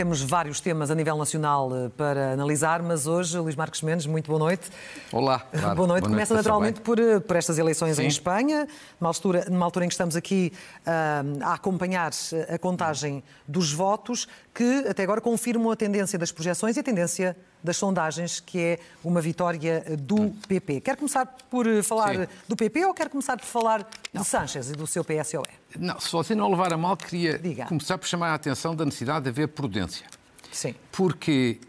Temos 0.00 0.22
vários 0.22 0.62
temas 0.62 0.90
a 0.90 0.94
nível 0.94 1.14
nacional 1.18 1.68
eh, 1.76 1.90
para 1.94 2.32
analisar, 2.32 2.82
mas 2.82 3.06
hoje, 3.06 3.38
Luís 3.38 3.54
Marcos 3.54 3.82
Mendes, 3.82 4.06
muito 4.06 4.28
boa 4.28 4.38
noite. 4.38 4.70
Olá. 5.12 5.40
Claro. 5.52 5.76
Boa 5.76 5.88
noite. 5.88 6.04
Boa 6.04 6.12
Começa 6.12 6.32
noite, 6.32 6.46
naturalmente 6.46 6.80
por, 6.80 6.98
eh, 6.98 7.20
por 7.20 7.36
estas 7.36 7.58
eleições 7.58 7.96
Sim. 7.96 8.04
em 8.04 8.06
Espanha, 8.06 8.66
numa 8.98 9.10
altura, 9.10 9.44
numa 9.50 9.66
altura 9.66 9.84
em 9.84 9.88
que 9.88 9.92
estamos 9.92 10.16
aqui 10.16 10.54
uh, 10.86 11.44
a 11.44 11.52
acompanhar 11.52 12.12
a 12.48 12.58
contagem 12.58 13.22
dos 13.46 13.74
votos, 13.74 14.26
que 14.54 14.84
até 14.88 15.02
agora 15.02 15.20
confirmam 15.20 15.70
a 15.70 15.76
tendência 15.76 16.18
das 16.18 16.32
projeções 16.32 16.76
e 16.76 16.80
a 16.80 16.82
tendência 16.82 17.36
das 17.62 17.76
sondagens, 17.76 18.40
que 18.40 18.58
é 18.58 18.78
uma 19.04 19.20
vitória 19.20 19.84
do 19.98 20.30
PP. 20.48 20.80
Quer 20.80 20.96
começar 20.96 21.26
por 21.48 21.66
falar 21.82 22.16
Sim. 22.16 22.26
do 22.48 22.56
PP 22.56 22.86
ou 22.86 22.94
quer 22.94 23.08
começar 23.08 23.36
por 23.36 23.46
falar 23.46 23.86
Não. 24.12 24.22
de 24.22 24.28
Sánchez 24.28 24.70
e 24.70 24.72
do 24.72 24.86
seu 24.86 25.04
PSOE? 25.04 25.44
Não, 25.78 26.00
se 26.00 26.10
você 26.10 26.34
não 26.34 26.50
levar 26.50 26.72
a 26.72 26.76
mal, 26.76 26.96
queria 26.96 27.38
Diga. 27.38 27.66
começar 27.66 27.96
por 27.98 28.06
chamar 28.08 28.30
a 28.30 28.34
atenção 28.34 28.74
da 28.74 28.84
necessidade 28.84 29.24
de 29.24 29.30
haver 29.30 29.48
prudência. 29.48 30.06
Sim. 30.50 30.74
Porque 30.90 31.60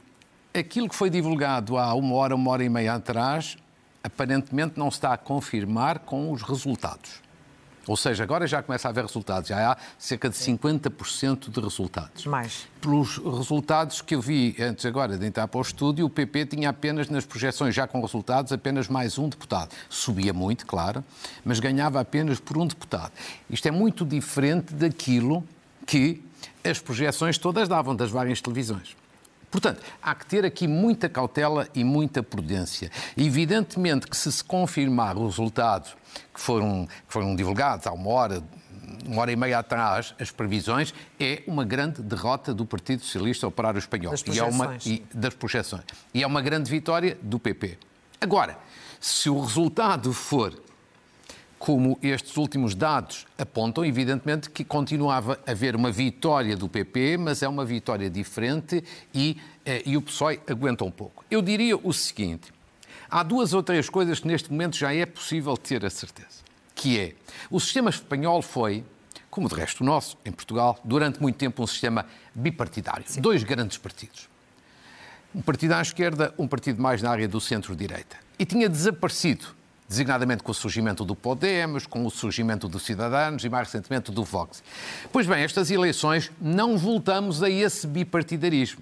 aquilo 0.53 0.89
que 0.89 0.95
foi 0.95 1.09
divulgado 1.09 1.77
há 1.77 1.93
uma 1.93 2.15
hora, 2.15 2.35
uma 2.35 2.51
hora 2.51 2.63
e 2.63 2.69
meia 2.69 2.95
atrás, 2.95 3.57
aparentemente 4.03 4.73
não 4.77 4.87
está 4.87 5.13
a 5.13 5.17
confirmar 5.17 5.99
com 5.99 6.31
os 6.31 6.41
resultados. 6.41 7.21
Ou 7.87 7.97
seja, 7.97 8.23
agora 8.23 8.45
já 8.45 8.61
começa 8.61 8.87
a 8.87 8.91
haver 8.91 9.05
resultados, 9.05 9.49
já 9.49 9.71
há 9.71 9.77
cerca 9.97 10.29
de 10.29 10.35
50% 10.35 11.49
de 11.49 11.59
resultados. 11.59 12.25
Mais. 12.25 12.67
Pelos 12.79 13.17
resultados 13.17 14.01
que 14.01 14.15
eu 14.15 14.21
vi 14.21 14.55
antes 14.59 14.85
agora 14.85 15.17
de 15.17 15.25
entrar 15.25 15.47
para 15.47 15.57
o 15.57 15.61
estúdio, 15.61 16.05
o 16.05 16.09
PP 16.09 16.47
tinha 16.47 16.69
apenas 16.69 17.09
nas 17.09 17.25
projeções, 17.25 17.73
já 17.73 17.87
com 17.87 18.01
resultados, 18.01 18.51
apenas 18.51 18.87
mais 18.87 19.17
um 19.17 19.27
deputado. 19.27 19.75
Subia 19.89 20.33
muito, 20.33 20.65
claro, 20.65 21.03
mas 21.43 21.59
ganhava 21.59 21.99
apenas 21.99 22.39
por 22.39 22.57
um 22.57 22.67
deputado. 22.67 23.11
Isto 23.49 23.67
é 23.67 23.71
muito 23.71 24.05
diferente 24.05 24.73
daquilo 24.73 25.43
que 25.85 26.23
as 26.63 26.79
projeções 26.79 27.37
todas 27.37 27.67
davam 27.67 27.95
das 27.95 28.11
várias 28.11 28.41
televisões. 28.41 28.95
Portanto, 29.51 29.81
há 30.01 30.15
que 30.15 30.25
ter 30.25 30.45
aqui 30.45 30.65
muita 30.65 31.09
cautela 31.09 31.67
e 31.75 31.83
muita 31.83 32.23
prudência. 32.23 32.89
Evidentemente 33.17 34.07
que 34.07 34.15
se 34.15 34.31
se 34.31 34.43
confirmar 34.43 35.17
o 35.17 35.25
resultado 35.25 35.91
que 36.33 36.39
foram, 36.39 36.87
que 36.87 37.13
foram 37.13 37.35
divulgados 37.35 37.85
há 37.85 37.91
uma 37.91 38.09
hora, 38.09 38.41
uma 39.05 39.21
hora 39.21 39.31
e 39.31 39.35
meia 39.35 39.59
atrás, 39.59 40.15
as 40.19 40.31
previsões, 40.31 40.93
é 41.19 41.43
uma 41.45 41.65
grande 41.65 42.01
derrota 42.01 42.53
do 42.53 42.65
Partido 42.65 43.03
Socialista 43.03 43.45
Operário 43.45 43.77
Espanhol. 43.77 44.11
Das 44.11 44.23
projeções. 44.23 44.55
E 44.55 44.61
é 44.61 44.63
uma, 44.63 44.77
e, 44.85 45.05
das 45.13 45.33
projeções. 45.33 45.83
E 46.13 46.23
é 46.23 46.27
uma 46.27 46.41
grande 46.41 46.71
vitória 46.71 47.17
do 47.21 47.37
PP. 47.37 47.77
Agora, 48.21 48.57
se 49.01 49.29
o 49.29 49.41
resultado 49.41 50.13
for 50.13 50.53
como 51.61 51.95
estes 52.01 52.37
últimos 52.37 52.73
dados 52.73 53.27
apontam, 53.37 53.85
evidentemente 53.85 54.49
que 54.49 54.63
continuava 54.63 55.39
a 55.45 55.51
haver 55.51 55.75
uma 55.75 55.91
vitória 55.91 56.57
do 56.57 56.67
PP, 56.67 57.17
mas 57.17 57.43
é 57.43 57.47
uma 57.47 57.63
vitória 57.63 58.09
diferente 58.09 58.83
e, 59.13 59.37
eh, 59.63 59.83
e 59.85 59.95
o 59.95 60.01
PSOE 60.01 60.41
aguenta 60.49 60.83
um 60.83 60.89
pouco. 60.89 61.23
Eu 61.29 61.39
diria 61.39 61.77
o 61.77 61.93
seguinte: 61.93 62.51
há 63.07 63.21
duas 63.21 63.53
ou 63.53 63.61
três 63.61 63.87
coisas 63.91 64.19
que 64.19 64.27
neste 64.27 64.51
momento 64.51 64.75
já 64.75 64.91
é 64.91 65.05
possível 65.05 65.55
ter 65.55 65.85
a 65.85 65.89
certeza. 65.91 66.41
Que 66.73 66.99
é, 66.99 67.13
o 67.47 67.59
sistema 67.59 67.91
espanhol 67.91 68.41
foi, 68.41 68.83
como 69.29 69.47
de 69.47 69.53
resto 69.53 69.81
o 69.81 69.83
nosso, 69.83 70.17
em 70.25 70.31
Portugal, 70.31 70.79
durante 70.83 71.21
muito 71.21 71.35
tempo 71.35 71.61
um 71.61 71.67
sistema 71.67 72.07
bipartidário. 72.33 73.05
Sim. 73.05 73.21
Dois 73.21 73.43
grandes 73.43 73.77
partidos. 73.77 74.27
Um 75.33 75.43
partido 75.43 75.73
à 75.73 75.81
esquerda, 75.83 76.33
um 76.39 76.47
partido 76.47 76.81
mais 76.81 77.03
na 77.03 77.11
área 77.11 77.27
do 77.27 77.39
centro-direita. 77.39 78.17
E 78.39 78.47
tinha 78.47 78.67
desaparecido 78.67 79.60
designadamente 79.91 80.41
com 80.41 80.51
o 80.51 80.55
surgimento 80.55 81.03
do 81.03 81.13
Podemos, 81.13 81.85
com 81.85 82.05
o 82.05 82.09
surgimento 82.09 82.69
dos 82.69 82.83
Cidadãos 82.83 83.43
e 83.43 83.49
mais 83.49 83.67
recentemente 83.67 84.09
do 84.09 84.23
Vox. 84.23 84.63
Pois 85.11 85.27
bem, 85.27 85.43
estas 85.43 85.69
eleições 85.69 86.31
não 86.39 86.77
voltamos 86.77 87.43
a 87.43 87.49
esse 87.49 87.85
bipartidarismo, 87.85 88.81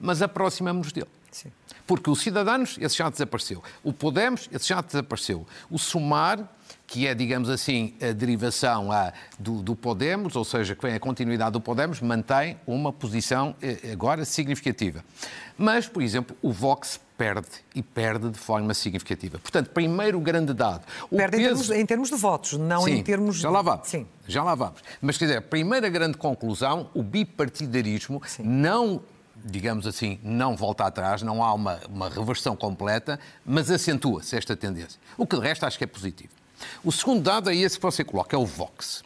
mas 0.00 0.22
aproximamos-nos 0.22 0.92
dele. 0.92 1.10
Sim. 1.30 1.52
Porque 1.86 2.08
o 2.08 2.16
Cidadãos, 2.16 2.78
esse 2.80 2.96
já 2.96 3.10
desapareceu. 3.10 3.62
O 3.84 3.92
Podemos, 3.92 4.48
esse 4.50 4.66
já 4.66 4.80
desapareceu. 4.80 5.46
O 5.70 5.78
Sumar, 5.78 6.48
que 6.86 7.06
é, 7.06 7.14
digamos 7.14 7.50
assim, 7.50 7.94
a 8.00 8.12
derivação 8.12 8.90
a, 8.90 9.12
do, 9.38 9.62
do, 9.62 9.76
Podemos, 9.76 10.36
ou 10.36 10.44
seja, 10.44 10.74
que 10.74 10.82
vem 10.82 10.94
a 10.94 11.00
continuidade 11.00 11.52
do 11.52 11.60
Podemos, 11.60 12.00
mantém 12.00 12.58
uma 12.66 12.92
posição 12.94 13.54
eh, 13.60 13.92
agora 13.92 14.24
significativa. 14.24 15.04
Mas, 15.58 15.86
por 15.86 16.02
exemplo, 16.02 16.34
o 16.40 16.50
Vox 16.50 16.98
perde 17.20 17.48
e 17.74 17.82
perde 17.82 18.30
de 18.30 18.38
forma 18.38 18.72
significativa. 18.72 19.38
Portanto, 19.38 19.68
primeiro 19.68 20.18
grande 20.18 20.54
dado. 20.54 20.86
perde 21.14 21.36
peso... 21.36 21.36
em, 21.36 21.44
termos, 21.44 21.70
em, 21.70 21.86
termos, 21.86 22.08
de 22.08 22.16
votos, 22.16 22.54
não 22.54 22.84
Sim, 22.84 22.92
em 22.92 23.02
termos 23.02 23.36
já 23.36 23.50
lá 23.50 23.60
vamos. 23.60 23.88
Sim. 23.88 24.06
Já 24.26 24.42
lá 24.42 24.54
vamos. 24.54 24.80
Mas, 25.02 25.18
quer 25.18 25.26
dizer, 25.26 25.36
a 25.36 25.42
primeira 25.42 25.90
grande 25.90 26.16
conclusão, 26.16 26.88
o 26.94 27.02
bipartidarismo 27.02 28.22
Sim. 28.26 28.44
não 28.44 29.02
digamos 29.42 29.86
assim, 29.86 30.18
não 30.22 30.54
volta 30.54 30.84
atrás, 30.84 31.22
não 31.22 31.42
há 31.42 31.54
uma, 31.54 31.80
uma 31.88 32.10
reversão 32.10 32.54
completa, 32.54 33.18
mas 33.44 33.70
acentua-se 33.70 34.36
esta 34.36 34.54
tendência. 34.54 35.00
O 35.16 35.26
que 35.26 35.34
de 35.34 35.42
resto 35.42 35.64
acho 35.64 35.78
que 35.78 35.84
é 35.84 35.86
positivo. 35.86 36.32
O 36.84 36.92
segundo 36.92 37.22
dado 37.22 37.48
é 37.48 37.56
esse 37.56 37.76
que 37.76 37.82
você 37.82 38.04
coloca, 38.04 38.36
é 38.36 38.38
o 38.38 38.44
Vox. 38.44 39.02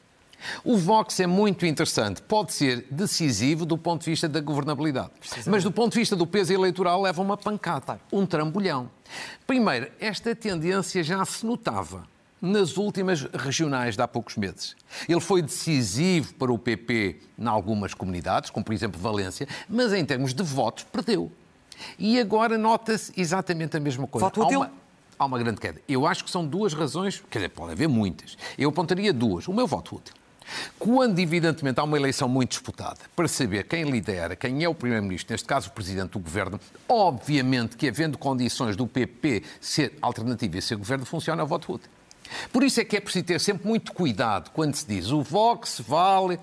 O 0.65 0.77
Vox 0.77 1.19
é 1.21 1.27
muito 1.27 1.67
interessante, 1.67 2.23
pode 2.23 2.53
ser 2.53 2.87
decisivo 2.91 3.65
do 3.65 3.79
ponto 3.79 4.05
de 4.05 4.11
vista 4.11 4.29
da 4.29 4.41
governabilidade, 4.41 5.11
mas 5.47 5.63
do 5.63 5.73
ponto 5.73 5.93
de 5.93 6.01
vista 6.01 6.17
do 6.17 6.27
peso 6.27 6.53
eleitoral 6.53 7.01
leva 7.03 7.23
uma 7.23 7.37
pancada, 7.37 8.01
um 8.13 8.27
trambolhão. 8.27 8.91
Primeiro, 9.47 9.91
esta 10.01 10.35
tendência 10.35 11.03
já 11.03 11.25
se 11.25 11.45
notava 11.45 12.07
nas 12.41 12.77
últimas 12.77 13.23
regionais 13.33 13.97
de 13.97 14.03
há 14.03 14.09
poucos 14.09 14.37
meses. 14.37 14.77
Ele 15.09 15.21
foi 15.21 15.41
decisivo 15.41 16.35
para 16.35 16.53
o 16.53 16.59
PP 16.59 17.21
em 17.39 17.47
algumas 17.47 17.95
comunidades, 17.95 18.51
como 18.51 18.65
por 18.65 18.75
exemplo 18.75 19.01
Valência, 19.01 19.49
mas 19.69 19.93
em 19.93 20.05
termos 20.05 20.35
de 20.35 20.43
votos 20.43 20.85
perdeu. 20.85 21.33
E 21.99 22.21
agora 22.21 22.59
nota-se 22.59 23.13
exatamente 23.17 23.77
a 23.77 23.81
mesma 23.81 24.07
coisa. 24.07 24.27
Voto 24.27 24.43
útil? 24.43 24.67
há 25.19 25.25
uma 25.25 25.39
grande 25.39 25.61
queda. 25.61 25.81
Eu 25.89 26.07
acho 26.07 26.25
que 26.25 26.31
são 26.31 26.47
duas 26.47 26.75
razões, 26.75 27.23
quer 27.31 27.39
dizer, 27.39 27.49
pode 27.51 27.73
haver 27.73 27.89
muitas. 27.89 28.37
Eu 28.59 28.69
apontaria 28.69 29.13
duas. 29.13 29.49
O 29.49 29.53
meu 29.53 29.67
voto 29.67 29.97
útil. 29.97 30.15
Quando, 30.79 31.19
evidentemente, 31.19 31.81
há 31.81 31.85
uma 31.85 31.97
eleição 31.97 32.29
muito 32.29 32.51
disputada 32.51 32.99
para 33.15 33.27
saber 33.29 33.65
quem 33.65 33.85
lidera, 33.85 34.37
quem 34.37 34.63
é 34.63 34.69
o 34.69 34.75
Primeiro-Ministro, 34.75 35.33
neste 35.33 35.47
caso 35.47 35.69
o 35.69 35.73
Presidente 35.73 36.11
do 36.11 36.19
Governo, 36.19 36.61
obviamente 36.89 37.77
que, 37.77 37.89
havendo 37.89 38.19
condições 38.19 38.77
do 38.77 38.87
PP 38.87 39.43
ser 39.61 39.97
alternativa 40.01 40.59
e 40.59 40.63
ser 40.63 40.77
governo, 40.77 41.05
funciona 41.05 41.43
o 41.43 41.47
voto 41.47 41.75
útil. 41.75 41.91
Por 42.53 42.63
isso 42.63 42.81
é 42.81 42.85
que 42.85 42.97
é 42.97 43.01
preciso 43.01 43.25
ter 43.25 43.41
sempre 43.41 43.67
muito 43.67 43.93
cuidado 43.93 44.51
quando 44.51 44.75
se 44.75 44.87
diz 44.87 45.11
o 45.11 45.23
Vox 45.23 45.81
vale 45.87 46.39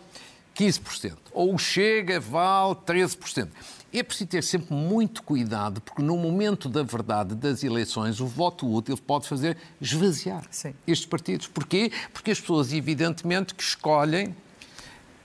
15%, 0.56 1.18
ou 1.32 1.56
o 1.56 1.58
Chega 1.58 2.20
vale 2.20 2.76
13%. 2.76 3.50
É 3.94 4.02
preciso 4.02 4.30
ter 4.30 4.44
sempre 4.44 4.74
muito 4.74 5.22
cuidado, 5.22 5.82
porque 5.82 6.02
no 6.02 6.16
momento 6.18 6.70
da 6.70 6.82
verdade 6.82 7.36
das 7.36 7.64
eleições, 7.64 8.22
o 8.22 8.26
voto 8.26 8.72
útil 8.72 8.98
pode 8.98 9.28
fazer 9.28 9.58
esvaziar 9.82 10.46
Sim. 10.50 10.74
estes 10.88 11.06
partidos. 11.06 11.48
Porquê? 11.48 11.92
Porque 12.14 12.32
as 12.32 12.40
pessoas, 12.40 12.72
evidentemente, 12.72 13.54
que 13.54 13.64
escolhem 13.64 14.34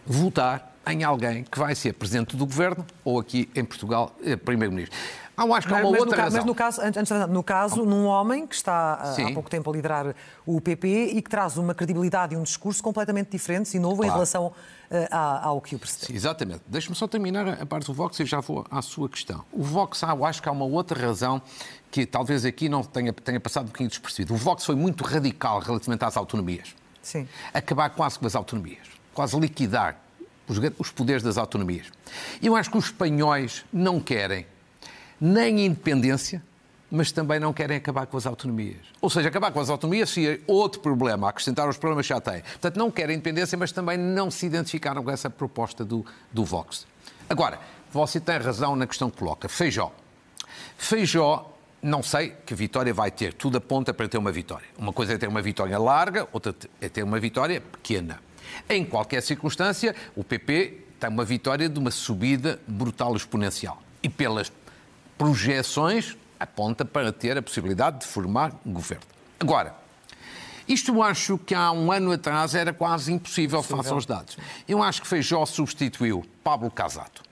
votar 0.05 0.77
em 0.87 1.05
alguém 1.05 1.45
que 1.45 1.59
vai 1.59 1.75
ser 1.75 1.93
presidente 1.95 2.37
do 2.37 2.47
governo 2.47 2.85
ou 3.05 3.19
aqui 3.19 3.49
em 3.55 3.65
Portugal, 3.65 4.17
eh, 4.23 4.37
primeiro-ministro. 4.37 4.97
Ah, 5.37 5.45
acho 5.45 5.69
que 5.69 5.75
há 5.75 5.79
uma 5.79 5.91
mas 5.91 6.01
outra 6.01 6.17
no, 6.17 6.23
razão. 6.23 6.39
Mas 6.39 6.47
no 6.47 6.55
caso, 6.55 6.81
antes, 6.81 7.11
no 7.29 7.43
caso, 7.43 7.85
num 7.85 8.07
homem 8.07 8.47
que 8.47 8.55
está 8.55 9.13
Sim. 9.15 9.31
há 9.31 9.35
pouco 9.35 9.51
tempo 9.51 9.71
a 9.71 9.73
liderar 9.73 10.15
o 10.47 10.61
PP 10.61 11.11
e 11.13 11.21
que 11.21 11.29
traz 11.29 11.57
uma 11.59 11.75
credibilidade 11.75 12.35
e 12.35 12.39
um 12.39 12.43
discurso 12.43 12.83
completamente 12.83 13.31
diferentes 13.31 13.75
e 13.75 13.79
novo 13.79 13.97
claro. 13.97 14.11
em 14.11 14.13
relação 14.13 14.47
uh, 14.47 15.15
ao 15.43 15.61
que 15.61 15.75
o 15.75 15.79
precede. 15.79 16.15
exatamente. 16.15 16.63
Deixe-me 16.67 16.97
só 16.97 17.07
terminar 17.07 17.61
a 17.61 17.67
parte 17.67 17.87
do 17.87 17.93
Vox 17.93 18.19
e 18.19 18.25
já 18.25 18.41
vou 18.41 18.65
à 18.71 18.81
sua 18.81 19.09
questão. 19.09 19.45
O 19.53 19.63
Vox, 19.63 20.01
eu 20.03 20.25
acho 20.25 20.43
que 20.43 20.49
há 20.49 20.53
uma 20.53 20.65
outra 20.65 20.99
razão 20.99 21.43
que 21.91 22.07
talvez 22.07 22.45
aqui 22.45 22.69
não 22.69 22.83
tenha, 22.83 23.13
tenha 23.13 23.39
passado 23.39 23.65
um 23.65 23.67
bocadinho 23.67 23.91
despercebido. 23.91 24.33
O 24.35 24.37
Vox 24.37 24.65
foi 24.65 24.75
muito 24.75 25.05
radical 25.05 25.61
relativamente 25.61 26.05
às 26.05 26.17
autonomias. 26.17 26.75
Sim. 27.03 27.29
Acabar 27.53 27.91
quase 27.91 28.19
com 28.19 28.27
as 28.27 28.35
autonomias. 28.35 28.87
Quase 29.13 29.39
liquidar 29.39 30.01
os, 30.49 30.59
os 30.79 30.91
poderes 30.91 31.23
das 31.23 31.37
autonomias. 31.39 31.87
Eu 32.43 32.57
acho 32.57 32.71
que 32.71 32.79
os 32.79 32.87
espanhóis 32.87 33.65
não 33.73 34.01
querem 34.01 34.47
nem 35.21 35.67
independência, 35.67 36.43
mas 36.91 37.11
também 37.11 37.41
não 37.41 37.53
querem 37.53 37.77
acabar 37.77 38.07
com 38.07 38.17
as 38.17 38.27
autonomias. 38.27 38.81
Ou 39.01 39.11
seja, 39.11 39.29
acabar 39.29 39.51
com 39.51 39.61
as 39.61 39.69
autonomias 39.69 40.11
seria 40.11 40.41
outro 40.47 40.81
problema, 40.81 41.29
acrescentar 41.29 41.69
os 41.69 41.77
problemas 41.77 42.07
que 42.07 42.15
já 42.15 42.21
têm. 42.21 42.43
Portanto, 42.43 42.77
não 42.77 42.91
querem 42.91 43.17
independência, 43.17 43.59
mas 43.59 43.73
também 43.73 43.99
não 43.99 44.31
se 44.31 44.47
identificaram 44.47 45.03
com 45.03 45.11
essa 45.11 45.29
proposta 45.29 45.85
do, 45.85 46.05
do 46.33 46.45
Vox. 46.45 46.87
Agora, 47.29 47.59
você 47.93 48.21
tem 48.21 48.39
razão 48.39 48.77
na 48.77 48.87
questão 48.87 49.11
que 49.11 49.19
coloca. 49.19 49.49
Feijó. 49.49 49.93
Feijó, 50.77 51.51
não 51.83 52.03
sei 52.03 52.35
que 52.45 52.55
vitória 52.55 52.93
vai 52.95 53.11
ter. 53.11 53.33
Tudo 53.35 53.59
aponta 53.59 53.93
para 53.93 54.09
ter 54.09 54.19
uma 54.19 54.31
vitória. 54.31 54.67
Uma 54.79 54.93
coisa 54.93 55.15
é 55.15 55.19
ter 55.19 55.29
uma 55.29 55.43
vitória 55.43 55.79
larga, 55.79 56.29
outra 56.33 56.55
é 56.81 56.89
ter 56.89 57.03
uma 57.03 57.19
vitória 57.19 57.61
pequena. 57.61 58.21
Em 58.69 58.85
qualquer 58.85 59.23
circunstância, 59.23 59.95
o 60.15 60.23
PP 60.23 60.85
tem 61.01 61.11
uma 61.11 61.25
vitória 61.25 61.69
de 61.69 61.79
uma 61.79 61.91
subida 61.91 62.61
brutal 62.67 63.17
exponencial. 63.17 63.83
E 64.03 64.09
pelas 64.09 64.53
projeções 65.17 66.17
aponta 66.39 66.85
para 66.85 67.13
ter 67.13 67.37
a 67.37 67.43
possibilidade 67.43 68.01
de 68.01 68.07
formar 68.07 68.53
um 68.65 68.73
governo. 68.73 69.05
Agora, 69.41 69.75
isto 70.69 70.93
eu 70.93 71.03
acho 71.03 71.39
que 71.39 71.55
há 71.55 71.71
um 71.71 71.93
ano 71.93 72.13
atrás 72.13 72.55
era 72.55 72.73
quase 72.73 73.13
impossível 73.13 73.63
face 73.63 73.91
aos 73.91 74.05
dados. 74.05 74.37
Eu 74.69 74.83
acho 74.83 75.01
que 75.01 75.09
Feijó 75.09 75.45
substituiu 75.47 76.25
Pablo 76.43 76.71
Casato. 76.71 77.23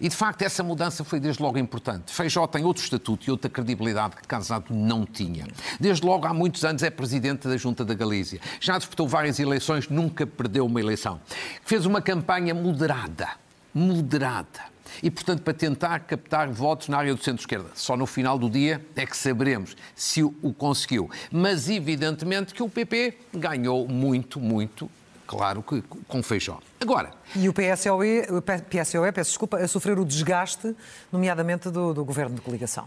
E, 0.00 0.08
de 0.08 0.14
facto, 0.14 0.42
essa 0.42 0.62
mudança 0.62 1.02
foi 1.02 1.18
desde 1.18 1.42
logo 1.42 1.58
importante. 1.58 2.12
Feijó 2.12 2.46
tem 2.46 2.64
outro 2.64 2.84
estatuto 2.84 3.26
e 3.26 3.30
outra 3.32 3.50
credibilidade 3.50 4.14
que 4.14 4.22
Casado 4.28 4.72
não 4.72 5.04
tinha. 5.04 5.46
Desde 5.80 6.06
logo, 6.06 6.24
há 6.26 6.32
muitos 6.32 6.64
anos, 6.64 6.84
é 6.84 6.90
presidente 6.90 7.48
da 7.48 7.56
Junta 7.56 7.84
da 7.84 7.94
Galícia. 7.94 8.40
Já 8.60 8.78
disputou 8.78 9.08
várias 9.08 9.40
eleições, 9.40 9.88
nunca 9.88 10.24
perdeu 10.24 10.66
uma 10.66 10.78
eleição. 10.78 11.20
Fez 11.64 11.84
uma 11.84 12.00
campanha 12.00 12.54
moderada. 12.54 13.30
Moderada 13.74 14.71
e, 15.02 15.10
portanto, 15.10 15.42
para 15.42 15.54
tentar 15.54 16.00
captar 16.00 16.50
votos 16.50 16.88
na 16.88 16.98
área 16.98 17.14
do 17.14 17.22
centro-esquerda. 17.22 17.70
Só 17.74 17.96
no 17.96 18.06
final 18.06 18.38
do 18.38 18.50
dia 18.50 18.84
é 18.96 19.06
que 19.06 19.16
saberemos 19.16 19.76
se 19.94 20.22
o 20.22 20.54
conseguiu. 20.56 21.10
Mas, 21.30 21.68
evidentemente, 21.68 22.54
que 22.54 22.62
o 22.62 22.68
PP 22.68 23.18
ganhou 23.34 23.86
muito, 23.86 24.40
muito 24.40 24.90
claro 25.26 25.62
que 25.62 25.82
com 26.06 26.22
Feijó. 26.22 26.58
Agora... 26.80 27.10
E 27.34 27.48
o 27.48 27.52
PSOE, 27.52 28.26
o 28.30 28.42
PSOE 28.42 29.12
peço 29.12 29.30
desculpa, 29.30 29.56
a 29.56 29.66
sofrer 29.66 29.98
o 29.98 30.04
desgaste, 30.04 30.74
nomeadamente 31.10 31.70
do, 31.70 31.94
do 31.94 32.04
governo 32.04 32.34
de 32.34 32.40
coligação. 32.42 32.86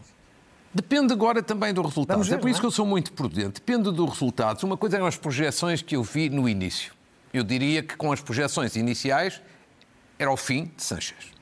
Depende 0.75 1.13
agora 1.13 1.41
também 1.41 1.73
do 1.73 1.81
resultado. 1.81 2.21
Ver, 2.21 2.35
é 2.35 2.37
por 2.37 2.49
isso 2.49 2.59
é? 2.59 2.61
que 2.61 2.65
eu 2.65 2.71
sou 2.71 2.85
muito 2.85 3.13
prudente. 3.13 3.61
Depende 3.61 3.89
dos 3.91 4.09
resultados. 4.09 4.61
Uma 4.61 4.75
coisa 4.75 4.97
eram 4.97 5.05
as 5.05 5.15
projeções 5.15 5.81
que 5.81 5.95
eu 5.95 6.03
vi 6.03 6.29
no 6.29 6.49
início. 6.49 6.93
Eu 7.33 7.43
diria 7.43 7.81
que 7.81 7.95
com 7.95 8.11
as 8.11 8.21
projeções 8.21 8.75
iniciais 8.75 9.41
era 10.19 10.29
o 10.29 10.37
fim 10.37 10.71
de 10.75 10.83
Sanches. 10.83 11.34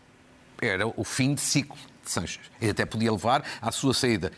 Era 0.65 0.87
o 0.87 1.03
fim 1.03 1.33
de 1.33 1.41
ciclo 1.41 1.77
de 2.03 2.11
Sanches. 2.11 2.39
E 2.61 2.69
até 2.69 2.85
podia 2.85 3.11
levar 3.11 3.43
à 3.61 3.71
sua 3.71 3.93
saída 3.93 4.31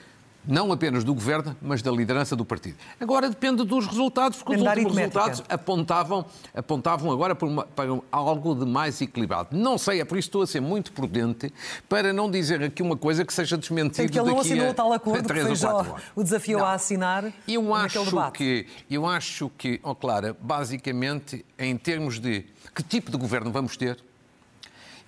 não 0.47 0.71
apenas 0.71 1.03
do 1.03 1.13
governo, 1.13 1.55
mas 1.61 1.81
da 1.81 1.91
liderança 1.91 2.35
do 2.35 2.45
partido. 2.45 2.77
Agora 2.99 3.29
depende 3.29 3.63
dos 3.63 3.87
resultados, 3.87 4.41
porque 4.41 4.61
os 4.61 4.67
últimos 4.67 4.95
resultados 4.95 5.43
apontavam, 5.49 6.25
apontavam 6.53 7.11
agora 7.11 7.35
para, 7.35 7.47
uma, 7.47 7.65
para, 7.65 7.99
algo 8.11 8.55
de 8.55 8.65
mais 8.65 9.01
equilibrado. 9.01 9.57
Não 9.57 9.77
sei, 9.77 10.01
é 10.01 10.05
por 10.05 10.17
isso 10.17 10.27
que 10.27 10.29
estou 10.29 10.41
a 10.43 10.47
ser 10.47 10.61
muito 10.61 10.91
prudente 10.91 11.51
para 11.89 12.13
não 12.13 12.29
dizer 12.29 12.63
aqui 12.63 12.81
uma 12.81 12.97
coisa 12.97 13.25
que 13.25 13.33
seja 13.33 13.57
desmentida 13.57 14.07
que 14.07 14.19
ele 14.19 14.29
não 14.29 14.39
assinou 14.39 14.69
a, 14.69 14.73
tal 14.73 14.93
acordo 14.93 15.27
que 15.27 15.41
foi 15.41 15.55
já 15.55 15.85
o 16.15 16.23
desafio 16.23 16.59
não. 16.59 16.65
a 16.65 16.73
assinar 16.73 17.33
eu 17.47 17.73
acho 17.73 18.05
debate. 18.05 18.37
Que, 18.37 18.67
eu 18.89 19.05
acho 19.05 19.49
que, 19.57 19.79
oh 19.83 19.95
Clara, 19.95 20.35
basicamente, 20.39 21.45
em 21.57 21.75
termos 21.77 22.19
de 22.19 22.45
que 22.73 22.83
tipo 22.83 23.11
de 23.11 23.17
governo 23.17 23.51
vamos 23.51 23.77
ter, 23.77 23.97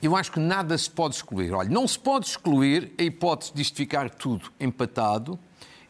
eu 0.01 0.15
acho 0.15 0.31
que 0.31 0.39
nada 0.39 0.77
se 0.77 0.89
pode 0.89 1.15
excluir. 1.15 1.51
Olha, 1.53 1.69
não 1.69 1.87
se 1.87 1.97
pode 1.97 2.27
excluir 2.27 2.91
a 2.97 3.03
hipótese 3.03 3.53
de 3.53 3.61
isto 3.61 3.75
ficar 3.75 4.09
tudo 4.09 4.51
empatado 4.59 5.39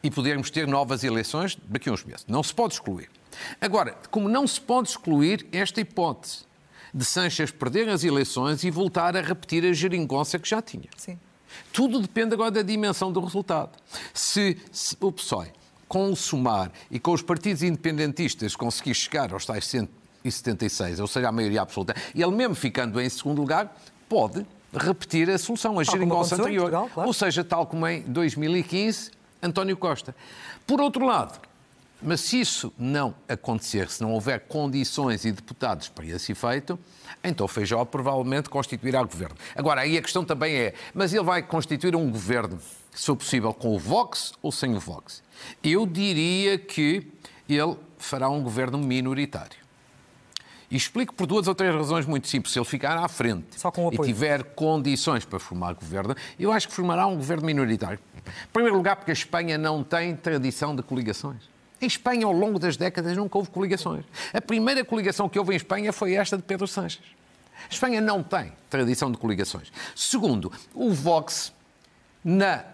e 0.02 0.10
podermos 0.10 0.50
ter 0.50 0.68
novas 0.68 1.04
eleições 1.04 1.58
daqui 1.68 1.90
a 1.90 1.94
uns 1.94 2.04
meses. 2.04 2.26
Não 2.28 2.42
se 2.42 2.54
pode 2.54 2.76
excluir. 2.76 3.10
Agora, 3.60 3.98
como 4.10 4.30
não 4.30 4.48
se 4.48 4.60
pode 4.60 4.90
excluir 4.90 5.46
esta 5.52 5.82
hipótese 5.82 6.48
de 6.94 7.04
Sanches 7.04 7.52
perder 7.52 7.90
as 7.90 8.04
eleições 8.04 8.64
e 8.64 8.72
voltar 8.72 9.16
a 9.16 9.22
repetir 9.22 9.66
a 9.66 9.74
geringonça 9.74 10.40
que 10.40 10.50
já 10.50 10.62
tinha. 10.62 10.90
Sim. 10.96 11.20
Tudo 11.72 12.00
depende 12.00 12.34
agora 12.34 12.52
da 12.52 12.62
dimensão 12.62 13.12
do 13.12 13.20
resultado. 13.20 13.78
Se, 14.14 14.58
se 14.72 14.96
o 15.00 15.12
PSOE, 15.12 15.52
com 15.88 16.12
o 16.12 16.16
SUMAR 16.16 16.72
e 16.90 17.00
com 17.00 17.12
os 17.12 17.22
partidos 17.22 17.64
independentistas 17.64 18.56
conseguir 18.56 18.94
chegar 18.94 19.34
aos 19.34 19.46
tais 19.46 19.66
176, 19.66 21.00
ou 21.00 21.08
seja, 21.08 21.30
a 21.30 21.32
maioria 21.32 21.62
absoluta, 21.62 21.96
ele 22.14 22.32
mesmo 22.32 22.56
ficando 22.56 23.00
em 23.00 23.10
segundo 23.10 23.40
lugar, 23.40 23.76
pode 24.08 24.46
repetir 24.74 25.30
a 25.30 25.38
solução, 25.38 25.80
a 25.80 25.84
geringonça 25.84 26.36
anterior. 26.36 26.70
Portugal, 26.70 26.90
claro. 26.94 27.08
Ou 27.08 27.14
seja, 27.14 27.44
tal 27.44 27.66
como 27.66 27.88
em 27.88 28.02
2015, 28.02 29.12
António 29.42 29.78
Costa. 29.78 30.16
Por 30.66 30.82
outro 30.82 31.06
lado, 31.06 31.40
mas 32.02 32.22
se 32.22 32.40
isso 32.40 32.72
não 32.78 33.16
acontecer, 33.28 33.90
se 33.90 34.02
não 34.02 34.14
houver 34.14 34.42
condições 34.42 35.26
e 35.26 35.32
deputados 35.32 35.90
para 35.90 36.06
esse 36.06 36.32
efeito, 36.32 36.78
então 37.24 37.48
Feijó 37.48 37.84
provavelmente 37.86 38.50
constituirá 38.50 39.02
governo. 39.02 39.36
Agora, 39.56 39.82
aí 39.82 39.98
a 39.98 40.02
questão 40.02 40.24
também 40.24 40.56
é, 40.56 40.74
mas 40.94 41.14
ele 41.14 41.24
vai 41.24 41.42
constituir 41.42 41.96
um 41.96 42.12
governo, 42.12 42.60
se 42.94 43.06
for 43.06 43.16
possível, 43.16 43.54
com 43.54 43.76
o 43.76 43.80
Vox 43.80 44.34
ou 44.42 44.52
sem 44.52 44.76
o 44.76 44.80
Vox? 44.80 45.24
Eu 45.64 45.86
diria 45.86 46.58
que 46.58 47.12
ele 47.50 47.78
fará 47.98 48.30
um 48.30 48.44
governo 48.44 48.78
minoritário. 48.78 49.67
E 50.70 50.76
explico 50.76 51.14
por 51.14 51.26
duas 51.26 51.48
ou 51.48 51.56
três 51.56 51.74
razões 51.74 52.06
muito 52.06 52.28
simples. 52.28 52.52
Se 52.52 52.60
ele 52.60 52.66
ficar 52.66 52.98
à 52.98 53.08
frente 53.08 53.48
e 53.92 53.98
tiver 54.00 54.44
condições 54.44 55.24
para 55.24 55.40
formar 55.40 55.74
governo, 55.74 56.14
eu 56.38 56.52
acho 56.52 56.68
que 56.68 56.74
formará 56.74 57.08
um 57.08 57.16
governo 57.16 57.46
minoritário. 57.46 58.00
Em 58.18 58.52
primeiro 58.52 58.76
lugar, 58.76 58.98
porque 58.98 59.12
a 59.12 59.14
Espanha 59.14 59.58
não 59.58 59.84
tem 59.84 60.16
tradição 60.16 60.76
de 60.76 60.84
coligações. 60.84 61.50
Em 61.80 61.86
Espanha, 61.86 62.26
ao 62.26 62.34
longo 62.34 62.60
das 62.60 62.76
décadas, 62.76 63.16
nunca 63.16 63.38
houve 63.38 63.50
coligações. 63.50 64.04
A 64.34 64.42
primeira 64.42 64.84
coligação 64.84 65.30
que 65.30 65.40
houve 65.40 65.54
em 65.54 65.58
Espanha 65.58 65.94
foi 65.94 66.16
esta 66.16 66.36
de 66.36 66.44
Pedro 66.44 66.68
Sánchez. 66.68 67.06
A 67.70 67.74
Espanha 67.74 68.02
não 68.02 68.22
tem 68.22 68.52
tradição 68.70 69.12
de 69.12 69.18
coligações. 69.18 69.72
Segundo, 69.96 70.52
o 70.74 70.92
Vox, 70.92 71.54
na 72.24 72.66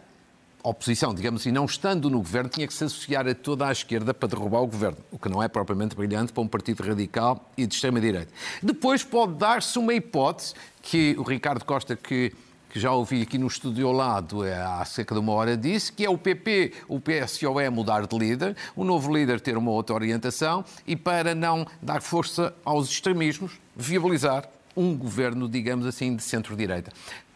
oposição, 0.64 1.14
digamos 1.14 1.42
assim, 1.42 1.52
não 1.52 1.66
estando 1.66 2.10
no 2.10 2.20
governo, 2.20 2.50
tinha 2.50 2.66
que 2.66 2.74
se 2.74 2.86
associar 2.86 3.28
a 3.28 3.36
toda 3.36 3.68
a 3.68 3.72
esquerda 3.72 4.14
para 4.14 4.30
derrubar 4.30 4.62
o 4.62 4.68
governo, 4.68 4.98
o 5.12 5.20
que 5.20 5.28
não 5.28 5.44
é 5.44 5.50
propriamente 5.50 5.94
brilhante 5.96 6.32
para 6.32 6.42
um 6.42 6.48
partido 6.48 6.82
radical 6.82 7.52
e 7.58 7.68
de 7.68 7.76
extrema-direita. 7.76 8.32
Depois 8.62 9.04
pode 9.04 9.34
dar-se 9.34 9.78
uma 9.78 9.94
hipótese 9.94 10.54
que 10.82 11.16
o 11.20 11.24
Ricardo 11.24 11.66
Costa, 11.66 11.98
que, 11.98 12.34
que 12.70 12.80
já 12.80 12.94
ouvi 12.94 13.22
aqui 13.22 13.38
no 13.38 13.48
estúdio 13.48 13.88
ao 13.88 13.94
lado 13.94 14.46
é, 14.46 14.56
há 14.56 14.84
cerca 14.86 15.14
de 15.14 15.20
uma 15.20 15.34
hora, 15.34 15.58
disse, 15.58 15.92
que 15.92 16.06
é 16.06 16.10
o 16.10 16.18
PP, 16.18 16.74
o 16.88 16.98
PSOE 17.00 17.70
mudar 17.70 18.08
de 18.08 18.18
líder, 18.18 18.56
o 18.74 18.86
novo 18.86 19.14
líder 19.14 19.42
ter 19.42 19.58
uma 19.58 19.72
outra 19.72 19.94
orientação 19.94 20.64
e 20.88 20.96
para 20.96 21.36
não 21.36 21.68
dar 21.82 22.02
força 22.02 22.54
aos 22.64 22.90
extremismos, 22.90 23.60
viabilizar 23.76 24.48
um 24.76 24.98
governo, 24.98 25.48
digamos 25.48 25.86
assim, 25.86 26.16
de 26.16 26.24
centro-direita. 26.24 26.92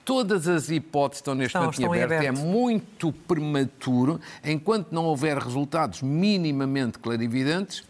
Todas 0.07 0.47
as 0.47 0.69
hipóteses 0.69 1.19
estão 1.19 1.35
neste 1.35 1.57
momento 1.57 1.93
em 1.93 2.01
aberto. 2.01 2.23
É 2.23 2.31
muito 2.31 3.11
prematuro, 3.11 4.21
enquanto 4.41 4.89
não 4.89 5.03
houver 5.03 5.37
resultados 5.37 6.01
minimamente 6.01 6.97
clarividentes, 6.97 7.83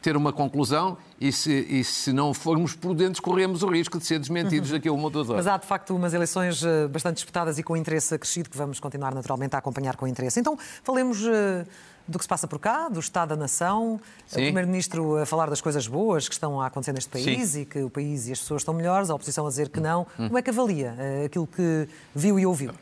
ter 0.00 0.16
uma 0.16 0.32
conclusão 0.32 0.96
e 1.20 1.30
se, 1.30 1.52
e 1.52 1.84
se 1.84 2.10
não 2.10 2.32
formos 2.32 2.74
prudentes, 2.74 3.20
corremos 3.20 3.62
o 3.62 3.68
risco 3.68 3.98
de 3.98 4.06
ser 4.06 4.18
desmentidos 4.18 4.70
daqui 4.70 4.88
a 4.88 4.92
uma 4.92 5.04
ou 5.04 5.10
duas 5.10 5.28
horas. 5.28 5.44
Mas 5.44 5.54
há, 5.54 5.58
de 5.58 5.66
facto, 5.66 5.94
umas 5.94 6.14
eleições 6.14 6.64
eh, 6.64 6.88
bastante 6.88 7.16
disputadas 7.16 7.58
e 7.58 7.62
com 7.62 7.76
interesse 7.76 8.14
acrescido 8.14 8.48
que 8.48 8.56
vamos 8.56 8.80
continuar 8.80 9.14
naturalmente 9.14 9.54
a 9.56 9.58
acompanhar 9.58 9.94
com 9.94 10.06
interesse. 10.06 10.40
Então, 10.40 10.58
falemos 10.82 11.22
eh, 11.26 11.66
do 12.08 12.18
que 12.18 12.24
se 12.24 12.28
passa 12.28 12.46
por 12.46 12.58
cá, 12.58 12.88
do 12.88 13.00
Estado 13.00 13.30
da 13.30 13.36
Nação, 13.36 14.00
Sim. 14.26 14.40
o 14.40 14.42
Primeiro-Ministro 14.44 15.16
a 15.16 15.26
falar 15.26 15.50
das 15.50 15.60
coisas 15.60 15.86
boas 15.86 16.28
que 16.28 16.34
estão 16.34 16.60
a 16.60 16.66
acontecer 16.66 16.92
neste 16.92 17.10
país 17.10 17.50
Sim. 17.50 17.62
e 17.62 17.64
que 17.66 17.82
o 17.82 17.90
país 17.90 18.28
e 18.28 18.32
as 18.32 18.40
pessoas 18.40 18.62
estão 18.62 18.74
melhores, 18.74 19.10
a 19.10 19.14
oposição 19.14 19.46
a 19.46 19.48
dizer 19.48 19.68
que 19.68 19.80
não. 19.80 20.06
Hum. 20.18 20.26
Como 20.26 20.38
é 20.38 20.42
que 20.42 20.50
avalia 20.50 20.94
uh, 20.96 21.26
aquilo 21.26 21.46
que 21.46 21.88
viu 22.14 22.38
e 22.38 22.46
ouviu? 22.46 22.72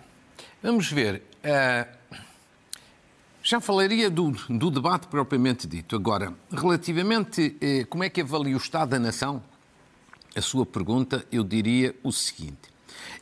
Vamos 0.62 0.90
ver. 0.90 1.22
Uh, 1.42 2.18
já 3.42 3.60
falaria 3.60 4.10
do, 4.10 4.30
do, 4.48 4.70
debate 4.70 5.06
propriamente 5.06 5.66
dito. 5.66 5.96
Agora, 5.96 6.32
relativamente 6.50 7.56
uh, 7.56 7.86
como 7.88 8.04
é 8.04 8.10
que 8.10 8.20
avalia 8.20 8.54
o 8.54 8.58
Estado 8.58 8.90
da 8.90 8.98
Nação, 8.98 9.42
a 10.36 10.40
sua 10.40 10.66
pergunta, 10.66 11.24
eu 11.30 11.44
diria 11.44 11.94
o 12.02 12.12
seguinte. 12.12 12.72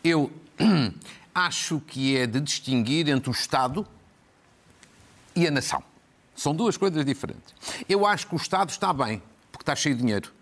Eu 0.03 0.31
acho 1.35 1.81
que 1.81 2.17
é 2.17 2.27
de 2.27 2.41
distinguir 2.41 3.09
entre 3.09 3.31
o 3.31 3.33
Estado 3.33 3.87
e 5.35 5.47
a 5.47 5.51
nação. 5.51 5.83
São 6.35 6.55
duas 6.55 6.77
coisas 6.77 7.05
diferentes. 7.05 7.55
Eu 7.89 8.07
acho 8.07 8.27
que 8.27 8.35
o 8.35 8.37
Estado 8.37 8.71
está 8.71 8.93
bem, 8.93 9.23
porque 9.51 9.63
está 9.63 9.75
cheio 9.77 9.95
de 9.95 10.01
dinheiro. 10.01 10.33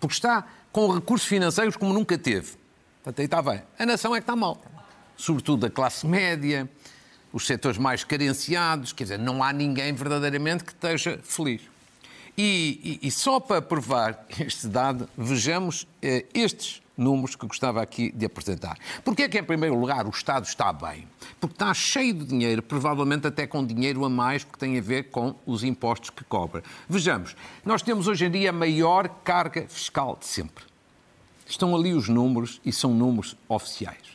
Porque 0.00 0.14
está 0.14 0.46
com 0.72 0.92
recursos 0.92 1.26
financeiros 1.28 1.76
como 1.76 1.92
nunca 1.92 2.18
teve. 2.18 2.54
Portanto, 3.02 3.18
aí 3.18 3.24
está 3.24 3.42
bem. 3.42 3.62
A 3.78 3.86
nação 3.86 4.14
é 4.14 4.18
que 4.18 4.24
está 4.24 4.34
mal. 4.34 4.60
Sobretudo 5.16 5.66
a 5.66 5.70
classe 5.70 6.06
média, 6.06 6.68
os 7.32 7.46
setores 7.46 7.78
mais 7.78 8.04
carenciados. 8.04 8.92
Quer 8.92 9.04
dizer, 9.04 9.18
não 9.18 9.42
há 9.42 9.52
ninguém 9.52 9.92
verdadeiramente 9.92 10.64
que 10.64 10.72
esteja 10.72 11.18
feliz. 11.22 11.71
E, 12.36 12.98
e, 13.02 13.08
e 13.08 13.10
só 13.10 13.38
para 13.38 13.60
provar 13.60 14.26
este 14.40 14.66
dado, 14.66 15.08
vejamos 15.16 15.86
eh, 16.00 16.24
estes 16.32 16.82
números 16.96 17.36
que 17.36 17.46
gostava 17.46 17.82
aqui 17.82 18.10
de 18.12 18.26
apresentar. 18.26 18.78
Porquê 19.04 19.22
é 19.22 19.28
que, 19.28 19.38
em 19.38 19.44
primeiro 19.44 19.78
lugar, 19.78 20.06
o 20.06 20.10
Estado 20.10 20.44
está 20.44 20.72
bem? 20.72 21.06
Porque 21.40 21.54
está 21.54 21.72
cheio 21.74 22.14
de 22.14 22.24
dinheiro, 22.24 22.62
provavelmente 22.62 23.26
até 23.26 23.46
com 23.46 23.64
dinheiro 23.64 24.04
a 24.04 24.08
mais, 24.08 24.44
porque 24.44 24.58
tem 24.58 24.78
a 24.78 24.82
ver 24.82 25.10
com 25.10 25.34
os 25.46 25.64
impostos 25.64 26.10
que 26.10 26.24
cobra. 26.24 26.62
Vejamos, 26.88 27.36
nós 27.64 27.82
temos 27.82 28.06
hoje 28.08 28.26
em 28.26 28.30
dia 28.30 28.50
a 28.50 28.52
maior 28.52 29.08
carga 29.24 29.66
fiscal 29.68 30.16
de 30.18 30.26
sempre. 30.26 30.64
Estão 31.46 31.74
ali 31.74 31.92
os 31.92 32.08
números 32.08 32.60
e 32.64 32.72
são 32.72 32.94
números 32.94 33.36
oficiais. 33.48 34.12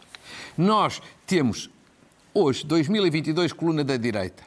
Nós 0.57 1.01
temos 1.25 1.69
hoje, 2.33 2.65
2022, 2.65 3.53
coluna 3.53 3.83
da 3.83 3.97
direita, 3.97 4.43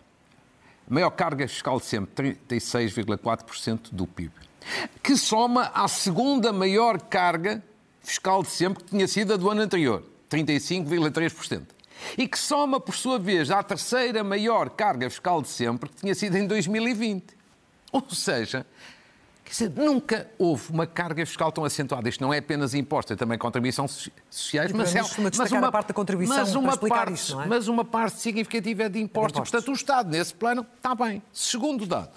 maior 0.91 1.11
carga 1.11 1.47
fiscal 1.47 1.79
de 1.79 1.87
sempre, 1.87 2.39
36,4% 2.49 3.91
do 3.93 4.07
PIB, 4.07 4.33
que 5.03 5.17
soma 5.17 5.71
à 5.73 5.87
segunda 5.87 6.53
maior 6.53 7.01
carga 7.01 7.63
fiscal 8.03 8.43
de 8.43 8.51
sempre, 8.51 8.83
que 8.83 8.91
tinha 8.91 9.07
sido 9.07 9.33
a 9.33 9.37
do 9.37 9.49
ano 9.49 9.63
anterior, 9.63 10.03
35,3%. 10.29 11.63
E 12.17 12.27
que 12.27 12.39
soma, 12.39 12.81
por 12.81 12.95
sua 12.95 13.19
vez, 13.19 13.51
à 13.51 13.63
terceira 13.63 14.25
maior 14.25 14.71
carga 14.71 15.09
fiscal 15.09 15.41
de 15.41 15.49
sempre, 15.49 15.89
que 15.91 15.97
tinha 15.97 16.15
sido 16.15 16.37
em 16.37 16.47
2020. 16.47 17.37
Ou 17.93 18.11
seja, 18.11 18.67
dizer, 19.51 19.71
nunca 19.71 20.31
houve 20.39 20.71
uma 20.71 20.87
carga 20.87 21.25
fiscal 21.27 21.51
tão 21.51 21.65
acentuada. 21.65 22.09
Isto 22.09 22.21
não 22.21 22.33
é 22.33 22.39
apenas 22.39 22.75
impostos, 22.75 23.13
é 23.13 23.17
também 23.17 23.39
contribuições 23.39 24.11
sociais, 24.29 24.73
mas 24.73 24.95
é 24.95 25.03
mas 25.37 25.53
uma 25.53 25.73
parte 25.73 25.89
da 25.89 25.95
contribuição 25.95 26.37
mas 26.37 26.55
uma 26.55 26.77
parte, 26.77 27.33
não 27.33 27.43
é? 27.43 27.47
Mas 27.47 27.69
uma 27.69 27.85
parte 27.85 28.21
significativa 28.21 28.85
é 28.85 28.89
de 28.89 29.01
impostos. 29.01 29.39
impostos. 29.39 29.51
Portanto, 29.51 29.71
o 29.71 29.75
Estado, 29.75 30.11
nesse 30.11 30.35
plano, 30.35 30.67
está 30.77 30.95
bem. 30.95 31.23
Segundo 31.33 31.85
dado, 31.87 32.11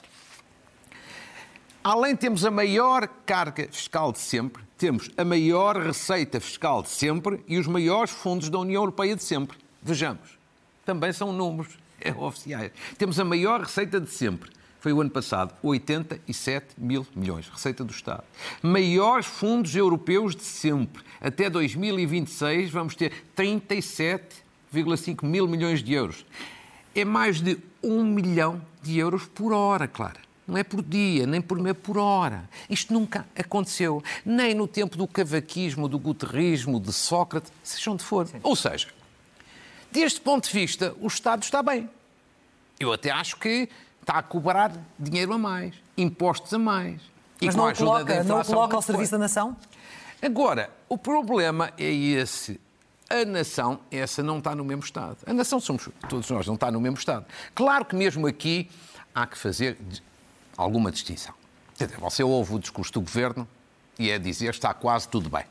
além 1.84 2.16
temos 2.16 2.46
a 2.46 2.52
maior 2.52 3.08
carga 3.26 3.68
fiscal 3.72 4.12
de 4.12 4.20
sempre, 4.20 4.64
temos 4.78 5.10
a 5.18 5.26
maior 5.26 5.78
receita 5.78 6.40
fiscal 6.40 6.84
de 6.84 6.90
sempre 6.90 7.44
e 7.48 7.58
os 7.58 7.68
maiores 7.68 8.12
fundos 8.12 8.50
da 8.50 8.60
União 8.60 8.82
Europeia 8.82 9.16
de 9.16 9.24
sempre. 9.24 9.58
Vejamos, 9.82 10.38
também 10.86 11.12
são 11.12 11.32
números 11.32 11.78
é, 12.00 12.12
oficiais. 12.12 12.72
Temos 12.98 13.20
a 13.20 13.26
maior 13.26 13.62
receita 13.62 14.00
de 14.00 14.10
sempre 14.10 14.52
foi 14.84 14.92
o 14.92 15.00
ano 15.00 15.10
passado, 15.10 15.56
87 15.64 16.76
mil 16.78 17.08
milhões, 17.16 17.48
receita 17.48 17.86
do 17.86 17.92
Estado. 17.94 18.26
Maiores 18.62 19.26
fundos 19.26 19.74
europeus 19.74 20.36
de 20.36 20.44
sempre. 20.44 21.02
Até 21.22 21.50
2026 21.50 22.70
vamos 22.70 22.94
ter 22.94 23.14
37,5 23.34 25.26
mil 25.26 25.48
milhões 25.48 25.82
de 25.82 25.94
euros. 25.94 26.26
É 26.94 27.06
mais 27.06 27.40
de 27.40 27.58
um 27.82 28.04
milhão 28.04 28.62
de 28.82 28.98
euros 29.00 29.26
por 29.26 29.54
hora, 29.54 29.88
Clara. 29.88 30.20
Não 30.46 30.58
é 30.58 30.66
por 30.66 30.84
dia, 30.84 31.26
nem 31.26 31.40
por 31.40 31.58
mês, 31.60 31.78
por 31.82 31.98
hora. 31.98 32.50
Isto 32.70 32.94
nunca 32.94 33.26
aconteceu. 33.40 34.04
Nem 34.26 34.54
no 34.54 34.68
tempo 34.68 34.98
do 34.98 35.08
cavaquismo, 35.08 35.88
do 35.88 35.98
guterrismo, 35.98 36.78
de 36.78 36.92
Sócrates, 36.92 37.54
seja 37.64 37.90
onde 37.90 38.04
for. 38.04 38.28
Sim. 38.28 38.42
Ou 38.44 38.54
seja, 38.54 38.90
deste 39.90 40.20
ponto 40.20 40.46
de 40.46 40.54
vista, 40.54 40.94
o 41.00 41.08
Estado 41.08 41.42
está 41.42 41.64
bem. 41.64 41.90
Eu 42.78 42.92
até 42.92 43.12
acho 43.12 43.38
que 43.38 43.70
está 44.04 44.20
a 44.20 44.24
cobrar 44.24 44.72
dinheiro 45.00 45.34
a 45.34 45.38
mais, 45.38 45.74
impostos 45.98 46.54
a 46.54 46.60
mais. 46.60 47.02
Mas 47.42 47.56
não 47.56 47.68
o 47.68 47.76
coloca, 47.76 48.24
não 48.24 48.40
o 48.40 48.46
coloca 48.46 48.76
ao 48.76 48.82
serviço 48.82 49.14
da 49.14 49.18
nação? 49.18 49.58
Agora, 50.22 50.70
o 50.88 50.98
problema 50.98 51.74
é 51.78 51.92
esse. 51.92 52.60
A 53.10 53.26
nação, 53.26 53.80
essa 53.92 54.24
não 54.24 54.38
está 54.38 54.56
no 54.56 54.64
mesmo 54.64 54.84
Estado. 54.84 55.18
A 55.26 55.34
nação 55.34 55.60
somos 55.60 55.90
todos 56.08 56.30
nós, 56.30 56.48
não 56.48 56.56
está 56.56 56.72
no 56.72 56.80
mesmo 56.80 56.98
Estado. 56.98 57.26
Claro 57.54 57.86
que 57.86 57.96
mesmo 57.96 58.26
aqui 58.28 58.70
há 59.14 59.28
que 59.28 59.38
fazer 59.38 59.78
alguma 60.56 60.92
distinção. 60.92 61.34
Você 62.00 62.24
ouve 62.24 62.54
o 62.56 62.60
discurso 62.60 62.94
do 62.94 63.02
governo 63.02 63.48
e 64.00 64.10
é 64.10 64.18
dizer 64.18 64.50
está 64.52 64.74
quase 64.74 65.08
tudo 65.08 65.30
bem. 65.30 65.44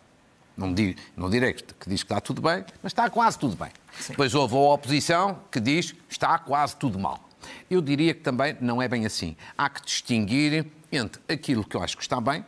Não, 0.56 0.72
digo, 0.72 1.00
não 1.16 1.30
direi 1.30 1.54
que 1.54 1.88
diz 1.88 2.02
que 2.02 2.06
está 2.06 2.20
tudo 2.20 2.42
bem, 2.42 2.64
mas 2.82 2.92
está 2.92 3.08
quase 3.08 3.38
tudo 3.38 3.56
bem. 3.56 3.70
Sim. 3.98 4.12
Depois 4.12 4.34
houve 4.34 4.54
a 4.54 4.58
oposição 4.58 5.38
que 5.50 5.60
diz 5.60 5.94
está 6.08 6.38
quase 6.38 6.76
tudo 6.76 6.98
mal. 6.98 7.20
Eu 7.70 7.80
diria 7.80 8.14
que 8.14 8.20
também 8.20 8.56
não 8.60 8.80
é 8.80 8.88
bem 8.88 9.06
assim. 9.06 9.36
Há 9.56 9.68
que 9.68 9.84
distinguir 9.84 10.66
entre 10.90 11.20
aquilo 11.28 11.64
que 11.64 11.76
eu 11.76 11.82
acho 11.82 11.96
que 11.96 12.02
está 12.02 12.20
bem, 12.20 12.44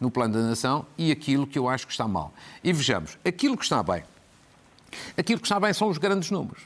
no 0.00 0.10
plano 0.10 0.34
da 0.34 0.40
nação, 0.40 0.86
e 0.98 1.12
aquilo 1.12 1.46
que 1.46 1.58
eu 1.58 1.68
acho 1.68 1.86
que 1.86 1.92
está 1.92 2.08
mal. 2.08 2.32
E 2.62 2.72
vejamos, 2.72 3.18
aquilo 3.24 3.56
que 3.56 3.64
está 3.64 3.82
bem. 3.82 4.02
Aquilo 5.16 5.40
que 5.40 5.46
está 5.46 5.58
bem 5.58 5.72
são 5.72 5.88
os 5.88 5.98
grandes 5.98 6.30
números. 6.30 6.62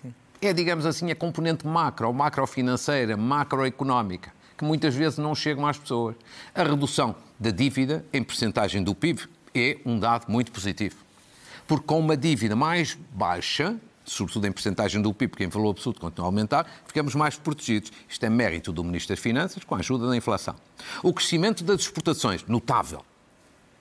Sim. 0.00 0.12
É, 0.40 0.52
digamos 0.52 0.84
assim, 0.84 1.10
a 1.10 1.16
componente 1.16 1.66
macro, 1.66 2.12
macrofinanceira, 2.12 3.16
macroeconómica, 3.16 4.32
que 4.56 4.64
muitas 4.64 4.94
vezes 4.94 5.18
não 5.18 5.34
chegam 5.34 5.66
às 5.66 5.78
pessoas. 5.78 6.16
A 6.54 6.62
redução 6.62 7.14
da 7.38 7.50
dívida 7.50 8.04
em 8.12 8.22
percentagem 8.22 8.82
do 8.82 8.94
PIB 8.94 9.22
é 9.54 9.78
um 9.84 9.98
dado 9.98 10.30
muito 10.30 10.52
positivo. 10.52 10.96
Porque 11.66 11.86
com 11.86 11.98
uma 11.98 12.16
dívida 12.16 12.54
mais 12.54 12.98
baixa, 13.12 13.76
sobretudo 14.04 14.46
em 14.46 14.52
percentagem 14.52 15.00
do 15.00 15.12
PIB, 15.12 15.30
porque 15.30 15.44
em 15.44 15.48
valor 15.48 15.70
absoluto 15.70 16.00
continua 16.00 16.26
a 16.26 16.28
aumentar, 16.28 16.66
ficamos 16.86 17.14
mais 17.14 17.36
protegidos. 17.36 17.90
Isto 18.08 18.26
é 18.26 18.30
mérito 18.30 18.72
do 18.72 18.84
Ministro 18.84 19.14
das 19.14 19.22
Finanças, 19.22 19.64
com 19.64 19.74
a 19.74 19.78
ajuda 19.78 20.08
da 20.08 20.16
inflação. 20.16 20.54
O 21.02 21.12
crescimento 21.12 21.64
das 21.64 21.80
exportações, 21.80 22.44
notável. 22.46 23.04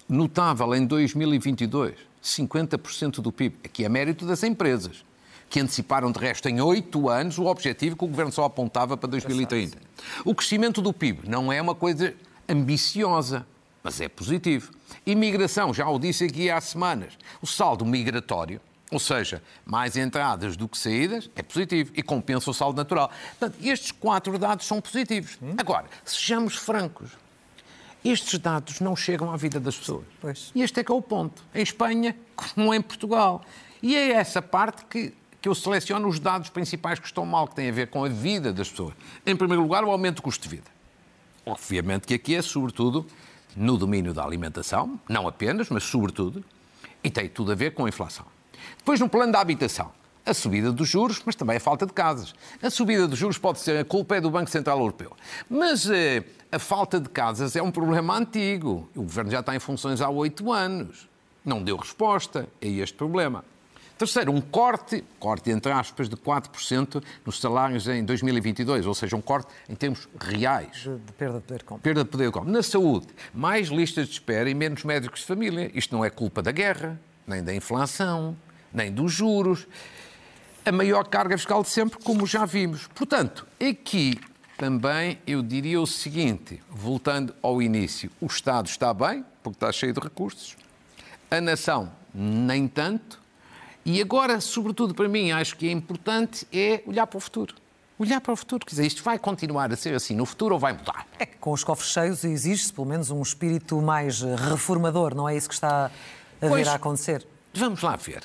Notável 0.07 0.73
em 0.75 0.85
2022, 0.85 1.95
50% 2.23 3.21
do 3.21 3.31
PIB. 3.31 3.57
Aqui 3.63 3.83
é 3.83 3.89
mérito 3.89 4.25
das 4.25 4.43
empresas, 4.43 5.03
que 5.49 5.59
anteciparam, 5.59 6.11
de 6.11 6.19
resto, 6.19 6.47
em 6.47 6.61
oito 6.61 7.09
anos, 7.09 7.37
o 7.37 7.45
objetivo 7.45 7.97
que 7.97 8.05
o 8.05 8.07
Governo 8.07 8.31
só 8.31 8.45
apontava 8.45 8.95
para 8.95 9.09
2030. 9.09 9.77
O 10.25 10.33
crescimento 10.33 10.81
do 10.81 10.93
PIB 10.93 11.27
não 11.27 11.51
é 11.51 11.61
uma 11.61 11.75
coisa 11.75 12.13
ambiciosa, 12.47 13.45
mas 13.83 13.99
é 13.99 14.07
positivo. 14.07 14.71
Imigração, 15.05 15.73
já 15.73 15.87
o 15.89 15.99
disse 15.99 16.23
aqui 16.23 16.49
há 16.49 16.59
semanas, 16.61 17.13
o 17.41 17.47
saldo 17.47 17.85
migratório 17.85 18.61
ou 18.93 18.99
seja, 18.99 19.41
mais 19.65 19.97
entradas 19.97 20.55
do 20.55 20.67
que 20.67 20.77
saídas, 20.77 21.29
é 21.35 21.41
positivo 21.41 21.91
e 21.95 22.03
compensa 22.03 22.51
o 22.51 22.53
saldo 22.53 22.77
natural. 22.77 23.11
Portanto, 23.39 23.57
estes 23.61 23.91
quatro 23.91 24.37
dados 24.37 24.67
são 24.67 24.79
positivos. 24.79 25.37
Hum? 25.41 25.55
Agora, 25.57 25.87
sejamos 26.05 26.55
francos. 26.55 27.11
Estes 28.05 28.37
dados 28.37 28.79
não 28.79 28.95
chegam 28.95 29.31
à 29.31 29.37
vida 29.37 29.59
das 29.59 29.75
pessoas. 29.75 30.05
Pois. 30.21 30.51
E 30.53 30.61
este 30.61 30.79
é 30.79 30.83
que 30.83 30.91
é 30.91 30.95
o 30.95 31.01
ponto. 31.01 31.43
Em 31.55 31.63
Espanha, 31.63 32.15
como 32.35 32.71
em 32.73 32.81
Portugal. 32.81 33.43
E 33.81 33.95
é 33.95 34.11
essa 34.11 34.41
parte 34.41 34.85
que, 34.85 35.13
que 35.41 35.49
eu 35.49 35.55
seleciono 35.55 36.07
os 36.07 36.19
dados 36.19 36.49
principais 36.49 36.99
que 36.99 37.07
estão 37.07 37.25
mal, 37.25 37.47
que 37.47 37.55
têm 37.55 37.69
a 37.69 37.71
ver 37.71 37.87
com 37.87 38.05
a 38.05 38.09
vida 38.09 38.53
das 38.53 38.69
pessoas. 38.69 38.93
Em 39.25 39.35
primeiro 39.35 39.63
lugar, 39.63 39.83
o 39.83 39.89
aumento 39.89 40.17
do 40.17 40.21
custo 40.21 40.43
de 40.43 40.55
vida. 40.55 40.69
Obviamente 41.45 42.05
que 42.05 42.13
aqui 42.13 42.35
é, 42.35 42.41
sobretudo, 42.41 43.07
no 43.55 43.75
domínio 43.75 44.13
da 44.13 44.23
alimentação, 44.23 44.99
não 45.09 45.27
apenas, 45.27 45.69
mas 45.69 45.83
sobretudo, 45.83 46.43
e 47.03 47.09
tem 47.09 47.27
tudo 47.27 47.51
a 47.51 47.55
ver 47.55 47.73
com 47.73 47.85
a 47.85 47.89
inflação. 47.89 48.32
Depois, 48.77 48.99
no 48.99 49.09
plano 49.09 49.31
da 49.31 49.39
habitação, 49.39 49.91
a 50.25 50.33
subida 50.33 50.71
dos 50.71 50.87
juros, 50.87 51.21
mas 51.25 51.35
também 51.35 51.57
a 51.57 51.59
falta 51.59 51.85
de 51.85 51.93
casas. 51.93 52.33
A 52.61 52.69
subida 52.69 53.07
dos 53.07 53.19
juros 53.19 53.37
pode 53.37 53.59
ser 53.59 53.77
a 53.77 53.85
culpa 53.85 54.15
é 54.15 54.21
do 54.21 54.29
Banco 54.29 54.49
Central 54.49 54.79
Europeu. 54.79 55.11
Mas 55.49 55.89
eh, 55.89 56.23
a 56.51 56.59
falta 56.59 56.99
de 56.99 57.09
casas 57.09 57.55
é 57.55 57.61
um 57.61 57.71
problema 57.71 58.17
antigo. 58.17 58.89
O 58.95 59.03
governo 59.03 59.31
já 59.31 59.41
está 59.41 59.55
em 59.55 59.59
funções 59.59 60.01
há 60.01 60.09
oito 60.09 60.51
anos. 60.51 61.09
Não 61.43 61.61
deu 61.61 61.75
resposta 61.75 62.47
a 62.61 62.65
este 62.65 62.95
problema. 62.95 63.43
Terceiro, 63.97 64.31
um 64.31 64.41
corte, 64.41 65.03
corte 65.19 65.51
entre 65.51 65.71
aspas, 65.71 66.09
de 66.09 66.15
4% 66.15 67.03
nos 67.25 67.39
salários 67.39 67.87
em 67.87 68.03
2022, 68.03 68.85
ou 68.85 68.93
seja, 68.93 69.15
um 69.15 69.21
corte 69.21 69.47
em 69.69 69.75
termos 69.75 70.07
reais. 70.19 70.77
De, 70.77 70.97
de 70.97 71.13
perda 71.13 71.39
de 71.39 71.45
poder 71.45 71.57
de 71.59 71.63
compra. 71.63 71.83
Perda 71.83 72.03
de 72.03 72.09
poder 72.09 72.25
de 72.25 72.31
compra. 72.31 72.51
Na 72.51 72.63
saúde, 72.63 73.07
mais 73.33 73.67
listas 73.67 74.07
de 74.07 74.13
espera 74.13 74.49
e 74.49 74.53
menos 74.53 74.83
médicos 74.83 75.19
de 75.19 75.25
família. 75.25 75.69
Isto 75.73 75.95
não 75.95 76.03
é 76.03 76.09
culpa 76.09 76.41
da 76.41 76.51
guerra, 76.51 76.99
nem 77.27 77.43
da 77.43 77.53
inflação, 77.53 78.35
nem 78.73 78.91
dos 78.91 79.11
juros. 79.11 79.67
A 80.65 80.71
maior 80.71 81.05
carga 81.07 81.37
fiscal 81.37 81.61
de 81.61 81.69
sempre, 81.69 81.99
como 82.03 82.25
já 82.25 82.45
vimos. 82.45 82.87
Portanto, 82.95 83.45
aqui 83.59 84.19
também 84.57 85.19
eu 85.27 85.41
diria 85.41 85.81
o 85.81 85.87
seguinte, 85.87 86.61
voltando 86.69 87.35
ao 87.41 87.61
início: 87.61 88.09
o 88.21 88.27
Estado 88.27 88.67
está 88.67 88.93
bem, 88.93 89.25
porque 89.41 89.57
está 89.57 89.71
cheio 89.71 89.93
de 89.93 89.99
recursos, 89.99 90.55
a 91.29 91.41
nação 91.41 91.91
nem 92.13 92.67
tanto, 92.67 93.19
e 93.85 94.01
agora, 94.01 94.39
sobretudo 94.39 94.93
para 94.93 95.09
mim, 95.09 95.31
acho 95.31 95.57
que 95.57 95.67
é 95.67 95.71
importante 95.71 96.47
é 96.53 96.81
olhar 96.85 97.05
para 97.07 97.17
o 97.17 97.19
futuro. 97.19 97.55
Olhar 97.99 98.21
para 98.21 98.33
o 98.33 98.35
futuro, 98.35 98.65
quer 98.65 98.71
dizer, 98.71 98.85
isto 98.85 99.03
vai 99.03 99.19
continuar 99.19 99.71
a 99.71 99.75
ser 99.75 99.93
assim 99.93 100.15
no 100.15 100.25
futuro 100.25 100.55
ou 100.55 100.59
vai 100.59 100.73
mudar? 100.73 101.05
É 101.19 101.25
que 101.25 101.37
com 101.37 101.51
os 101.51 101.63
cofres 101.63 101.91
cheios 101.91 102.23
exige-se 102.23 102.71
pelo 102.71 102.87
menos 102.87 103.11
um 103.11 103.21
espírito 103.21 103.81
mais 103.81 104.21
reformador, 104.21 105.13
não 105.13 105.27
é 105.27 105.35
isso 105.35 105.47
que 105.47 105.55
está 105.55 105.87
a 105.87 105.91
pois, 106.39 106.63
vir 106.65 106.69
a 106.69 106.75
acontecer? 106.75 107.27
Vamos 107.53 107.81
lá 107.81 107.95
ver. 107.95 108.23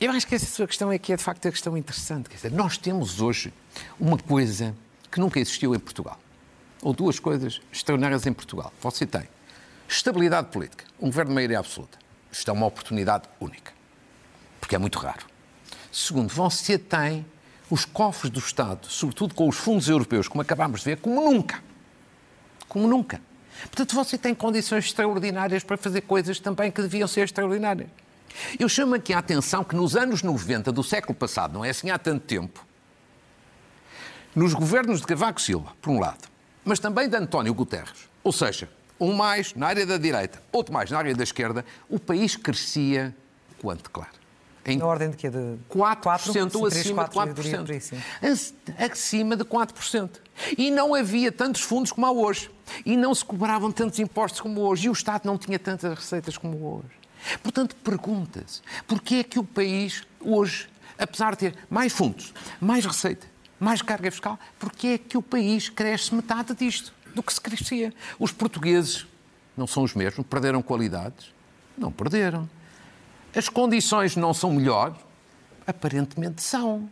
Eu 0.00 0.12
acho 0.12 0.28
que 0.28 0.34
essa 0.36 0.46
sua 0.46 0.64
questão 0.64 0.92
é 0.92 0.98
que 0.98 1.12
é 1.12 1.16
de 1.16 1.22
facto 1.24 1.48
a 1.48 1.50
questão 1.50 1.76
interessante. 1.76 2.28
Quer 2.28 2.36
dizer, 2.36 2.52
nós 2.52 2.78
temos 2.78 3.20
hoje 3.20 3.52
uma 3.98 4.16
coisa 4.16 4.72
que 5.10 5.18
nunca 5.18 5.40
existiu 5.40 5.74
em 5.74 5.78
Portugal. 5.78 6.16
Ou 6.82 6.92
duas 6.92 7.18
coisas 7.18 7.60
extraordinárias 7.72 8.24
em 8.24 8.32
Portugal. 8.32 8.72
Você 8.80 9.04
tem 9.04 9.28
estabilidade 9.88 10.50
política, 10.52 10.84
um 11.00 11.06
governo 11.06 11.30
de 11.30 11.34
maioria 11.34 11.58
absoluta. 11.58 11.98
Isto 12.30 12.48
é 12.48 12.54
uma 12.54 12.66
oportunidade 12.66 13.28
única. 13.40 13.72
Porque 14.60 14.76
é 14.76 14.78
muito 14.78 15.00
raro. 15.00 15.26
Segundo, 15.90 16.32
você 16.32 16.78
tem 16.78 17.26
os 17.68 17.84
cofres 17.84 18.30
do 18.30 18.38
Estado, 18.38 18.86
sobretudo 18.86 19.34
com 19.34 19.48
os 19.48 19.56
fundos 19.56 19.88
europeus, 19.88 20.28
como 20.28 20.42
acabámos 20.42 20.80
de 20.80 20.90
ver, 20.90 20.98
como 20.98 21.28
nunca. 21.28 21.60
Como 22.68 22.86
nunca. 22.86 23.20
Portanto, 23.62 23.96
você 23.96 24.16
tem 24.16 24.32
condições 24.32 24.84
extraordinárias 24.84 25.64
para 25.64 25.76
fazer 25.76 26.02
coisas 26.02 26.38
também 26.38 26.70
que 26.70 26.80
deviam 26.80 27.08
ser 27.08 27.22
extraordinárias. 27.22 27.88
Eu 28.58 28.68
chamo 28.68 28.94
aqui 28.94 29.12
a 29.12 29.18
atenção 29.18 29.64
que 29.64 29.74
nos 29.74 29.96
anos 29.96 30.22
90 30.22 30.70
do 30.72 30.82
século 30.82 31.14
passado, 31.14 31.54
não 31.54 31.64
é 31.64 31.70
assim 31.70 31.90
há 31.90 31.98
tanto 31.98 32.24
tempo, 32.24 32.64
nos 34.34 34.54
governos 34.54 35.00
de 35.00 35.06
Cavaco 35.06 35.40
Silva, 35.40 35.72
por 35.80 35.90
um 35.90 35.98
lado, 35.98 36.28
mas 36.64 36.78
também 36.78 37.08
de 37.08 37.16
António 37.16 37.52
Guterres, 37.54 38.08
ou 38.22 38.32
seja, 38.32 38.68
um 39.00 39.12
mais 39.14 39.54
na 39.54 39.66
área 39.66 39.86
da 39.86 39.96
direita, 39.96 40.42
outro 40.52 40.72
mais 40.72 40.90
na 40.90 40.98
área 40.98 41.14
da 41.14 41.22
esquerda, 41.22 41.64
o 41.88 41.98
país 41.98 42.36
crescia 42.36 43.14
quanto, 43.60 43.90
claro? 43.90 44.18
Em 44.68 44.76
na 44.76 44.86
ordem 44.86 45.10
de 45.10 45.16
quê? 45.16 45.30
De 45.30 45.56
4%, 45.70 46.02
4 46.02 46.58
ou 46.58 46.66
acima 46.66 47.08
4, 47.08 47.42
de 47.42 47.50
4%. 47.50 47.96
Acima 48.78 49.36
de 49.36 49.44
4%. 49.44 50.10
E 50.58 50.70
não 50.70 50.94
havia 50.94 51.32
tantos 51.32 51.62
fundos 51.62 51.90
como 51.90 52.06
há 52.06 52.10
hoje. 52.10 52.50
E 52.84 52.96
não 52.96 53.14
se 53.14 53.24
cobravam 53.24 53.72
tantos 53.72 53.98
impostos 53.98 54.42
como 54.42 54.60
hoje. 54.60 54.86
E 54.86 54.90
o 54.90 54.92
Estado 54.92 55.22
não 55.24 55.38
tinha 55.38 55.58
tantas 55.58 55.94
receitas 55.98 56.36
como 56.36 56.58
hoje. 56.76 56.97
Portanto, 57.42 57.76
pergunta-se 57.76 58.60
porquê 58.86 59.16
é 59.16 59.24
que 59.24 59.38
o 59.38 59.44
país 59.44 60.02
hoje, 60.20 60.68
apesar 60.98 61.32
de 61.32 61.38
ter 61.38 61.54
mais 61.70 61.92
fundos, 61.92 62.32
mais 62.60 62.84
receita, 62.84 63.26
mais 63.58 63.82
carga 63.82 64.10
fiscal, 64.10 64.38
porquê 64.58 64.86
é 64.88 64.98
que 64.98 65.16
o 65.18 65.22
país 65.22 65.68
cresce 65.68 66.14
metade 66.14 66.54
disto? 66.54 66.92
do 67.14 67.22
que 67.22 67.32
se 67.32 67.40
crescia. 67.40 67.92
Os 68.18 68.32
portugueses 68.32 69.06
não 69.56 69.66
são 69.66 69.82
os 69.82 69.94
mesmos, 69.94 70.26
perderam 70.26 70.62
qualidades? 70.62 71.32
Não 71.76 71.90
perderam. 71.90 72.48
As 73.34 73.48
condições 73.48 74.16
não 74.16 74.32
são 74.32 74.52
melhores? 74.52 74.96
Aparentemente 75.66 76.42
são 76.42 76.90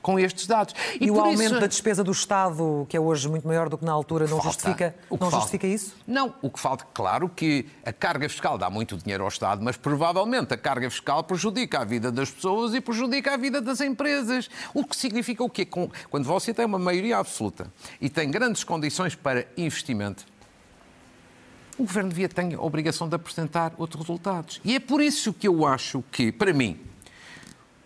com 0.00 0.18
estes 0.18 0.46
dados. 0.46 0.74
E, 1.00 1.06
e 1.06 1.10
o 1.10 1.20
aumento 1.20 1.52
isso... 1.52 1.60
da 1.60 1.66
despesa 1.66 2.02
do 2.02 2.12
Estado, 2.12 2.86
que 2.88 2.96
é 2.96 3.00
hoje 3.00 3.28
muito 3.28 3.46
maior 3.46 3.68
do 3.68 3.78
que 3.78 3.84
na 3.84 3.92
altura, 3.92 4.26
não, 4.26 4.40
justifica, 4.40 4.94
não 5.10 5.30
justifica 5.30 5.66
isso? 5.66 5.94
Não, 6.06 6.34
o 6.42 6.50
que 6.50 6.58
falta, 6.58 6.86
claro 6.92 7.28
que 7.28 7.66
a 7.84 7.92
carga 7.92 8.28
fiscal 8.28 8.58
dá 8.58 8.68
muito 8.68 8.96
dinheiro 8.96 9.22
ao 9.22 9.28
Estado, 9.28 9.62
mas 9.62 9.76
provavelmente 9.76 10.52
a 10.54 10.56
carga 10.56 10.90
fiscal 10.90 11.22
prejudica 11.24 11.80
a 11.80 11.84
vida 11.84 12.10
das 12.10 12.30
pessoas 12.30 12.74
e 12.74 12.80
prejudica 12.80 13.34
a 13.34 13.36
vida 13.36 13.60
das 13.60 13.80
empresas. 13.80 14.48
O 14.74 14.84
que 14.84 14.96
significa 14.96 15.42
o 15.42 15.50
quê? 15.50 15.66
Quando 15.66 16.24
você 16.24 16.52
tem 16.52 16.64
uma 16.64 16.78
maioria 16.78 17.18
absoluta 17.18 17.72
e 18.00 18.08
tem 18.08 18.30
grandes 18.30 18.64
condições 18.64 19.14
para 19.14 19.46
investimento, 19.56 20.26
o 21.78 21.84
Governo 21.84 22.10
devia 22.10 22.28
ter 22.28 22.54
a 22.54 22.60
obrigação 22.60 23.08
de 23.08 23.16
apresentar 23.16 23.72
outros 23.78 24.02
resultados. 24.02 24.60
E 24.64 24.76
é 24.76 24.80
por 24.80 25.00
isso 25.00 25.32
que 25.32 25.48
eu 25.48 25.66
acho 25.66 26.04
que, 26.12 26.30
para 26.30 26.52
mim, 26.52 26.78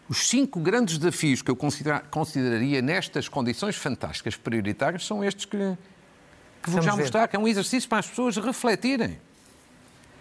os 0.09 0.29
cinco 0.29 0.61
grandes 0.61 0.99
desafios 0.99 1.43
que 1.43 1.51
eu 1.51 1.57
consideraria 1.57 2.81
nestas 2.81 3.29
condições 3.29 3.77
fantásticas 3.77 4.37
prioritárias 4.37 5.05
são 5.05 5.25
estes 5.25 5.47
que, 5.47 5.77
que 6.63 6.71
vou 6.71 6.81
já 6.81 6.97
mostrar, 6.97 7.27
que 7.27 7.35
é 7.35 7.39
um 7.39 7.49
exercício 7.49 7.89
para 7.89 7.99
as 7.99 8.07
pessoas 8.07 8.37
refletirem. 8.37 9.19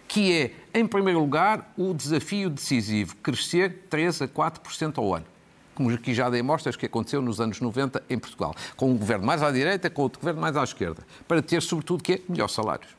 Que 0.08 0.32
é, 0.32 0.78
em 0.78 0.86
primeiro 0.86 1.20
lugar, 1.20 1.72
o 1.76 1.92
desafio 1.92 2.50
decisivo, 2.50 3.16
crescer 3.16 3.86
3 3.90 4.22
a 4.22 4.28
4% 4.28 4.98
ao 4.98 5.14
ano. 5.14 5.26
Como 5.74 5.90
aqui 5.90 6.14
já 6.14 6.30
dei 6.30 6.42
mostras 6.42 6.74
que 6.74 6.86
aconteceu 6.86 7.20
nos 7.20 7.40
anos 7.40 7.60
90 7.60 8.02
em 8.08 8.18
Portugal, 8.18 8.54
com 8.76 8.90
um 8.90 8.96
governo 8.96 9.26
mais 9.26 9.42
à 9.42 9.50
direita, 9.50 9.90
com 9.90 10.02
outro 10.02 10.20
governo 10.20 10.40
mais 10.40 10.56
à 10.56 10.64
esquerda, 10.64 11.06
para 11.28 11.42
ter, 11.42 11.60
sobretudo, 11.60 12.02
que 12.02 12.14
é 12.14 12.20
melhores 12.28 12.54
salários. 12.54 12.96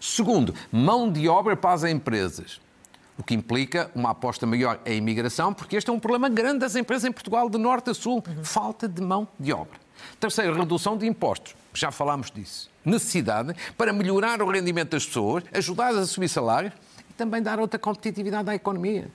Segundo, 0.00 0.54
mão 0.70 1.10
de 1.10 1.28
obra 1.28 1.56
para 1.56 1.72
as 1.72 1.84
empresas 1.84 2.60
o 3.20 3.22
que 3.22 3.34
implica 3.34 3.90
uma 3.94 4.10
aposta 4.10 4.46
maior 4.46 4.80
em 4.86 4.96
imigração, 4.96 5.52
porque 5.52 5.76
este 5.76 5.90
é 5.90 5.92
um 5.92 6.00
problema 6.00 6.30
grande 6.30 6.60
das 6.60 6.74
empresas 6.74 7.04
em 7.04 7.12
Portugal, 7.12 7.50
de 7.50 7.58
norte 7.58 7.90
a 7.90 7.94
sul. 7.94 8.24
Uhum. 8.26 8.42
Falta 8.42 8.88
de 8.88 9.02
mão 9.02 9.28
de 9.38 9.52
obra. 9.52 9.78
Terceiro, 10.18 10.58
redução 10.58 10.96
de 10.96 11.06
impostos. 11.06 11.54
Já 11.74 11.90
falámos 11.90 12.30
disso. 12.30 12.70
Necessidade 12.82 13.54
para 13.76 13.92
melhorar 13.92 14.40
o 14.40 14.50
rendimento 14.50 14.92
das 14.92 15.04
pessoas, 15.04 15.44
ajudá-las 15.52 16.04
a 16.04 16.06
subir 16.06 16.30
salários 16.30 16.72
e 17.10 17.12
também 17.12 17.42
dar 17.42 17.60
outra 17.60 17.78
competitividade 17.78 18.48
à 18.48 18.54
economia. 18.54 19.10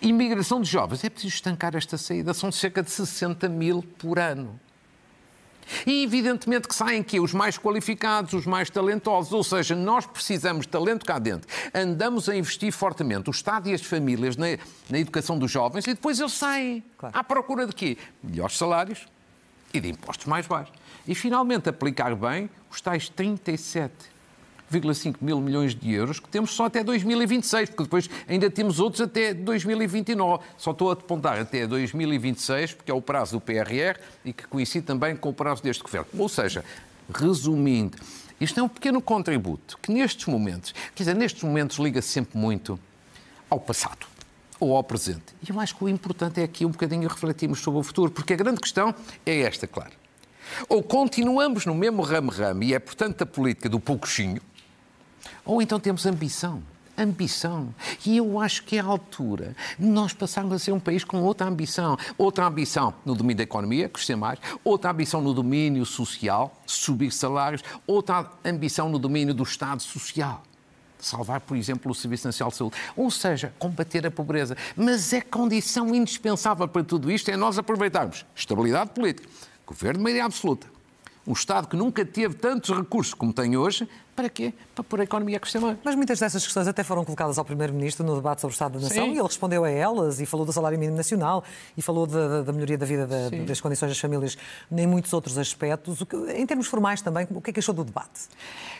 Imigração 0.00 0.62
de 0.62 0.70
jovens. 0.70 1.04
É 1.04 1.10
preciso 1.10 1.34
estancar 1.34 1.76
esta 1.76 1.98
saída. 1.98 2.32
São 2.32 2.50
cerca 2.50 2.82
de 2.82 2.90
60 2.90 3.46
mil 3.48 3.82
por 3.98 4.18
ano. 4.18 4.58
E 5.86 6.02
evidentemente 6.02 6.68
que 6.68 6.74
saem 6.74 7.00
aqui 7.00 7.20
os 7.20 7.32
mais 7.32 7.58
qualificados, 7.58 8.32
os 8.32 8.46
mais 8.46 8.70
talentosos, 8.70 9.32
ou 9.32 9.44
seja, 9.44 9.74
nós 9.74 10.06
precisamos 10.06 10.66
de 10.66 10.72
talento 10.72 11.04
cá 11.04 11.18
dentro. 11.18 11.48
Andamos 11.74 12.28
a 12.28 12.36
investir 12.36 12.72
fortemente, 12.72 13.28
o 13.28 13.32
Estado 13.32 13.68
e 13.68 13.74
as 13.74 13.82
famílias, 13.82 14.36
na, 14.36 14.46
na 14.88 14.98
educação 14.98 15.38
dos 15.38 15.50
jovens 15.50 15.86
e 15.86 15.94
depois 15.94 16.18
eles 16.20 16.32
saem 16.32 16.82
claro. 16.96 17.16
à 17.16 17.24
procura 17.24 17.66
de 17.66 17.74
quê? 17.74 17.96
Melhores 18.22 18.56
salários 18.56 19.06
e 19.72 19.80
de 19.80 19.88
impostos 19.88 20.26
mais 20.26 20.46
baixos. 20.46 20.74
E 21.06 21.14
finalmente 21.14 21.68
aplicar 21.68 22.14
bem 22.14 22.50
os 22.70 22.80
tais 22.80 23.08
37 23.08 23.92
1,5 24.72 25.16
mil 25.20 25.40
milhões 25.40 25.74
de 25.74 25.92
euros 25.92 26.20
que 26.20 26.28
temos 26.28 26.52
só 26.52 26.66
até 26.66 26.84
2026, 26.84 27.70
porque 27.70 27.82
depois 27.84 28.10
ainda 28.28 28.50
temos 28.50 28.78
outros 28.80 29.00
até 29.00 29.32
2029. 29.32 30.44
Só 30.56 30.72
estou 30.72 30.90
a 30.90 30.92
apontar 30.92 31.38
até 31.38 31.66
2026, 31.66 32.74
porque 32.74 32.90
é 32.90 32.94
o 32.94 33.02
prazo 33.02 33.38
do 33.38 33.40
PRR 33.40 33.98
e 34.24 34.32
que 34.32 34.46
coincide 34.46 34.84
também 34.84 35.16
com 35.16 35.30
o 35.30 35.34
prazo 35.34 35.62
deste 35.62 35.82
governo. 35.82 36.08
Ou 36.18 36.28
seja, 36.28 36.64
resumindo, 37.12 37.98
isto 38.40 38.60
é 38.60 38.62
um 38.62 38.68
pequeno 38.68 39.00
contributo 39.00 39.78
que 39.82 39.90
nestes 39.92 40.26
momentos, 40.26 40.72
quer 40.94 41.02
dizer, 41.02 41.14
nestes 41.14 41.42
momentos 41.42 41.78
liga 41.78 42.00
-se 42.00 42.08
sempre 42.08 42.38
muito 42.38 42.78
ao 43.50 43.58
passado 43.58 44.06
ou 44.60 44.76
ao 44.76 44.82
presente. 44.82 45.34
E 45.46 45.50
eu 45.50 45.60
acho 45.60 45.76
que 45.76 45.84
o 45.84 45.88
importante 45.88 46.40
é 46.40 46.44
aqui 46.44 46.64
um 46.64 46.70
bocadinho 46.70 47.08
refletirmos 47.08 47.60
sobre 47.60 47.80
o 47.80 47.82
futuro, 47.82 48.10
porque 48.10 48.32
a 48.32 48.36
grande 48.36 48.60
questão 48.60 48.94
é 49.24 49.40
esta, 49.40 49.66
claro. 49.66 49.92
Ou 50.68 50.82
continuamos 50.82 51.66
no 51.66 51.74
mesmo 51.74 52.02
ramo-ramo 52.02 52.62
e 52.62 52.74
é, 52.74 52.78
portanto, 52.78 53.22
a 53.22 53.26
política 53.26 53.68
do 53.68 53.78
pouquinho, 53.78 54.40
ou 55.44 55.62
então 55.62 55.78
temos 55.78 56.06
ambição. 56.06 56.62
Ambição. 56.96 57.72
E 58.04 58.16
eu 58.16 58.40
acho 58.40 58.64
que 58.64 58.76
é 58.76 58.80
a 58.80 58.84
altura 58.84 59.54
de 59.78 59.86
nós 59.86 60.12
passarmos 60.12 60.52
a 60.52 60.58
ser 60.58 60.72
um 60.72 60.80
país 60.80 61.04
com 61.04 61.22
outra 61.22 61.46
ambição. 61.46 61.96
Outra 62.16 62.46
ambição 62.46 62.92
no 63.06 63.14
domínio 63.14 63.36
da 63.36 63.44
economia, 63.44 63.88
crescer 63.88 64.16
mais. 64.16 64.40
Outra 64.64 64.90
ambição 64.90 65.20
no 65.20 65.32
domínio 65.32 65.86
social, 65.86 66.60
subir 66.66 67.12
salários. 67.12 67.62
Outra 67.86 68.28
ambição 68.44 68.88
no 68.88 68.98
domínio 68.98 69.32
do 69.32 69.44
Estado 69.44 69.80
social 69.80 70.42
salvar, 71.00 71.40
por 71.40 71.56
exemplo, 71.56 71.90
o 71.90 71.94
Serviço 71.94 72.26
Nacional 72.26 72.50
de 72.50 72.56
Saúde. 72.56 72.76
Ou 72.96 73.10
seja, 73.10 73.52
combater 73.58 74.06
a 74.06 74.10
pobreza. 74.10 74.56
Mas 74.76 75.12
é 75.12 75.20
condição 75.20 75.94
indispensável 75.94 76.66
para 76.68 76.84
tudo 76.84 77.10
isto 77.10 77.30
é 77.30 77.36
nós 77.36 77.58
aproveitarmos 77.58 78.24
estabilidade 78.34 78.90
política, 78.90 79.28
governo 79.66 79.98
de 79.98 80.04
maioria 80.04 80.24
absoluta, 80.24 80.66
um 81.26 81.32
Estado 81.32 81.68
que 81.68 81.76
nunca 81.76 82.04
teve 82.04 82.34
tantos 82.34 82.74
recursos 82.76 83.14
como 83.14 83.32
tem 83.32 83.56
hoje, 83.56 83.88
para 84.18 84.28
quê? 84.28 84.52
Para 84.74 84.82
pôr 84.82 85.00
a 85.00 85.04
economia 85.04 85.36
a 85.36 85.40
crescer 85.40 85.60
mais. 85.60 85.78
Mas 85.84 85.94
muitas 85.94 86.18
dessas 86.18 86.42
questões 86.42 86.66
até 86.66 86.82
foram 86.82 87.04
colocadas 87.04 87.38
ao 87.38 87.44
Primeiro-Ministro 87.44 88.04
no 88.04 88.16
debate 88.16 88.40
sobre 88.40 88.52
o 88.52 88.56
Estado 88.56 88.72
da 88.72 88.80
Nação 88.80 89.04
Sim. 89.04 89.12
e 89.12 89.14
ele 89.14 89.22
respondeu 89.22 89.62
a 89.62 89.70
elas 89.70 90.18
e 90.18 90.26
falou 90.26 90.44
do 90.44 90.52
salário 90.52 90.76
mínimo 90.76 90.96
nacional 90.96 91.44
e 91.76 91.82
falou 91.82 92.04
da, 92.04 92.42
da 92.42 92.52
melhoria 92.52 92.76
da 92.76 92.84
vida 92.84 93.06
da, 93.06 93.30
das 93.46 93.60
condições 93.60 93.90
das 93.90 93.98
famílias 94.00 94.36
em 94.72 94.86
muitos 94.88 95.12
outros 95.12 95.38
aspectos. 95.38 96.02
Que, 96.02 96.16
em 96.32 96.44
termos 96.44 96.66
formais 96.66 97.00
também, 97.00 97.28
o 97.30 97.40
que 97.40 97.50
é 97.50 97.52
que 97.52 97.60
achou 97.60 97.72
do 97.72 97.84
debate? 97.84 98.22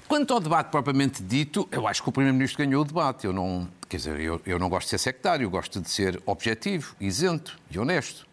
Quanto 0.08 0.34
ao 0.34 0.40
debate 0.40 0.70
propriamente 0.72 1.22
dito, 1.22 1.68
eu 1.70 1.86
acho 1.86 2.02
que 2.02 2.08
o 2.08 2.12
Primeiro-Ministro 2.12 2.58
ganhou 2.58 2.82
o 2.82 2.84
debate. 2.84 3.24
Eu 3.24 3.32
não, 3.32 3.68
quer 3.88 3.98
dizer, 3.98 4.18
eu, 4.18 4.40
eu 4.44 4.58
não 4.58 4.68
gosto 4.68 4.86
de 4.86 4.90
ser 4.90 4.98
sectário, 4.98 5.44
eu 5.44 5.50
gosto 5.50 5.80
de 5.80 5.88
ser 5.88 6.20
objetivo, 6.26 6.96
isento 6.98 7.56
e 7.70 7.78
honesto 7.78 8.27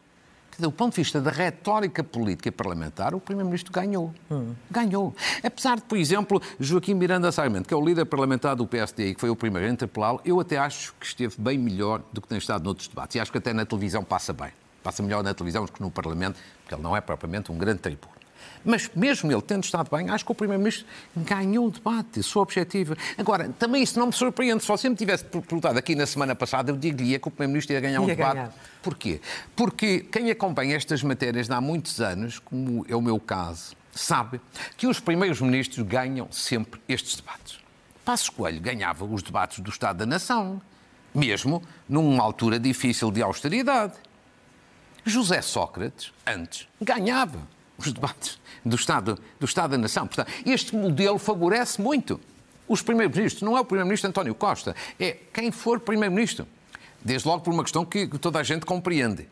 do 0.57 0.71
ponto 0.71 0.91
de 0.91 1.01
vista 1.01 1.21
da 1.21 1.31
retórica 1.31 2.03
política 2.03 2.51
parlamentar, 2.51 3.13
o 3.13 3.19
Primeiro-Ministro 3.19 3.71
ganhou. 3.71 4.13
Hum. 4.31 4.53
Ganhou. 4.69 5.13
Apesar 5.43 5.77
de, 5.77 5.83
por 5.83 5.97
exemplo, 5.97 6.41
Joaquim 6.59 6.93
Miranda 6.93 7.31
Sarmento, 7.31 7.67
que 7.67 7.73
é 7.73 7.77
o 7.77 7.83
líder 7.83 8.05
parlamentar 8.05 8.55
do 8.55 8.65
PSD 8.65 9.09
e 9.09 9.15
que 9.15 9.21
foi 9.21 9.29
o 9.29 9.35
primeiro 9.35 9.67
a 9.67 9.71
interpelá-lo, 9.71 10.21
eu 10.23 10.39
até 10.39 10.57
acho 10.57 10.93
que 10.99 11.05
esteve 11.05 11.35
bem 11.37 11.57
melhor 11.57 12.01
do 12.11 12.21
que 12.21 12.27
tem 12.27 12.37
estado 12.37 12.63
noutros 12.63 12.87
debates. 12.87 13.15
E 13.15 13.19
acho 13.19 13.31
que 13.31 13.37
até 13.37 13.53
na 13.53 13.65
televisão 13.65 14.03
passa 14.03 14.33
bem. 14.33 14.51
Passa 14.83 15.01
melhor 15.01 15.23
na 15.23 15.33
televisão 15.33 15.65
do 15.65 15.71
que 15.71 15.81
no 15.81 15.89
Parlamento, 15.91 16.39
porque 16.61 16.75
ele 16.75 16.81
não 16.81 16.95
é 16.95 17.01
propriamente 17.01 17.51
um 17.51 17.57
grande 17.57 17.79
tribuno. 17.79 18.14
Mas 18.65 18.89
mesmo 18.95 19.31
ele 19.31 19.41
tendo 19.41 19.63
estado 19.63 19.95
bem, 19.95 20.09
acho 20.09 20.25
que 20.25 20.31
o 20.31 20.35
Primeiro-Ministro 20.35 20.85
ganhou 21.15 21.67
o 21.67 21.71
debate, 21.71 22.23
sua 22.23 22.41
objetiva. 22.41 22.97
Agora, 23.17 23.49
também 23.59 23.83
isso 23.83 23.99
não 23.99 24.07
me 24.07 24.13
surpreende. 24.13 24.63
Se 24.63 24.67
você 24.67 24.89
me 24.89 24.95
tivesse 24.95 25.23
perguntado 25.23 25.77
aqui 25.77 25.93
na 25.93 26.07
semana 26.07 26.35
passada, 26.35 26.71
eu 26.71 26.75
diria 26.75 27.19
que 27.19 27.27
o 27.27 27.31
Primeiro-Ministro 27.31 27.73
ia 27.73 27.79
ganhar 27.79 28.01
um 28.01 28.07
debate. 28.07 28.35
Ganhar. 28.35 28.53
Porquê? 28.81 29.21
Porque 29.55 29.99
quem 29.99 30.31
acompanha 30.31 30.75
estas 30.75 31.03
matérias 31.03 31.49
há 31.49 31.61
muitos 31.61 32.01
anos, 32.01 32.39
como 32.39 32.85
é 32.89 32.95
o 32.95 33.01
meu 33.01 33.19
caso, 33.19 33.75
sabe 33.93 34.41
que 34.75 34.87
os 34.87 34.99
primeiros 34.99 35.39
ministros 35.41 35.87
ganham 35.87 36.27
sempre 36.31 36.81
estes 36.89 37.15
debates. 37.15 37.59
Passos 38.03 38.29
Coelho 38.29 38.59
ganhava 38.59 39.05
os 39.05 39.23
debates 39.23 39.59
do 39.59 39.69
Estado 39.69 39.97
da 39.97 40.05
Nação, 40.05 40.61
mesmo 41.13 41.63
numa 41.87 42.23
altura 42.23 42.59
difícil 42.59 43.09
de 43.11 43.21
austeridade. 43.21 43.93
José 45.03 45.41
Sócrates, 45.41 46.11
antes, 46.25 46.67
ganhava 46.81 47.54
os 47.77 47.91
debates 47.91 48.39
do 48.63 48.75
Estado, 48.75 49.19
do 49.39 49.45
Estado 49.45 49.71
da 49.71 49.77
Nação. 49.77 50.07
Portanto, 50.07 50.31
este 50.45 50.75
modelo 50.75 51.17
favorece 51.17 51.81
muito 51.81 52.19
os 52.67 52.81
primeiros-ministros. 52.81 53.41
Não 53.43 53.57
é 53.57 53.61
o 53.61 53.65
primeiro-ministro 53.65 54.09
António 54.09 54.33
Costa, 54.33 54.75
é 54.99 55.17
quem 55.33 55.51
for 55.51 55.79
primeiro-ministro. 55.79 56.47
Desde 57.03 57.27
logo 57.27 57.43
por 57.43 57.53
uma 57.53 57.63
questão 57.63 57.85
que 57.85 58.07
toda 58.17 58.39
a 58.39 58.43
gente 58.43 58.65
compreende. 58.65 59.27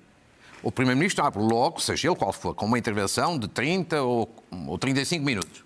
O 0.62 0.71
primeiro-ministro 0.71 1.25
abre 1.25 1.41
logo, 1.41 1.82
seja 1.82 2.08
ele 2.08 2.15
qual 2.15 2.32
for, 2.32 2.53
com 2.56 2.65
uma 2.65 2.77
intervenção 2.77 3.38
de 3.38 3.47
30 3.47 4.01
ou, 4.01 4.34
ou 4.67 4.77
35 4.77 5.25
minutos. 5.25 5.63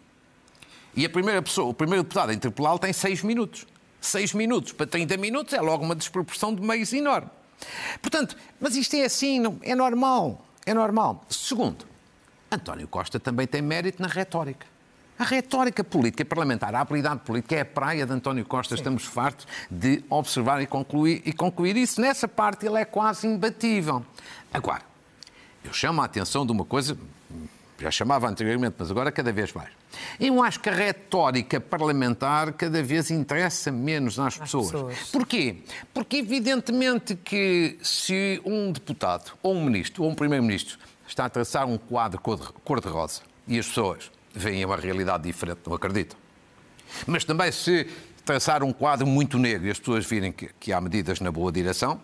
E 0.96 1.06
a 1.06 1.10
primeira 1.10 1.42
pessoa, 1.42 1.70
o 1.70 1.74
primeiro 1.74 2.02
deputado 2.04 2.32
a 2.32 2.34
interpelá-lo 2.34 2.80
tem 2.80 2.92
6 2.92 3.22
minutos. 3.22 3.68
6 4.02 4.34
minutos 4.34 4.72
para 4.72 4.88
30 4.88 5.18
minutos 5.18 5.54
é 5.54 5.62
logo 5.62 5.84
uma 5.84 5.96
desproporção 5.96 6.56
de 6.56 6.62
meios 6.62 6.92
enorme. 6.94 7.30
Portanto, 8.02 8.36
mas 8.60 8.76
isto 8.76 8.96
é 8.96 9.04
assim, 9.04 9.42
é 9.62 9.76
normal. 9.76 10.44
É 10.66 10.74
normal. 10.74 11.24
Segundo, 11.30 11.86
António 12.52 12.88
Costa 12.88 13.20
também 13.20 13.46
tem 13.46 13.62
mérito 13.62 14.02
na 14.02 14.08
retórica. 14.08 14.66
A 15.20 15.24
retórica 15.24 15.84
política 15.84 16.22
e 16.22 16.26
parlamentar, 16.26 16.76
a 16.76 16.82
habilidade 16.82 17.22
política 17.22 17.56
é 17.56 17.62
a 17.62 17.66
praia 17.66 18.06
de 18.06 18.14
António 18.14 18.46
Costa. 18.46 18.76
Sim. 18.76 18.82
Estamos 18.82 19.04
fartos 19.04 19.48
de 19.70 20.04
observar 20.10 20.62
e 20.62 20.68
concluir, 20.68 21.24
e 21.26 21.34
concluir 21.34 21.76
isso. 21.76 22.00
Nessa 22.00 22.28
parte 22.28 22.68
ele 22.68 22.78
é 22.78 22.86
quase 22.86 23.26
imbatível. 23.26 24.06
Agora, 24.54 24.84
eu 25.64 25.74
chamo 25.74 26.02
a 26.02 26.06
atenção 26.06 26.46
de 26.46 26.52
uma 26.52 26.64
coisa, 26.64 26.96
já 27.80 27.90
chamava 27.90 28.30
anteriormente, 28.30 28.76
mas 28.78 28.92
agora 28.92 29.12
cada 29.12 29.32
vez 29.32 29.52
mais. 29.54 29.70
Eu 30.20 30.44
acho 30.44 30.60
que 30.60 30.70
a 30.70 30.74
retórica 30.74 31.60
parlamentar 31.60 32.54
cada 32.54 32.84
vez 32.84 33.10
interessa 33.10 33.72
menos 33.72 34.20
às 34.20 34.38
pessoas. 34.38 34.72
pessoas. 34.72 35.10
Porquê? 35.12 35.64
Porque 35.96 36.18
evidentemente 36.18 37.16
que 37.16 37.80
se 37.82 38.40
um 38.46 38.72
deputado, 38.72 39.34
ou 39.42 39.56
um 39.56 39.66
ministro, 39.66 40.04
ou 40.04 40.12
um 40.12 40.16
primeiro-ministro 40.16 40.78
está 41.08 41.26
a 41.26 41.30
traçar 41.30 41.66
um 41.66 41.78
quadro 41.78 42.20
cor-de-rosa 42.20 43.22
e 43.48 43.58
as 43.58 43.68
pessoas 43.68 44.12
veem 44.34 44.64
uma 44.66 44.76
realidade 44.76 45.24
diferente, 45.24 45.62
não 45.66 45.74
acreditam. 45.74 46.18
Mas 47.06 47.24
também 47.24 47.52
se 47.52 47.90
traçar 48.26 48.64
um 48.64 48.74
quadro 48.74 49.08
muito 49.08 49.40
negro 49.40 49.68
e 49.68 49.72
as 49.72 49.80
pessoas 49.80 50.06
virem 50.06 50.32
que, 50.32 50.50
que 50.60 50.74
há 50.74 50.82
medidas 50.82 51.20
na 51.20 51.32
boa 51.32 51.52
direção, 51.52 52.00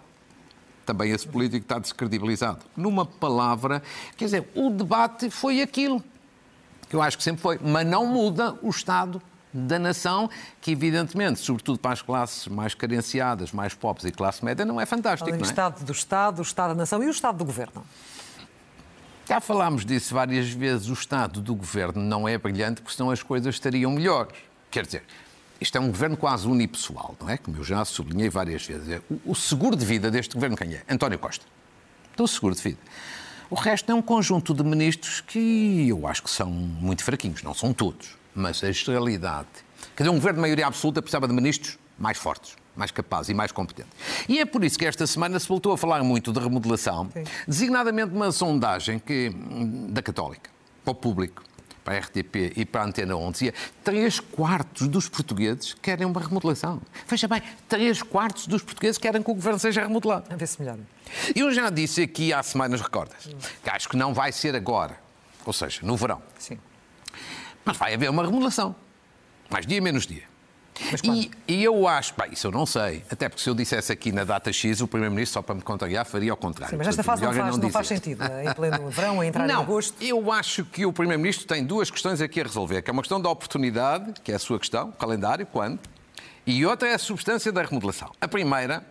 também 0.85 1.11
esse 1.11 1.27
político 1.27 1.63
está 1.63 1.79
descredibilizado. 1.79 2.59
Numa 2.75 3.05
palavra, 3.05 3.81
quer 4.17 4.25
dizer, 4.25 4.49
o 4.55 4.69
debate 4.69 5.29
foi 5.29 5.61
aquilo 5.61 6.03
que 6.89 6.95
eu 6.95 7.01
acho 7.01 7.17
que 7.17 7.23
sempre 7.23 7.41
foi, 7.41 7.59
mas 7.61 7.87
não 7.87 8.05
muda 8.05 8.57
o 8.61 8.69
Estado 8.69 9.21
da 9.53 9.77
nação, 9.77 10.29
que 10.61 10.71
evidentemente, 10.71 11.39
sobretudo 11.39 11.77
para 11.77 11.91
as 11.91 12.01
classes 12.01 12.47
mais 12.47 12.73
carenciadas, 12.73 13.51
mais 13.51 13.73
pobres 13.73 14.05
e 14.05 14.11
classe 14.11 14.43
média, 14.43 14.65
não 14.65 14.81
é 14.81 14.85
fantástico. 14.85 15.29
Não 15.29 15.37
é? 15.37 15.41
O 15.41 15.43
Estado 15.43 15.83
do 15.83 15.91
Estado, 15.91 16.39
o 16.39 16.41
Estado 16.41 16.69
da 16.69 16.75
nação 16.75 17.03
e 17.03 17.07
o 17.07 17.11
Estado 17.11 17.37
do 17.37 17.45
Governo. 17.45 17.83
Já 19.33 19.41
falámos 19.41 19.83
disso 19.83 20.13
várias 20.13 20.49
vezes. 20.49 20.89
O 20.89 20.93
Estado 20.93 21.41
do 21.41 21.55
Governo 21.55 21.99
não 22.03 22.27
é 22.27 22.37
brilhante 22.37 22.83
porque 22.83 22.95
senão 22.95 23.09
as 23.09 23.23
coisas 23.23 23.55
estariam 23.55 23.89
melhores. 23.89 24.37
Quer 24.69 24.85
dizer, 24.85 25.03
isto 25.59 25.75
é 25.75 25.81
um 25.81 25.87
governo 25.87 26.15
quase 26.15 26.47
unipessoal, 26.47 27.15
não 27.19 27.27
é? 27.27 27.35
Como 27.35 27.57
eu 27.57 27.63
já 27.63 27.83
sublinhei 27.83 28.29
várias 28.29 28.63
vezes. 28.63 28.87
É, 28.87 29.01
o 29.25 29.33
seguro 29.33 29.75
de 29.75 29.83
vida 29.83 30.11
deste 30.11 30.35
governo 30.35 30.55
quem 30.55 30.75
é? 30.75 30.83
António 30.87 31.17
Costa. 31.17 31.43
Então, 32.13 32.25
o 32.25 32.27
seguro 32.27 32.53
de 32.53 32.61
vida. 32.61 32.77
O 33.49 33.55
resto 33.55 33.91
é 33.91 33.95
um 33.95 34.03
conjunto 34.03 34.53
de 34.53 34.63
ministros 34.63 35.19
que 35.19 35.89
eu 35.89 36.05
acho 36.05 36.21
que 36.21 36.29
são 36.29 36.51
muito 36.51 37.03
fraquinhos. 37.03 37.41
Não 37.41 37.55
são 37.55 37.73
todos, 37.73 38.15
mas 38.35 38.63
a 38.63 38.71
generalidade. 38.71 39.47
Quer 39.95 40.03
dizer, 40.03 40.11
um 40.11 40.19
governo 40.19 40.37
de 40.37 40.41
maioria 40.41 40.67
absoluta 40.67 41.01
precisava 41.01 41.27
de 41.27 41.33
ministros 41.33 41.79
mais 41.97 42.19
fortes 42.19 42.55
mais 42.75 42.91
capazes 42.91 43.29
e 43.29 43.33
mais 43.33 43.51
competentes. 43.51 43.93
E 44.27 44.39
é 44.39 44.45
por 44.45 44.63
isso 44.63 44.77
que 44.77 44.85
esta 44.85 45.05
semana 45.05 45.39
se 45.39 45.47
voltou 45.47 45.73
a 45.73 45.77
falar 45.77 46.03
muito 46.03 46.31
de 46.31 46.39
remodelação, 46.39 47.09
Sim. 47.13 47.23
designadamente 47.47 48.13
uma 48.13 48.31
sondagem 48.31 48.99
que, 48.99 49.31
da 49.89 50.01
Católica, 50.01 50.49
para 50.83 50.91
o 50.91 50.95
público, 50.95 51.43
para 51.83 51.95
a 51.95 51.99
RTP 51.99 52.53
e 52.55 52.65
para 52.65 52.81
a 52.81 52.85
Antena 52.85 53.15
11, 53.15 53.31
dizia 53.31 53.53
3 53.83 54.19
quartos 54.21 54.87
dos 54.87 55.09
portugueses 55.09 55.73
querem 55.73 56.05
uma 56.07 56.21
remodelação. 56.21 56.81
Veja 57.07 57.27
bem, 57.27 57.41
3 57.67 58.01
quartos 58.03 58.47
dos 58.47 58.63
portugueses 58.63 58.97
querem 58.97 59.21
que 59.21 59.29
o 59.29 59.33
governo 59.33 59.59
seja 59.59 59.81
remodelado. 59.81 60.33
A 60.33 60.35
ver 60.35 60.47
se 60.47 60.61
melhor. 60.61 60.77
Eu 61.35 61.51
já 61.51 61.69
disse 61.69 62.01
aqui 62.01 62.31
há 62.31 62.41
semanas, 62.41 62.79
recordas, 62.79 63.29
que 63.61 63.69
acho 63.69 63.89
que 63.89 63.97
não 63.97 64.13
vai 64.13 64.31
ser 64.31 64.55
agora, 64.55 64.97
ou 65.45 65.51
seja, 65.51 65.81
no 65.83 65.97
verão. 65.97 66.21
Sim. 66.39 66.57
Mas 67.65 67.75
vai 67.77 67.93
haver 67.93 68.09
uma 68.09 68.23
remodelação. 68.23 68.75
Mais 69.49 69.65
dia, 69.65 69.81
menos 69.81 70.07
dia. 70.07 70.23
E, 71.03 71.31
e, 71.47 71.63
eu 71.63 71.87
acho, 71.87 72.13
isso 72.31 72.47
eu 72.47 72.51
não 72.51 72.65
sei, 72.65 73.03
até 73.09 73.29
porque 73.29 73.43
se 73.43 73.49
eu 73.49 73.53
dissesse 73.53 73.91
aqui 73.91 74.11
na 74.11 74.23
data 74.23 74.51
X, 74.51 74.81
o 74.81 74.87
Primeiro-Ministro, 74.87 75.33
só 75.33 75.41
para 75.41 75.55
me 75.55 75.61
contrariar, 75.61 76.05
faria 76.05 76.31
ao 76.31 76.37
contrário. 76.37 76.71
Sim, 76.71 76.77
mas 76.77 76.87
esta 76.87 77.03
fase 77.03 77.21
não, 77.21 77.31
faz, 77.31 77.51
não, 77.51 77.63
não 77.63 77.69
faz 77.69 77.87
sentido, 77.87 78.23
é? 78.23 78.45
em 78.45 78.53
pleno 78.53 78.89
verão, 78.91 79.21
a 79.21 79.25
entrar 79.25 79.47
não, 79.47 79.61
em 79.61 79.63
agosto. 79.63 79.95
Eu 80.01 80.31
acho 80.31 80.65
que 80.65 80.85
o 80.85 80.91
Primeiro-Ministro 80.91 81.47
tem 81.47 81.63
duas 81.63 81.91
questões 81.91 82.21
aqui 82.21 82.41
a 82.41 82.43
resolver, 82.43 82.81
que 82.81 82.89
é 82.89 82.93
uma 82.93 83.01
questão 83.01 83.21
da 83.21 83.29
oportunidade, 83.29 84.13
que 84.23 84.31
é 84.31 84.35
a 84.35 84.39
sua 84.39 84.59
questão, 84.59 84.91
calendário, 84.91 85.45
quando, 85.45 85.79
e 86.45 86.65
outra 86.65 86.89
é 86.89 86.95
a 86.95 86.99
substância 86.99 87.51
da 87.51 87.61
remodelação. 87.61 88.11
A 88.19 88.27
primeira 88.27 88.83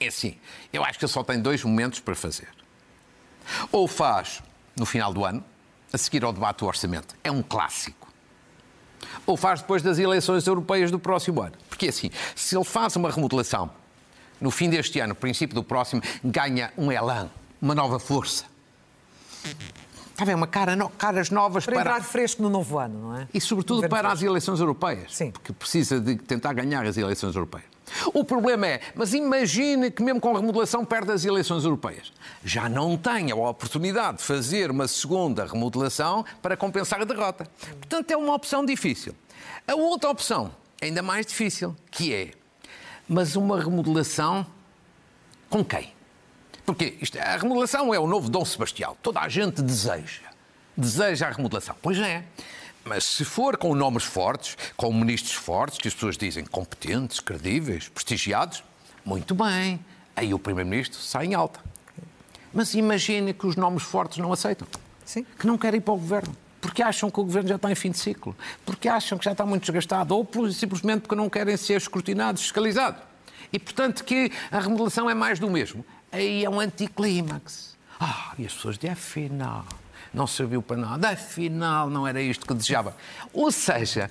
é 0.00 0.06
assim, 0.08 0.36
eu 0.72 0.84
acho 0.84 0.98
que 0.98 1.04
ele 1.04 1.12
só 1.12 1.22
tem 1.22 1.40
dois 1.40 1.62
momentos 1.62 2.00
para 2.00 2.14
fazer. 2.14 2.48
Ou 3.70 3.86
faz 3.86 4.42
no 4.76 4.84
final 4.84 5.12
do 5.12 5.24
ano, 5.24 5.42
a 5.92 5.98
seguir 5.98 6.24
ao 6.24 6.32
debate 6.32 6.58
do 6.58 6.66
orçamento. 6.66 7.16
É 7.24 7.30
um 7.30 7.42
clássico 7.42 8.05
ou 9.26 9.36
faz 9.36 9.60
depois 9.60 9.82
das 9.82 9.98
eleições 9.98 10.46
europeias 10.46 10.90
do 10.90 10.98
próximo 10.98 11.42
ano. 11.42 11.54
Porque 11.68 11.88
assim, 11.88 12.10
se 12.34 12.56
ele 12.56 12.64
faz 12.64 12.96
uma 12.96 13.10
remodelação 13.10 13.70
no 14.40 14.50
fim 14.50 14.68
deste 14.68 15.00
ano, 15.00 15.14
princípio 15.14 15.54
do 15.54 15.64
próximo, 15.64 16.02
ganha 16.22 16.72
um 16.76 16.92
elan, 16.92 17.30
uma 17.60 17.74
nova 17.74 17.98
força. 17.98 18.44
Está 20.16 20.24
bem, 20.24 20.34
uma 20.34 20.46
cara, 20.46 20.74
no, 20.74 20.88
caras 20.88 21.28
novas 21.28 21.66
para... 21.66 21.74
Para 21.74 21.90
entrar 21.90 22.02
fresco 22.02 22.42
no 22.42 22.48
novo 22.48 22.78
ano, 22.78 23.10
não 23.10 23.16
é? 23.18 23.28
E 23.34 23.38
sobretudo 23.38 23.86
para 23.86 24.10
as 24.10 24.22
eleições 24.22 24.60
europeias. 24.60 25.14
Sim. 25.14 25.30
Porque 25.30 25.52
precisa 25.52 26.00
de 26.00 26.16
tentar 26.16 26.54
ganhar 26.54 26.86
as 26.86 26.96
eleições 26.96 27.36
europeias. 27.36 27.66
O 28.14 28.24
problema 28.24 28.66
é, 28.66 28.80
mas 28.94 29.12
imagine 29.12 29.90
que 29.90 30.02
mesmo 30.02 30.18
com 30.18 30.34
a 30.34 30.40
remodelação 30.40 30.86
perde 30.86 31.12
as 31.12 31.26
eleições 31.26 31.64
europeias. 31.64 32.14
Já 32.42 32.66
não 32.66 32.96
tem 32.96 33.30
a 33.30 33.36
oportunidade 33.36 34.16
de 34.16 34.24
fazer 34.24 34.70
uma 34.70 34.88
segunda 34.88 35.44
remodelação 35.44 36.24
para 36.40 36.56
compensar 36.56 36.98
a 37.02 37.04
derrota. 37.04 37.46
Portanto, 37.72 38.10
é 38.10 38.16
uma 38.16 38.34
opção 38.34 38.64
difícil. 38.64 39.14
A 39.68 39.74
outra 39.74 40.08
opção, 40.08 40.50
ainda 40.80 41.02
mais 41.02 41.26
difícil, 41.26 41.76
que 41.90 42.14
é, 42.14 42.30
mas 43.06 43.36
uma 43.36 43.60
remodelação 43.60 44.46
com 45.50 45.62
quem? 45.62 45.94
Porque 46.66 46.98
isto, 47.00 47.16
a 47.18 47.36
remodelação 47.36 47.94
é 47.94 47.98
o 47.98 48.08
novo 48.08 48.28
Dom 48.28 48.44
Sebastião. 48.44 48.96
Toda 49.00 49.20
a 49.20 49.28
gente 49.28 49.62
deseja. 49.62 50.22
Deseja 50.76 51.28
a 51.28 51.30
remodelação. 51.30 51.76
Pois 51.80 51.96
é. 51.98 52.24
Mas 52.84 53.04
se 53.04 53.24
for 53.24 53.56
com 53.56 53.74
nomes 53.74 54.04
fortes, 54.04 54.58
com 54.76 54.92
ministros 54.92 55.34
fortes, 55.34 55.78
que 55.78 55.88
as 55.88 55.94
pessoas 55.94 56.16
dizem 56.16 56.44
competentes, 56.44 57.20
credíveis, 57.20 57.88
prestigiados, 57.88 58.62
muito 59.04 59.34
bem. 59.34 59.78
Aí 60.14 60.34
o 60.34 60.38
Primeiro-Ministro 60.38 61.00
sai 61.00 61.26
em 61.26 61.34
alta. 61.34 61.60
Mas 62.52 62.74
imagine 62.74 63.32
que 63.32 63.46
os 63.46 63.54
nomes 63.54 63.84
fortes 63.84 64.18
não 64.18 64.32
aceitam. 64.32 64.66
Sim. 65.04 65.24
Que 65.38 65.46
não 65.46 65.56
querem 65.56 65.78
ir 65.78 65.80
para 65.80 65.94
o 65.94 65.96
governo. 65.96 66.36
Porque 66.60 66.82
acham 66.82 67.10
que 67.10 67.20
o 67.20 67.24
governo 67.24 67.48
já 67.48 67.56
está 67.56 67.70
em 67.70 67.74
fim 67.74 67.90
de 67.90 67.98
ciclo. 67.98 68.36
Porque 68.64 68.88
acham 68.88 69.16
que 69.16 69.24
já 69.24 69.32
está 69.32 69.46
muito 69.46 69.62
desgastado. 69.62 70.16
Ou 70.16 70.50
simplesmente 70.50 71.02
porque 71.02 71.14
não 71.14 71.30
querem 71.30 71.56
ser 71.56 71.76
escrutinados, 71.76 72.42
fiscalizados. 72.42 73.02
E, 73.52 73.58
portanto, 73.58 74.04
que 74.04 74.32
a 74.50 74.58
remodelação 74.58 75.08
é 75.08 75.14
mais 75.14 75.38
do 75.38 75.48
mesmo. 75.48 75.84
Aí 76.12 76.44
é 76.44 76.50
um 76.50 76.60
anticlímax. 76.60 77.76
Ah, 77.98 78.32
e 78.38 78.46
as 78.46 78.52
pessoas 78.52 78.76
dizem, 78.76 78.92
afinal 78.92 79.64
não 80.16 80.26
serviu 80.26 80.62
para 80.62 80.78
nada, 80.78 81.10
afinal 81.10 81.90
não 81.90 82.06
era 82.06 82.20
isto 82.20 82.46
que 82.46 82.54
desejava. 82.54 82.96
Ou 83.34 83.52
seja, 83.52 84.10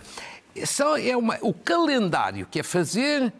só 0.65 0.97
é 0.97 1.17
uma, 1.17 1.37
o 1.41 1.51
calendário 1.51 2.45
que 2.45 2.59
é 2.59 2.63
fazer 2.63 3.33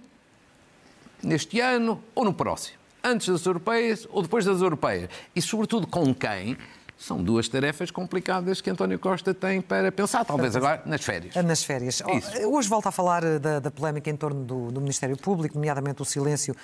neste 1.22 1.60
ano 1.60 2.04
ou 2.16 2.26
no 2.26 2.34
próximo, 2.34 2.78
antes 3.04 3.30
das 3.30 3.46
europeias 3.46 4.08
ou 4.10 4.24
depois 4.24 4.46
das 4.46 4.62
europeias, 4.62 5.10
e 5.36 5.42
sobretudo 5.42 5.86
com 5.86 6.14
quem, 6.14 6.58
são 6.98 7.22
duas 7.22 7.50
tarefas 7.50 7.92
complicadas 7.92 8.62
que 8.62 8.70
António 8.70 8.98
Costa 8.98 9.34
tem 9.34 9.62
para 9.62 9.92
pensar, 9.92 10.24
talvez 10.24 10.56
agora 10.56 10.82
nas 10.86 11.04
férias. 11.04 11.36
Nas 11.36 11.64
férias. 11.64 12.02
Isso. 12.16 12.48
Hoje 12.48 12.70
volta 12.70 12.90
a 12.90 12.92
falar 12.92 13.24
eh, 13.24 13.38
da, 13.38 13.60
da 13.60 13.70
polémica 13.70 14.10
em 14.10 14.16
torno 14.16 14.44
do, 14.44 14.72
do, 14.72 14.80
Ministério 14.80 15.18
Público, 15.18 15.56
nomeadamente 15.56 16.02
o 16.02 16.06
silêncio, 16.06 16.56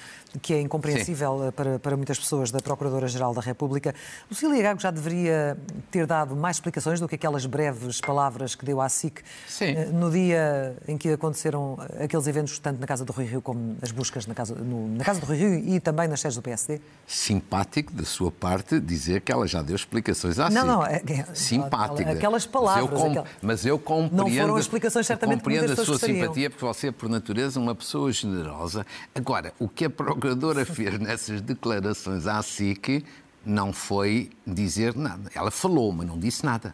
que 0.41 0.53
é 0.53 0.61
incompreensível 0.61 1.47
eh, 1.47 1.51
para, 1.51 1.79
para, 1.79 1.97
muitas 1.97 2.17
pessoas, 2.17 2.49
da 2.49 2.59
Procuradora-Geral 2.59 3.33
da 3.33 3.41
República. 3.41 3.93
Lucília 4.29 4.61
Gago 4.63 4.79
já 4.79 4.89
deveria 4.89 5.57
ter 5.89 6.05
dado 6.05 6.35
mais 6.35 6.57
explicações 6.57 6.99
do 6.99 7.07
que 7.07 7.15
aquelas 7.15 7.45
breves 7.45 7.99
palavras 7.99 8.55
que 8.55 8.65
deu 8.65 8.79
à 8.79 8.87
SIC 8.87 9.21
Sim. 9.47 9.65
Eh, 9.65 9.85
no 9.87 10.09
dia 10.09 10.77
em 10.87 10.97
que 10.97 11.09
aconteceram 11.09 11.77
aqueles 12.01 12.25
eventos, 12.25 12.57
tanto 12.59 12.79
na 12.79 12.87
Casa 12.87 13.03
do 13.03 13.11
Rui 13.11 13.25
Rio 13.25 13.41
como 13.41 13.75
as 13.81 13.91
buscas 13.91 14.25
na 14.25 14.33
Casa, 14.33 14.55
no, 14.55 14.95
na 14.95 15.03
casa 15.03 15.19
do 15.19 15.25
Rui 15.25 15.37
Rio 15.37 15.53
e 15.53 15.79
também 15.79 16.07
nas 16.07 16.21
sedes 16.21 16.37
do 16.37 16.41
PSD. 16.41 16.79
Simpático 17.05 17.91
da 17.93 18.05
sua 18.05 18.31
parte 18.31 18.79
dizer 18.79 19.21
que 19.21 19.31
ela 19.31 19.45
já 19.45 19.61
deu 19.61 19.75
explicações 19.75 20.20
explicações 20.21 20.39
assim. 20.39 20.55
Não, 20.55 20.65
não, 20.65 20.86
é, 20.86 21.01
é, 21.07 21.25
simpáticas. 21.34 22.15
Aquelas 22.15 22.45
palavras. 22.45 22.89
Mas 22.91 23.01
eu, 23.01 23.23
com, 23.23 23.25
mas 23.41 23.65
eu 23.65 23.79
compreendo. 23.79 24.15
Não 24.15 24.29
foram 24.29 24.60
explicações 24.60 25.07
certamente 25.07 25.39
compreendo 25.39 25.71
a 25.71 25.75
sua 25.75 25.86
gostariam. 25.86 26.21
simpatia, 26.21 26.49
porque 26.49 26.65
você 26.65 26.88
é, 26.88 26.91
por 26.91 27.10
natureza, 27.10 27.60
uma 27.60 27.75
pessoa 27.75 28.12
generosa. 28.12 28.86
Agora, 29.15 29.53
o 29.60 29.67
que 29.67 29.86
a 29.86 29.89
Procuradora 29.89 30.65
fez 30.65 30.99
nessas 30.99 31.41
declarações 31.41 32.27
à 32.27 32.41
SIC 32.41 33.05
não 33.45 33.73
foi 33.73 34.29
dizer 34.45 34.95
nada. 34.95 35.31
Ela 35.34 35.49
falou, 35.49 35.91
mas 35.91 36.07
não 36.07 36.19
disse 36.19 36.45
nada. 36.45 36.71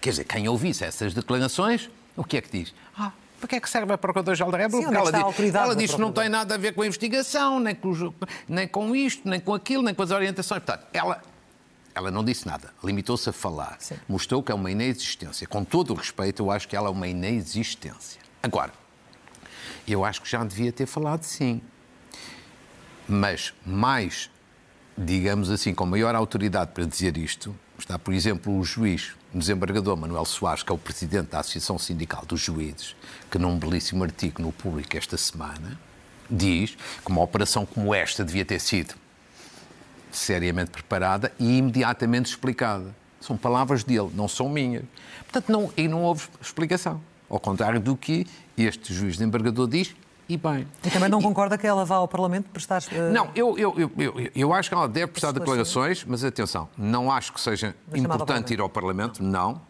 Quer 0.00 0.10
dizer, 0.10 0.24
quem 0.24 0.48
ouvisse 0.48 0.84
essas 0.84 1.14
declarações, 1.14 1.90
o 2.16 2.22
que 2.22 2.36
é 2.36 2.40
que 2.40 2.58
diz? 2.58 2.74
Ah, 2.96 3.12
para 3.40 3.48
que 3.48 3.56
é 3.56 3.60
que 3.60 3.70
serve 3.70 3.92
a 3.92 3.98
Procuradora-Geral 3.98 4.50
da 4.50 4.58
República? 4.58 4.94
ela, 4.94 5.12
diz, 5.12 5.54
ela 5.54 5.76
diz 5.76 5.94
que 5.94 6.00
não 6.00 6.12
tem 6.12 6.28
nada 6.28 6.54
a 6.54 6.58
ver 6.58 6.72
com 6.72 6.82
a 6.82 6.86
investigação, 6.86 7.58
nem 7.58 7.74
com, 7.74 8.12
nem 8.48 8.68
com 8.68 8.94
isto, 8.94 9.28
nem 9.28 9.40
com 9.40 9.54
aquilo, 9.54 9.82
nem 9.82 9.94
com 9.94 10.02
as 10.02 10.10
orientações. 10.10 10.62
Portanto, 10.62 10.86
ela 10.92 11.22
ela 11.98 12.10
não 12.12 12.24
disse 12.24 12.46
nada, 12.46 12.72
limitou-se 12.82 13.28
a 13.28 13.32
falar. 13.32 13.76
Sim. 13.80 13.96
Mostrou 14.08 14.42
que 14.42 14.52
é 14.52 14.54
uma 14.54 14.70
inexistência. 14.70 15.46
Com 15.46 15.64
todo 15.64 15.92
o 15.92 15.94
respeito, 15.94 16.42
eu 16.42 16.50
acho 16.50 16.68
que 16.68 16.76
ela 16.76 16.86
é 16.86 16.90
uma 16.90 17.08
inexistência. 17.08 18.20
Agora, 18.40 18.72
eu 19.86 20.04
acho 20.04 20.22
que 20.22 20.30
já 20.30 20.44
devia 20.44 20.72
ter 20.72 20.86
falado 20.86 21.24
sim. 21.24 21.60
Mas 23.08 23.52
mais, 23.66 24.30
digamos 24.96 25.50
assim, 25.50 25.74
com 25.74 25.84
maior 25.86 26.14
autoridade 26.14 26.70
para 26.72 26.84
dizer 26.84 27.16
isto, 27.16 27.54
está, 27.76 27.98
por 27.98 28.14
exemplo, 28.14 28.56
o 28.56 28.62
juiz, 28.62 29.14
o 29.34 29.38
desembargador 29.38 29.96
Manuel 29.96 30.24
Soares, 30.24 30.62
que 30.62 30.70
é 30.70 30.74
o 30.74 30.78
presidente 30.78 31.30
da 31.30 31.40
Associação 31.40 31.78
Sindical 31.78 32.24
dos 32.24 32.40
Juízes, 32.40 32.94
que 33.28 33.38
num 33.38 33.58
belíssimo 33.58 34.04
artigo 34.04 34.40
no 34.40 34.52
público 34.52 34.96
esta 34.96 35.16
semana, 35.16 35.78
diz 36.30 36.76
que 37.04 37.10
uma 37.10 37.22
operação 37.22 37.66
como 37.66 37.92
esta 37.92 38.24
devia 38.24 38.44
ter 38.44 38.60
sido 38.60 38.94
seriamente 40.16 40.70
preparada 40.70 41.32
e 41.38 41.58
imediatamente 41.58 42.26
explicada. 42.26 42.94
São 43.20 43.36
palavras 43.36 43.84
dele, 43.84 44.10
não 44.14 44.28
são 44.28 44.48
minhas. 44.48 44.84
Portanto, 45.30 45.50
não, 45.50 45.72
e 45.76 45.88
não 45.88 46.02
houve 46.02 46.28
explicação. 46.40 47.00
Ao 47.28 47.38
contrário 47.38 47.80
do 47.80 47.96
que 47.96 48.26
este 48.56 48.94
juiz 48.94 49.16
de 49.18 49.24
embargador 49.24 49.68
diz, 49.68 49.94
e 50.28 50.36
bem. 50.36 50.68
E 50.84 50.90
também 50.90 51.08
não 51.08 51.22
concorda 51.22 51.56
que 51.56 51.66
ela 51.66 51.86
vá 51.86 51.96
ao 51.96 52.06
Parlamento 52.06 52.50
prestar. 52.50 52.82
Uh... 52.82 53.12
Não, 53.12 53.30
eu, 53.34 53.58
eu, 53.58 53.74
eu, 53.78 53.92
eu, 53.96 54.30
eu 54.34 54.52
acho 54.52 54.68
que 54.68 54.74
ela 54.74 54.86
deve 54.86 55.06
prestar 55.12 55.32
declarações, 55.32 56.04
mas 56.04 56.22
atenção, 56.22 56.68
não 56.76 57.10
acho 57.10 57.32
que 57.32 57.40
seja 57.40 57.74
importante 57.94 58.52
ir 58.52 58.60
ao 58.60 58.68
Parlamento, 58.68 59.22
não. 59.22 59.60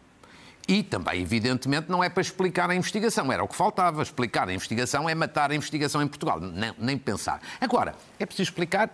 E 0.67 0.83
também, 0.83 1.23
evidentemente, 1.23 1.89
não 1.89 2.05
é 2.05 2.11
para 2.11 2.21
explicar 2.21 2.69
a 2.69 2.75
investigação, 2.75 3.33
era 3.33 3.43
o 3.43 3.49
que 3.49 3.55
faltava. 3.55 4.03
Explicar 4.03 4.49
a 4.49 4.53
investigação 4.53 5.09
é 5.09 5.15
matar 5.15 5.51
a 5.51 5.55
investigação 5.55 6.03
em 6.03 6.09
Portugal, 6.09 6.41
nem, 6.41 6.75
nem 6.77 6.99
pensar. 6.99 7.41
Agora, 7.61 7.95
é 8.19 8.27
preciso 8.27 8.51
explicar 8.51 8.91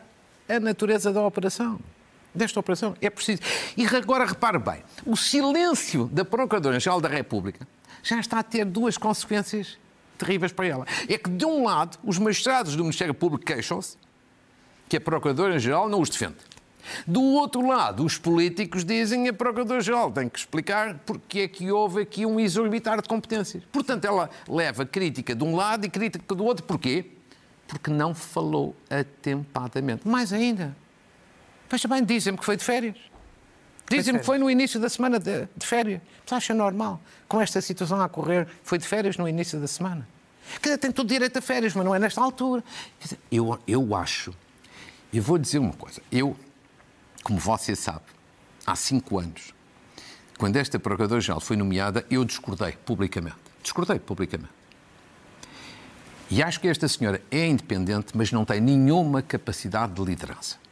a 0.49 0.61
natureza 0.61 1.13
da 1.13 1.23
operação 1.23 1.79
desta 2.35 2.59
operação. 2.59 2.97
É 3.01 3.09
preciso. 3.09 3.41
E 3.77 3.87
agora 3.87 4.25
repare 4.25 4.59
bem: 4.59 4.83
o 5.07 5.17
silêncio 5.17 6.07
da 6.13 6.25
Procuradora-Geral 6.25 7.01
da 7.01 7.09
República 7.09 7.67
já 8.03 8.19
está 8.19 8.41
a 8.41 8.43
ter 8.43 8.65
duas 8.65 8.99
consequências 8.99 9.79
terríveis 10.19 10.53
para 10.53 10.67
ela. 10.67 10.87
É 11.09 11.17
que, 11.17 11.31
de 11.31 11.45
um 11.45 11.65
lado, 11.65 11.99
os 12.03 12.19
magistrados 12.19 12.77
do 12.77 12.83
Ministério 12.83 13.15
Público 13.15 13.45
queixam-se 13.45 13.97
que 14.89 14.97
a 14.97 15.01
Procuradora-Geral 15.01 15.89
não 15.89 16.01
os 16.01 16.11
defende. 16.11 16.37
Do 17.07 17.23
outro 17.23 17.67
lado, 17.67 18.05
os 18.05 18.19
políticos 18.19 18.85
dizem 18.85 19.27
a 19.27 19.33
Procuradora-Geral 19.33 20.13
tem 20.13 20.29
que 20.29 20.39
explicar 20.39 21.01
porque 21.07 21.41
é 21.41 21.49
que 21.49 21.71
houve 21.71 22.03
aqui 22.03 22.27
um 22.27 22.39
exorbitar 22.39 23.01
de 23.01 23.09
competências. 23.09 23.63
Portanto, 23.73 24.05
ela 24.05 24.29
leva 24.47 24.85
crítica 24.85 25.35
de 25.35 25.43
um 25.43 25.57
lado 25.57 25.87
e 25.87 25.89
crítica 25.89 26.35
do 26.35 26.45
outro. 26.45 26.65
Porquê? 26.67 27.13
Porque 27.66 27.90
não 27.90 28.14
falou 28.14 28.77
atempadamente. 28.90 30.07
Mais 30.07 30.33
ainda, 30.33 30.77
veja 31.70 31.88
bem, 31.88 32.05
dizem-me 32.05 32.38
que 32.38 32.44
foi 32.44 32.57
de 32.57 32.64
férias. 32.64 32.96
Dizem-me 33.88 34.20
que 34.20 34.24
foi 34.24 34.38
no 34.38 34.50
início 34.50 34.81
da 34.81 34.88
semana 34.88 35.18
de, 35.18 35.46
de 35.57 35.66
férias. 35.66 36.00
Mas 36.24 36.33
acha 36.33 36.55
normal, 36.55 37.00
com 37.29 37.40
esta 37.40 37.61
situação 37.61 38.00
a 38.00 38.07
ocorrer, 38.07 38.48
foi 38.62 38.79
de 38.79 38.87
férias 38.87 39.16
no 39.16 39.29
início 39.29 39.61
da 39.61 39.66
semana. 39.66 40.09
Quer 40.61 40.68
dizer, 40.68 40.79
tem 40.79 40.92
todo 40.92 41.09
direito 41.09 41.38
a 41.38 41.42
férias, 41.42 41.74
mas 41.74 41.85
não 41.85 41.94
é 41.94 41.98
nesta 41.98 42.20
altura. 42.20 42.62
Dizer, 43.00 43.18
eu, 43.31 43.59
eu 43.66 43.94
acho, 43.94 44.35
eu 45.12 45.22
vou 45.22 45.38
dizer 45.38 45.59
uma 45.59 45.72
coisa, 45.72 46.00
eu, 46.12 46.37
como 47.22 47.38
você 47.38 47.74
sabe, 47.74 48.05
há 48.66 48.77
cinco 48.77 49.18
anos, 49.18 49.55
quando 50.38 50.57
esta 50.57 50.79
Procuradora-Geral 50.79 51.40
foi 51.40 51.57
nomeada, 51.57 52.05
eu 52.11 52.24
discordei 52.24 52.72
publicamente. 52.72 53.37
Discordei 53.62 53.98
publicamente. 53.98 54.53
E 56.31 56.43
acho 56.43 56.59
que 56.61 56.69
esta 56.69 56.89
senhora 56.89 57.21
é 57.31 57.47
independente, 57.47 58.09
mas 58.15 58.33
não 58.33 58.45
tem 58.45 58.61
nenhuma 58.61 59.23
capacidade 59.23 59.93
de 59.93 60.03
liderança. 60.03 60.63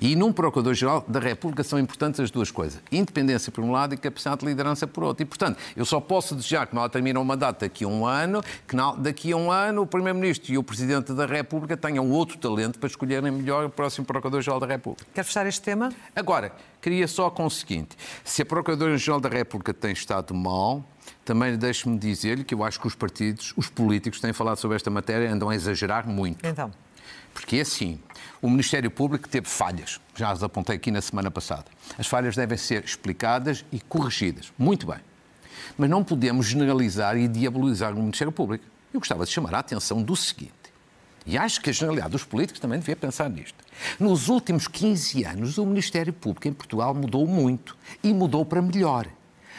E 0.00 0.14
num 0.16 0.32
Procurador-Geral 0.32 1.04
da 1.08 1.20
República 1.20 1.62
são 1.62 1.78
importantes 1.78 2.20
as 2.20 2.30
duas 2.30 2.50
coisas. 2.50 2.80
Independência 2.90 3.50
por 3.50 3.62
um 3.62 3.70
lado 3.70 3.94
e 3.94 3.96
capacidade 3.96 4.40
de 4.40 4.46
liderança 4.46 4.86
por 4.86 5.04
outro. 5.04 5.22
E, 5.22 5.26
portanto, 5.26 5.58
eu 5.76 5.84
só 5.84 6.00
posso 6.00 6.34
desejar 6.34 6.66
que 6.66 6.76
ela 6.76 6.88
termine 6.88 7.18
o 7.18 7.24
mandato 7.24 7.60
daqui 7.60 7.84
a 7.84 7.88
um 7.88 8.06
ano, 8.06 8.42
que 8.66 8.76
daqui 8.98 9.32
a 9.32 9.36
um 9.36 9.50
ano 9.50 9.82
o 9.82 9.86
Primeiro-Ministro 9.86 10.52
e 10.52 10.58
o 10.58 10.62
Presidente 10.62 11.12
da 11.12 11.26
República 11.26 11.76
tenham 11.76 12.10
outro 12.10 12.38
talento 12.38 12.78
para 12.78 12.86
escolherem 12.86 13.30
melhor 13.30 13.64
o 13.64 13.70
próximo 13.70 14.06
Procurador-Geral 14.06 14.60
da 14.60 14.66
República. 14.66 15.06
Quer 15.14 15.24
fechar 15.24 15.46
este 15.46 15.62
tema? 15.62 15.90
Agora, 16.14 16.52
queria 16.80 17.08
só 17.08 17.30
com 17.30 17.46
o 17.46 17.50
seguinte. 17.50 17.96
Se 18.24 18.42
a 18.42 18.46
Procuradora-Geral 18.46 19.20
da 19.20 19.28
República 19.28 19.72
tem 19.72 19.92
estado 19.92 20.34
mal, 20.34 20.84
também 21.24 21.56
deixe-me 21.56 21.98
dizer-lhe 21.98 22.44
que 22.44 22.54
eu 22.54 22.62
acho 22.62 22.80
que 22.80 22.86
os 22.86 22.94
partidos, 22.94 23.54
os 23.56 23.68
políticos 23.68 24.20
têm 24.20 24.32
falado 24.32 24.58
sobre 24.58 24.76
esta 24.76 24.90
matéria 24.90 25.32
andam 25.32 25.48
a 25.48 25.54
exagerar 25.54 26.06
muito. 26.06 26.46
Então. 26.46 26.70
Porque 27.32 27.56
é 27.56 27.60
assim, 27.60 27.98
o 28.40 28.48
Ministério 28.48 28.90
Público 28.90 29.28
teve 29.28 29.48
falhas, 29.48 30.00
já 30.14 30.30
as 30.30 30.42
apontei 30.42 30.76
aqui 30.76 30.90
na 30.90 31.00
semana 31.00 31.30
passada. 31.30 31.66
As 31.98 32.06
falhas 32.06 32.36
devem 32.36 32.56
ser 32.56 32.84
explicadas 32.84 33.64
e 33.72 33.80
corrigidas. 33.80 34.52
Muito 34.58 34.86
bem. 34.86 35.00
Mas 35.76 35.90
não 35.90 36.04
podemos 36.04 36.46
generalizar 36.46 37.16
e 37.16 37.26
diabolizar 37.26 37.92
o 37.92 37.96
Ministério 37.96 38.32
Público. 38.32 38.64
Eu 38.92 39.00
gostava 39.00 39.24
de 39.24 39.32
chamar 39.32 39.54
a 39.54 39.58
atenção 39.58 40.02
do 40.02 40.14
seguinte, 40.14 40.52
e 41.26 41.38
acho 41.38 41.60
que 41.60 41.70
a 41.70 41.72
generalidade 41.72 42.12
dos 42.12 42.24
políticos 42.24 42.60
também 42.60 42.78
devia 42.78 42.94
pensar 42.94 43.30
nisto. 43.30 43.64
Nos 43.98 44.28
últimos 44.28 44.68
15 44.68 45.24
anos, 45.24 45.58
o 45.58 45.64
Ministério 45.64 46.12
Público 46.12 46.46
em 46.46 46.52
Portugal 46.52 46.94
mudou 46.94 47.26
muito 47.26 47.76
e 48.02 48.12
mudou 48.12 48.44
para 48.44 48.60
melhor 48.60 49.08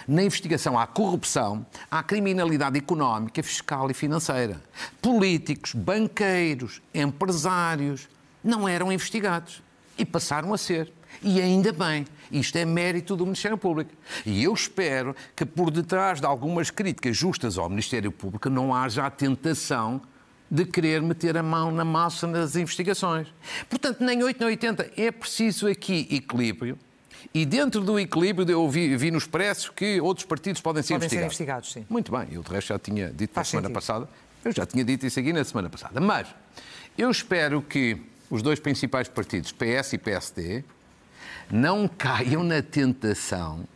na 0.07 0.23
investigação 0.23 0.77
à 0.77 0.85
corrupção, 0.85 1.65
à 1.89 2.03
criminalidade 2.03 2.77
económica, 2.77 3.41
fiscal 3.41 3.89
e 3.89 3.93
financeira. 3.93 4.61
Políticos, 5.01 5.73
banqueiros, 5.73 6.81
empresários 6.93 8.07
não 8.43 8.67
eram 8.67 8.91
investigados 8.91 9.61
e 9.97 10.05
passaram 10.05 10.53
a 10.53 10.57
ser. 10.57 10.91
E 11.23 11.41
ainda 11.41 11.71
bem, 11.71 12.05
isto 12.31 12.57
é 12.57 12.65
mérito 12.65 13.15
do 13.15 13.25
Ministério 13.25 13.57
Público. 13.57 13.91
E 14.25 14.43
eu 14.43 14.53
espero 14.53 15.15
que 15.35 15.45
por 15.45 15.71
detrás 15.71 16.19
de 16.19 16.25
algumas 16.25 16.69
críticas 16.69 17.15
justas 17.15 17.57
ao 17.57 17.69
Ministério 17.69 18.11
Público 18.11 18.49
não 18.49 18.73
haja 18.73 19.05
a 19.05 19.09
tentação 19.09 20.01
de 20.49 20.65
querer 20.65 21.01
meter 21.01 21.37
a 21.37 21.43
mão 21.43 21.71
na 21.71 21.83
massa 21.83 22.27
nas 22.27 22.55
investigações. 22.55 23.27
Portanto, 23.69 24.03
nem 24.03 24.21
8 24.21 24.39
nem 24.39 24.49
80, 24.49 24.91
é 24.95 25.11
preciso 25.11 25.67
aqui 25.67 26.07
equilíbrio 26.11 26.77
e 27.33 27.45
dentro 27.45 27.81
do 27.81 27.99
equilíbrio, 27.99 28.49
eu 28.49 28.69
vi, 28.69 28.95
vi 28.95 29.11
no 29.11 29.17
Expresso 29.17 29.71
que 29.73 29.99
outros 30.01 30.25
partidos 30.25 30.61
podem 30.61 30.83
ser 30.83 30.93
podem 30.95 31.05
investigados. 31.07 31.35
Ser 31.37 31.43
investigados 31.43 31.71
sim. 31.73 31.85
Muito 31.89 32.11
bem, 32.11 32.27
eu 32.31 32.41
de 32.41 32.49
resto 32.49 32.69
já 32.69 32.79
tinha 32.79 33.09
dito 33.09 33.33
Faz 33.33 33.47
na 33.47 33.51
semana 33.51 33.67
sentido. 33.67 33.75
passada. 33.75 34.09
Eu 34.43 34.51
já 34.51 34.65
tinha 34.65 34.83
dito 34.83 35.05
isso 35.05 35.19
aqui 35.19 35.33
na 35.33 35.43
semana 35.43 35.69
passada. 35.69 35.99
Mas 35.99 36.27
eu 36.97 37.09
espero 37.09 37.61
que 37.61 37.97
os 38.29 38.41
dois 38.41 38.59
principais 38.59 39.07
partidos, 39.07 39.51
PS 39.51 39.93
e 39.93 39.97
PSD, 39.97 40.63
não 41.49 41.87
caiam 41.87 42.43
na 42.43 42.61
tentação 42.61 43.67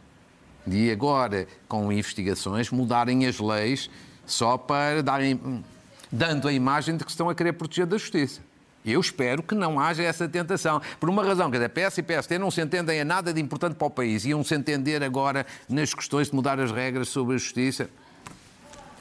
de 0.65 0.91
agora, 0.91 1.47
com 1.67 1.91
investigações, 1.91 2.69
mudarem 2.69 3.25
as 3.25 3.39
leis 3.39 3.89
só 4.25 4.57
para 4.57 5.01
darem, 5.01 5.63
dando 6.11 6.47
a 6.47 6.53
imagem 6.53 6.95
de 6.97 7.03
que 7.03 7.09
estão 7.09 7.29
a 7.29 7.35
querer 7.35 7.53
proteger 7.53 7.85
da 7.87 7.97
justiça. 7.97 8.41
Eu 8.85 8.99
espero 9.01 9.43
que 9.43 9.53
não 9.53 9.79
haja 9.79 10.03
essa 10.03 10.27
tentação. 10.27 10.81
Por 10.99 11.09
uma 11.09 11.23
razão, 11.23 11.51
que 11.51 11.57
a 11.57 11.69
PS 11.69 11.97
e 11.97 12.03
PST 12.03 12.37
não 12.37 12.49
se 12.49 12.61
entendem 12.61 13.01
a 13.01 13.05
nada 13.05 13.33
de 13.33 13.41
importante 13.41 13.75
para 13.75 13.87
o 13.87 13.89
país. 13.89 14.25
Iam 14.25 14.43
se 14.43 14.55
entender 14.55 15.03
agora 15.03 15.45
nas 15.67 15.93
questões 15.93 16.29
de 16.29 16.35
mudar 16.35 16.59
as 16.59 16.71
regras 16.71 17.09
sobre 17.09 17.35
a 17.35 17.37
justiça. 17.37 17.89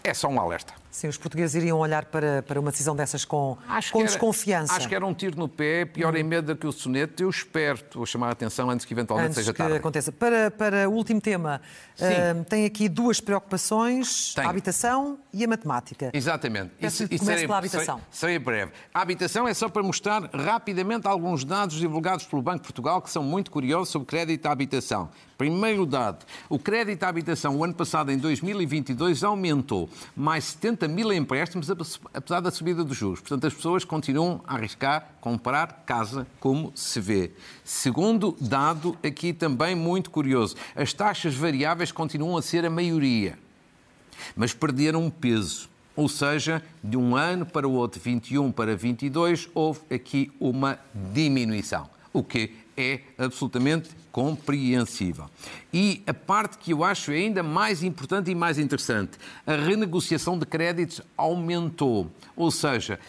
É 0.02 0.12
só 0.12 0.28
um 0.28 0.40
alerta. 0.40 0.74
Sim, 0.90 1.08
os 1.08 1.16
portugueses 1.16 1.54
iriam 1.54 1.78
olhar 1.78 2.06
para, 2.06 2.42
para 2.42 2.58
uma 2.58 2.70
decisão 2.70 2.96
dessas 2.96 3.24
com, 3.24 3.58
acho 3.68 3.92
com 3.92 4.00
era, 4.00 4.08
desconfiança. 4.08 4.74
Acho 4.74 4.88
que 4.88 4.94
era 4.94 5.04
um 5.04 5.12
tiro 5.12 5.38
no 5.38 5.48
pé, 5.48 5.84
pior 5.84 6.16
em 6.16 6.22
medo 6.22 6.54
do 6.54 6.56
que 6.56 6.66
o 6.66 6.72
soneto. 6.72 7.22
Eu 7.22 7.28
espero, 7.28 7.78
vou 7.94 8.06
chamar 8.06 8.28
a 8.28 8.32
atenção 8.32 8.70
antes 8.70 8.86
que 8.86 8.94
eventualmente 8.94 9.28
antes 9.28 9.36
seja 9.36 9.52
tarde. 9.52 9.72
que 9.72 9.78
aconteça. 9.78 10.10
Para, 10.10 10.50
para 10.50 10.88
o 10.88 10.92
último 10.92 11.20
tema, 11.20 11.60
uh, 12.00 12.44
tem 12.44 12.64
aqui 12.64 12.88
duas 12.88 13.20
preocupações, 13.20 14.34
a 14.38 14.48
habitação 14.48 15.18
e 15.32 15.44
a 15.44 15.48
matemática. 15.48 16.10
Exatamente. 16.12 16.72
Isso, 16.80 17.04
isso 17.10 17.24
comece 17.24 17.46
pela 17.46 17.58
habitação. 17.58 18.00
Serei 18.10 18.38
breve. 18.38 18.72
A 18.92 19.02
habitação 19.02 19.46
é 19.46 19.52
só 19.52 19.68
para 19.68 19.82
mostrar 19.82 20.28
rapidamente 20.32 21.06
alguns 21.06 21.44
dados 21.44 21.76
divulgados 21.76 22.24
pelo 22.24 22.40
Banco 22.40 22.58
de 22.58 22.62
Portugal 22.62 23.02
que 23.02 23.10
são 23.10 23.22
muito 23.22 23.50
curiosos 23.50 23.90
sobre 23.90 24.06
crédito 24.06 24.46
à 24.46 24.52
habitação. 24.52 25.10
Primeiro 25.36 25.86
dado, 25.86 26.26
o 26.48 26.58
crédito 26.58 27.04
à 27.04 27.08
habitação 27.08 27.56
o 27.56 27.62
ano 27.62 27.74
passado, 27.74 28.10
em 28.10 28.18
2022, 28.18 29.22
aumentou 29.22 29.88
mais 30.16 30.44
70 30.44 30.77
mil 30.86 31.12
empréstimos, 31.12 31.68
apesar 32.14 32.40
da 32.40 32.50
subida 32.50 32.84
dos 32.84 32.96
juros. 32.96 33.20
Portanto, 33.20 33.46
as 33.46 33.54
pessoas 33.54 33.84
continuam 33.84 34.42
a 34.46 34.54
arriscar 34.54 35.12
comprar 35.20 35.84
casa, 35.86 36.26
como 36.38 36.70
se 36.74 37.00
vê. 37.00 37.32
Segundo 37.64 38.36
dado, 38.40 38.96
aqui 39.02 39.32
também 39.32 39.74
muito 39.74 40.10
curioso, 40.10 40.54
as 40.76 40.92
taxas 40.92 41.34
variáveis 41.34 41.90
continuam 41.90 42.36
a 42.36 42.42
ser 42.42 42.64
a 42.64 42.70
maioria, 42.70 43.38
mas 44.36 44.52
perderam 44.52 45.10
peso. 45.10 45.68
Ou 45.96 46.08
seja, 46.08 46.62
de 46.84 46.96
um 46.96 47.16
ano 47.16 47.44
para 47.44 47.66
o 47.66 47.72
outro, 47.72 48.00
21 48.00 48.52
para 48.52 48.76
22, 48.76 49.48
houve 49.52 49.80
aqui 49.90 50.30
uma 50.38 50.78
diminuição, 51.12 51.90
o 52.12 52.22
que 52.22 52.52
é 52.78 53.00
absolutamente 53.18 53.90
compreensível. 54.12 55.28
E 55.72 56.02
a 56.06 56.14
parte 56.14 56.58
que 56.58 56.72
eu 56.72 56.84
acho 56.84 57.10
ainda 57.10 57.42
mais 57.42 57.82
importante 57.82 58.30
e 58.30 58.34
mais 58.34 58.58
interessante, 58.58 59.18
a 59.44 59.56
renegociação 59.56 60.38
de 60.38 60.46
créditos 60.46 61.02
aumentou. 61.16 62.10
Ou 62.36 62.50
seja, 62.52 63.00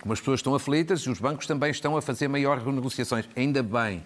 como 0.00 0.12
as 0.12 0.18
pessoas 0.18 0.40
estão 0.40 0.54
aflitas, 0.54 1.06
os 1.06 1.20
bancos 1.20 1.46
também 1.46 1.70
estão 1.70 1.96
a 1.96 2.02
fazer 2.02 2.26
maiores 2.26 2.64
renegociações. 2.64 3.28
Ainda 3.36 3.62
bem. 3.62 4.02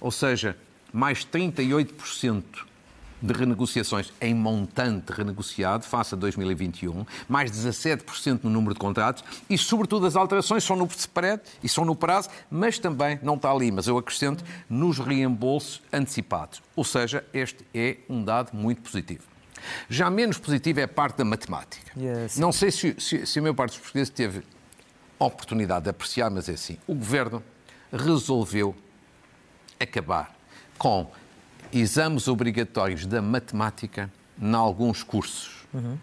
Ou 0.00 0.10
seja, 0.10 0.56
mais 0.92 1.24
38% 1.24 2.69
de 3.20 3.32
renegociações 3.32 4.12
em 4.20 4.34
montante 4.34 5.12
renegociado 5.12 5.84
face 5.84 6.14
a 6.14 6.18
2021, 6.18 7.04
mais 7.28 7.50
17% 7.50 8.40
no 8.44 8.50
número 8.50 8.74
de 8.74 8.80
contratos 8.80 9.24
e, 9.48 9.56
sobretudo, 9.56 10.06
as 10.06 10.16
alterações 10.16 10.64
são 10.64 10.76
no 10.76 10.86
spread 10.86 11.42
e 11.62 11.68
são 11.68 11.84
no 11.84 11.94
prazo, 11.94 12.28
mas 12.50 12.78
também 12.78 13.18
não 13.22 13.34
está 13.34 13.50
ali, 13.50 13.70
mas 13.70 13.86
eu 13.86 13.98
acrescento, 13.98 14.44
nos 14.68 14.98
reembolsos 14.98 15.82
antecipados. 15.92 16.62
Ou 16.74 16.84
seja, 16.84 17.24
este 17.32 17.64
é 17.74 17.98
um 18.08 18.24
dado 18.24 18.56
muito 18.56 18.82
positivo. 18.82 19.24
Já 19.88 20.08
menos 20.08 20.38
positivo 20.38 20.80
é 20.80 20.84
a 20.84 20.88
parte 20.88 21.18
da 21.18 21.24
matemática. 21.24 21.92
Yes. 21.98 22.38
Não 22.38 22.52
sei 22.52 22.70
se, 22.70 22.96
se, 22.98 23.26
se 23.26 23.40
o 23.40 23.42
meu 23.42 23.54
parte 23.54 23.72
dos 23.72 23.80
portugueses 23.80 24.10
teve 24.10 24.42
oportunidade 25.18 25.84
de 25.84 25.90
apreciar, 25.90 26.30
mas 26.30 26.48
é 26.48 26.52
assim. 26.52 26.78
O 26.86 26.94
governo 26.94 27.42
resolveu 27.92 28.74
acabar 29.78 30.34
com 30.78 31.10
exames 31.72 32.28
obrigatórios 32.28 33.06
da 33.06 33.22
matemática 33.22 34.10
em 34.40 34.54
alguns 34.54 35.02
cursos. 35.02 35.66
Uhum. 35.72 35.98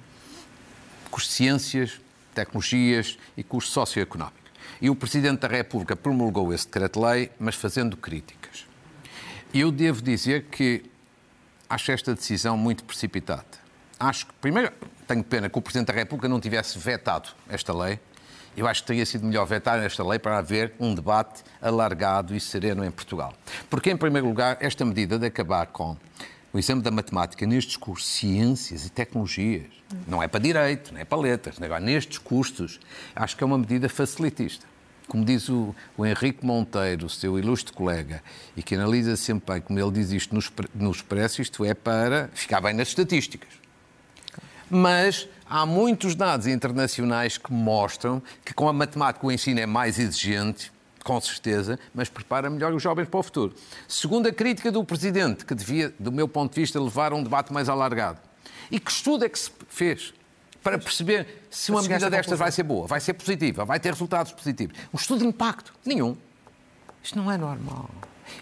Cursos 1.10 1.30
de 1.30 1.36
ciências, 1.36 2.02
tecnologias 2.34 3.18
e 3.36 3.44
curso 3.44 3.72
socioeconómico. 3.72 4.38
E 4.82 4.90
o 4.90 4.96
Presidente 4.96 5.40
da 5.40 5.48
República 5.48 5.96
promulgou 5.96 6.54
esse 6.54 6.66
decreto-lei, 6.66 7.32
mas 7.40 7.56
fazendo 7.56 7.98
críticas. 7.98 8.66
Eu 9.54 9.72
devo 9.72 10.02
dizer 10.02 10.46
que 10.46 10.86
acho 11.70 11.92
esta 11.92 12.14
decisão 12.14 12.58
muito 12.58 12.84
precipitada. 12.84 13.46
Acho 14.00 14.28
que, 14.28 14.34
primeiro, 14.34 14.72
tenho 15.08 15.24
pena 15.24 15.50
que 15.50 15.58
o 15.58 15.62
Presidente 15.62 15.88
da 15.88 15.94
República 15.94 16.28
não 16.28 16.40
tivesse 16.40 16.78
vetado 16.78 17.30
esta 17.50 17.74
lei. 17.74 18.00
Eu 18.58 18.68
acho 18.68 18.82
que 18.82 18.88
teria 18.88 19.06
sido 19.06 19.24
melhor 19.24 19.46
vetar 19.46 19.78
esta 19.84 20.04
lei 20.04 20.18
para 20.18 20.40
haver 20.40 20.74
um 20.80 20.96
debate 20.96 21.44
alargado 21.62 22.36
e 22.36 22.40
sereno 22.40 22.84
em 22.84 22.90
Portugal. 22.90 23.32
Porque, 23.70 23.92
em 23.92 23.96
primeiro 23.96 24.28
lugar, 24.28 24.58
esta 24.60 24.84
medida 24.84 25.20
de 25.20 25.28
acabar 25.28 25.68
com 25.68 25.96
o 26.52 26.58
exame 26.58 26.82
da 26.82 26.90
matemática 26.90 27.46
nestes 27.46 27.78
cursos, 27.78 28.10
ciências 28.10 28.84
e 28.84 28.90
tecnologias, 28.90 29.68
não 30.08 30.24
é 30.24 30.28
para 30.28 30.40
direito, 30.40 30.92
não 30.92 31.00
é 31.00 31.06
para 31.06 31.20
letras, 31.20 31.62
agora 31.62 31.80
nestes 31.80 32.18
cursos, 32.18 32.80
acho 33.16 33.38
que 33.38 33.44
é 33.44 33.46
uma 33.46 33.60
medida 33.60 33.88
facilitista. 33.88 34.66
Como 35.08 35.24
diz 35.24 35.48
o, 35.50 35.76
o 35.96 36.04
Henrique 36.04 36.44
Monteiro, 36.44 37.08
seu 37.10 37.38
ilustre 37.38 37.72
colega, 37.72 38.24
e 38.56 38.64
que 38.64 38.74
analisa 38.74 39.16
sempre 39.16 39.54
bem, 39.54 39.62
como 39.62 39.80
ele 39.80 39.92
diz 39.92 40.12
isto 40.12 40.34
no, 40.34 40.42
no 40.74 40.90
Expresso, 40.90 41.44
isto 41.44 41.64
é 41.64 41.76
para 41.76 42.28
ficar 42.34 42.60
bem 42.60 42.74
nas 42.74 42.88
estatísticas. 42.88 43.67
Mas 44.70 45.28
há 45.50 45.66
muitos 45.66 46.16
dados 46.16 46.48
internacionais 46.48 47.38
que 47.38 47.52
mostram 47.52 48.22
que 48.44 48.54
com 48.54 48.68
a 48.68 48.74
matemática 48.74 49.26
o 49.26 49.32
ensino 49.32 49.60
é 49.60 49.66
mais 49.66 49.98
exigente, 49.98 50.72
com 51.04 51.20
certeza, 51.22 51.80
mas 51.96 52.10
prepara 52.10 52.50
melhor 52.50 52.74
os 52.74 52.84
jovens 52.84 53.08
para 53.08 53.20
o 53.20 53.24
futuro. 53.24 53.56
Segundo 53.88 54.28
a 54.28 54.32
crítica 54.34 54.72
do 54.72 54.84
Presidente, 54.84 55.46
que 55.46 55.56
devia, 55.56 55.94
do 55.98 56.12
meu 56.12 56.28
ponto 56.28 56.54
de 56.54 56.60
vista, 56.60 56.80
levar 56.82 57.14
a 57.14 57.16
um 57.16 57.24
debate 57.24 57.54
mais 57.54 57.70
alargado. 57.70 58.20
E 58.70 58.78
que 58.80 58.92
estudo 58.92 59.24
é 59.24 59.30
que 59.30 59.40
se 59.40 59.50
fez 59.70 60.14
para 60.62 60.78
perceber 60.78 61.46
se 61.50 61.72
uma 61.72 61.82
medida 61.82 62.10
destas 62.10 62.38
vai 62.38 62.52
ser 62.52 62.64
boa, 62.64 62.86
vai 62.88 63.00
ser 63.00 63.14
positiva, 63.14 63.64
vai 63.64 63.80
ter 63.80 63.94
resultados 63.94 64.34
positivos? 64.34 64.78
Um 64.94 64.98
estudo 64.98 65.20
de 65.20 65.28
impacto? 65.28 65.74
Nenhum. 65.86 66.18
Isto 67.02 67.18
não 67.18 67.32
é 67.32 67.38
normal. 67.38 67.90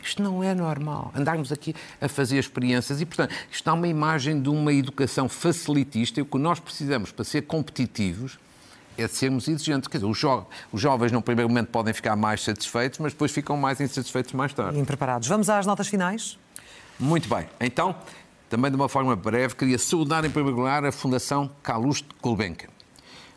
Isto 0.03 0.21
não 0.21 0.43
é 0.43 0.53
normal. 0.53 1.11
Andarmos 1.15 1.51
aqui 1.51 1.75
a 2.01 2.07
fazer 2.07 2.37
experiências 2.37 3.01
e, 3.01 3.05
portanto, 3.05 3.33
isto 3.51 3.63
dá 3.63 3.73
uma 3.73 3.87
imagem 3.87 4.41
de 4.41 4.49
uma 4.49 4.73
educação 4.73 5.27
facilitista 5.29 6.19
e 6.19 6.23
o 6.23 6.25
que 6.25 6.37
nós 6.37 6.59
precisamos 6.59 7.11
para 7.11 7.23
ser 7.23 7.43
competitivos 7.43 8.37
é 8.97 9.07
de 9.07 9.13
sermos 9.13 9.47
exigentes. 9.47 9.87
Quer 9.87 9.97
dizer, 9.97 10.09
os, 10.09 10.17
jo 10.17 10.45
os 10.71 10.81
jovens, 10.81 11.11
no 11.11 11.21
primeiro 11.21 11.49
momento, 11.49 11.69
podem 11.69 11.93
ficar 11.93 12.15
mais 12.15 12.43
satisfeitos, 12.43 12.99
mas 12.99 13.13
depois 13.13 13.31
ficam 13.31 13.57
mais 13.57 13.79
insatisfeitos 13.81 14.33
mais 14.33 14.53
tarde. 14.53 14.79
Impreparados. 14.79 15.27
Vamos 15.27 15.49
às 15.49 15.65
notas 15.65 15.87
finais? 15.87 16.37
Muito 16.99 17.27
bem. 17.27 17.47
Então, 17.59 17.95
também 18.49 18.71
de 18.71 18.75
uma 18.75 18.87
forma 18.87 19.15
breve, 19.15 19.55
queria 19.55 19.77
saudar 19.77 20.23
em 20.23 20.29
primeiro 20.29 20.57
lugar 20.57 20.85
a 20.85 20.91
Fundação 20.91 21.51
Calouste 21.61 22.07
Gulbenkian 22.21 22.74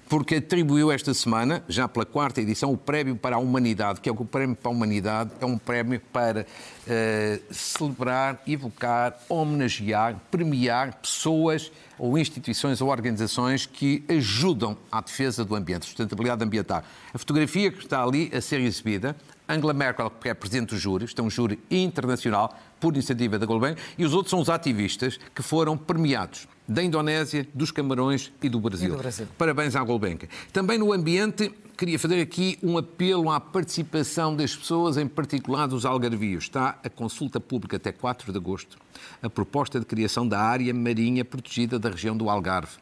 porque 0.09 0.37
atribuiu 0.37 0.91
esta 0.91 1.13
semana, 1.13 1.63
já 1.69 1.87
pela 1.87 2.07
quarta 2.07 2.41
edição, 2.41 2.73
o 2.73 2.77
Prémio 2.77 3.15
para 3.15 3.37
a 3.37 3.39
Humanidade, 3.39 4.01
que 4.01 4.09
é 4.09 4.13
o 4.13 4.25
Prémio 4.25 4.57
para 4.57 4.71
a 4.71 4.73
Humanidade 4.73 5.31
é 5.41 5.45
um 5.45 5.59
prémio 5.59 6.01
para 6.13 6.47
uh, 6.47 7.55
celebrar, 7.55 8.43
evocar, 8.47 9.19
homenagear, 9.29 10.17
premiar 10.31 10.95
pessoas 10.95 11.71
ou 11.99 12.17
instituições 12.17 12.81
ou 12.81 12.89
organizações 12.89 13.67
que 13.67 14.03
ajudam 14.09 14.77
à 14.91 15.01
defesa 15.01 15.45
do 15.45 15.55
ambiente, 15.55 15.85
sustentabilidade 15.85 16.43
ambiental. 16.43 16.83
A 17.13 17.19
fotografia 17.19 17.71
que 17.71 17.85
está 17.85 18.03
ali 18.03 18.31
a 18.35 18.41
ser 18.41 18.61
exibida, 18.61 19.15
Angela 19.49 19.73
Merkel, 19.75 20.11
que 20.11 20.29
é 20.29 20.35
presidente 20.35 20.71
do 20.71 20.79
júri, 20.79 21.05
isto 21.05 21.21
é 21.21 21.25
um 21.25 21.31
júri 21.31 21.59
internacional, 21.71 22.57
por 22.81 22.95
iniciativa 22.95 23.39
da 23.39 23.45
Gulbenkian, 23.45 23.83
e 23.99 24.05
os 24.05 24.15
outros 24.15 24.31
são 24.31 24.41
os 24.41 24.49
ativistas 24.49 25.19
que 25.35 25.43
foram 25.43 25.77
premiados 25.77 26.47
da 26.69 26.83
Indonésia, 26.83 27.49
dos 27.55 27.71
Camarões 27.71 28.31
e 28.43 28.49
do 28.49 28.61
Brasil. 28.61 28.89
E 28.89 28.93
do 28.93 28.99
Brasil. 28.99 29.27
Parabéns 29.39 29.75
à 29.75 29.83
Gulbenkian. 29.83 30.29
Também 30.53 30.77
no 30.77 30.93
ambiente, 30.93 31.51
queria 31.79 31.99
fazer 31.99 32.21
aqui 32.21 32.59
um 32.63 32.77
apelo 32.77 33.31
à 33.31 33.41
participação 33.41 34.37
das 34.37 34.55
pessoas, 34.55 34.99
em 34.99 35.09
particular 35.09 35.67
dos 35.67 35.87
algarvios. 35.87 36.45
Está 36.45 36.79
a 36.85 36.91
consulta 36.91 37.41
pública 37.41 37.79
até 37.79 37.91
4 37.91 38.31
de 38.31 38.37
agosto, 38.37 38.77
a 39.23 39.31
proposta 39.31 39.81
de 39.81 39.87
criação 39.87 40.29
da 40.29 40.39
área 40.39 40.75
marinha 40.75 41.25
protegida 41.25 41.79
da 41.79 41.89
região 41.89 42.15
do 42.15 42.29
Algarve. 42.29 42.77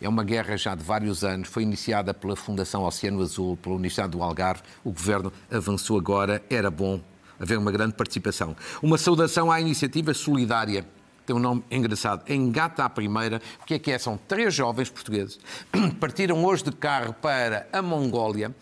É 0.00 0.08
uma 0.08 0.22
guerra 0.22 0.56
já 0.56 0.74
de 0.76 0.84
vários 0.84 1.24
anos, 1.24 1.48
foi 1.48 1.64
iniciada 1.64 2.14
pela 2.14 2.36
Fundação 2.36 2.84
Oceano 2.84 3.20
Azul, 3.22 3.56
pela 3.56 3.74
Universidade 3.74 4.12
do 4.12 4.22
Algarve. 4.22 4.62
O 4.84 4.92
governo 4.92 5.32
avançou 5.50 5.98
agora, 5.98 6.40
era 6.48 6.70
bom 6.70 7.00
haver 7.40 7.58
uma 7.58 7.72
grande 7.72 7.94
participação. 7.94 8.54
Uma 8.80 8.96
saudação 8.96 9.50
à 9.50 9.60
iniciativa 9.60 10.14
solidária 10.14 10.86
tem 11.26 11.36
um 11.36 11.38
nome 11.38 11.62
engraçado, 11.70 12.30
Engata 12.30 12.84
à 12.84 12.90
Primeira. 12.90 13.40
O 13.62 13.64
que 13.64 13.74
é 13.74 13.78
que 13.78 13.90
é? 13.90 13.98
São 13.98 14.18
três 14.28 14.54
jovens 14.54 14.90
portugueses 14.90 15.38
partiram 16.00 16.44
hoje 16.44 16.64
de 16.64 16.72
carro 16.72 17.12
para 17.14 17.66
a 17.72 17.80
Mongólia. 17.80 18.54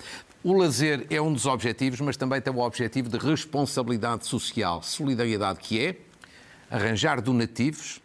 O 0.43 0.55
lazer 0.55 1.07
é 1.11 1.21
um 1.21 1.33
dos 1.33 1.47
objetivos, 1.47 2.01
mas 2.01 2.17
também 2.17 2.41
tem 2.41 2.53
o 2.53 2.61
objetivo 2.61 3.09
de 3.09 3.19
responsabilidade 3.19 4.27
social, 4.27 4.83
solidariedade, 4.83 5.59
que 5.59 5.85
é 5.85 5.97
arranjar 6.71 7.21
donativos 7.21 8.01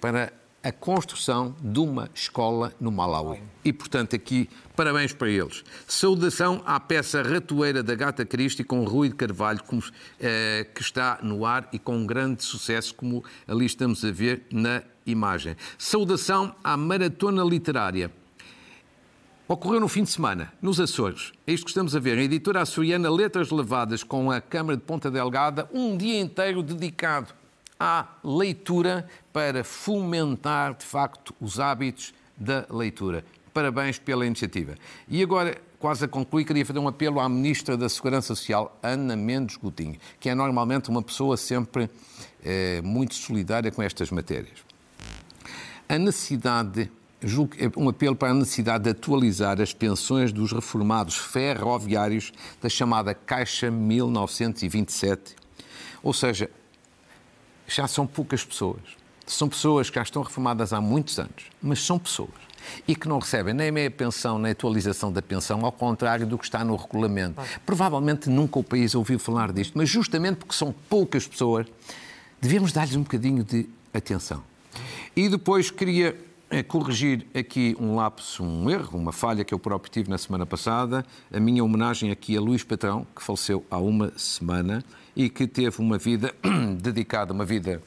para 0.00 0.32
a 0.62 0.72
construção 0.72 1.54
de 1.62 1.78
uma 1.78 2.10
escola 2.14 2.72
no 2.80 2.90
Malawi. 2.90 3.40
E, 3.64 3.72
portanto, 3.72 4.16
aqui, 4.16 4.48
parabéns 4.74 5.12
para 5.12 5.28
eles. 5.28 5.62
Saudação 5.86 6.62
à 6.66 6.80
peça 6.80 7.22
ratoeira 7.22 7.82
da 7.82 7.94
Gata 7.94 8.24
Cristi 8.24 8.64
com 8.64 8.84
Rui 8.84 9.08
de 9.08 9.14
Carvalho, 9.14 9.62
como, 9.62 9.82
eh, 10.20 10.66
que 10.74 10.82
está 10.82 11.18
no 11.22 11.46
ar 11.46 11.68
e 11.72 11.78
com 11.78 11.96
um 11.96 12.06
grande 12.06 12.42
sucesso, 12.42 12.94
como 12.94 13.24
ali 13.46 13.66
estamos 13.66 14.04
a 14.04 14.10
ver 14.10 14.46
na 14.52 14.82
imagem. 15.06 15.56
Saudação 15.76 16.54
à 16.62 16.76
Maratona 16.76 17.44
Literária. 17.44 18.12
Ocorreu 19.46 19.80
no 19.80 19.88
fim 19.88 20.02
de 20.02 20.10
semana, 20.10 20.52
nos 20.60 20.78
Açores. 20.78 21.32
É 21.46 21.52
isto 21.52 21.64
que 21.64 21.70
estamos 21.70 21.96
a 21.96 22.00
ver. 22.00 22.18
A 22.18 22.22
editora 22.22 22.60
açoriana 22.60 23.10
Letras 23.10 23.50
Levadas 23.50 24.02
com 24.02 24.30
a 24.30 24.42
Câmara 24.42 24.76
de 24.76 24.82
Ponta 24.82 25.10
Delgada, 25.10 25.70
um 25.72 25.96
dia 25.96 26.20
inteiro 26.20 26.62
dedicado 26.62 27.37
à 27.78 28.06
leitura 28.24 29.08
para 29.32 29.62
fomentar, 29.62 30.74
de 30.74 30.84
facto, 30.84 31.34
os 31.40 31.60
hábitos 31.60 32.12
da 32.36 32.66
leitura. 32.70 33.24
Parabéns 33.52 33.98
pela 33.98 34.26
iniciativa. 34.26 34.74
E 35.08 35.22
agora, 35.22 35.60
quase 35.78 36.04
a 36.04 36.08
concluir, 36.08 36.44
queria 36.44 36.64
fazer 36.64 36.78
um 36.78 36.88
apelo 36.88 37.20
à 37.20 37.28
Ministra 37.28 37.76
da 37.76 37.88
Segurança 37.88 38.34
Social, 38.34 38.76
Ana 38.82 39.16
Mendes 39.16 39.56
Coutinho, 39.56 39.98
que 40.20 40.28
é 40.28 40.34
normalmente 40.34 40.90
uma 40.90 41.02
pessoa 41.02 41.36
sempre 41.36 41.90
eh, 42.44 42.80
muito 42.82 43.14
solidária 43.14 43.70
com 43.70 43.82
estas 43.82 44.10
matérias. 44.10 44.58
A 45.88 45.98
necessidade 45.98 46.90
julgo 47.22 47.54
é 47.58 47.70
um 47.76 47.88
apelo 47.88 48.14
para 48.14 48.30
a 48.30 48.34
necessidade 48.34 48.84
de 48.84 48.90
atualizar 48.90 49.60
as 49.60 49.72
pensões 49.72 50.32
dos 50.32 50.52
reformados 50.52 51.16
ferroviários 51.16 52.32
da 52.62 52.68
chamada 52.68 53.14
Caixa 53.14 53.70
1927. 53.70 55.34
Ou 56.02 56.12
seja, 56.12 56.48
já 57.68 57.86
são 57.86 58.06
poucas 58.06 58.44
pessoas. 58.44 58.80
São 59.26 59.48
pessoas 59.48 59.90
que 59.90 59.96
já 59.96 60.02
estão 60.02 60.22
reformadas 60.22 60.72
há 60.72 60.80
muitos 60.80 61.18
anos, 61.18 61.44
mas 61.62 61.82
são 61.84 61.98
pessoas. 61.98 62.30
E 62.86 62.96
que 62.96 63.06
não 63.06 63.18
recebem 63.18 63.54
nem 63.54 63.70
meia 63.70 63.90
pensão, 63.90 64.38
nem 64.38 64.52
atualização 64.52 65.12
da 65.12 65.22
pensão, 65.22 65.64
ao 65.64 65.72
contrário 65.72 66.26
do 66.26 66.38
que 66.38 66.44
está 66.44 66.64
no 66.64 66.74
regulamento. 66.76 67.40
Provavelmente 67.64 68.28
nunca 68.28 68.58
o 68.58 68.64
país 68.64 68.94
ouviu 68.94 69.18
falar 69.18 69.52
disto, 69.52 69.76
mas 69.76 69.88
justamente 69.88 70.36
porque 70.36 70.54
são 70.54 70.74
poucas 70.88 71.26
pessoas, 71.26 71.66
devemos 72.40 72.72
dar-lhes 72.72 72.96
um 72.96 73.02
bocadinho 73.02 73.44
de 73.44 73.68
atenção. 73.92 74.42
E 75.14 75.28
depois 75.28 75.70
queria 75.70 76.16
é 76.50 76.62
corrigir 76.62 77.26
aqui 77.34 77.76
um 77.78 77.94
lapso, 77.94 78.42
um 78.42 78.70
erro, 78.70 78.98
uma 78.98 79.12
falha 79.12 79.44
que 79.44 79.52
eu 79.52 79.58
próprio 79.58 79.92
tive 79.92 80.08
na 80.08 80.16
semana 80.16 80.46
passada. 80.46 81.04
A 81.30 81.38
minha 81.38 81.62
homenagem 81.62 82.10
aqui 82.10 82.36
a 82.36 82.40
Luís 82.40 82.64
Patrão, 82.64 83.06
que 83.14 83.22
faleceu 83.22 83.64
há 83.70 83.76
uma 83.76 84.12
semana 84.16 84.82
e 85.14 85.28
que 85.28 85.46
teve 85.46 85.80
uma 85.80 85.98
vida 85.98 86.34
dedicada, 86.80 87.32
uma 87.32 87.44
vida 87.44 87.82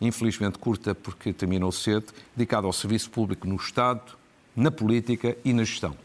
infelizmente 0.00 0.58
curta 0.58 0.94
porque 0.94 1.32
terminou 1.32 1.72
cedo, 1.72 2.06
dedicada 2.36 2.66
ao 2.66 2.72
serviço 2.72 3.10
público 3.10 3.46
no 3.46 3.56
Estado, 3.56 4.02
na 4.54 4.70
política 4.70 5.36
e 5.44 5.52
na 5.52 5.64
gestão. 5.64 5.96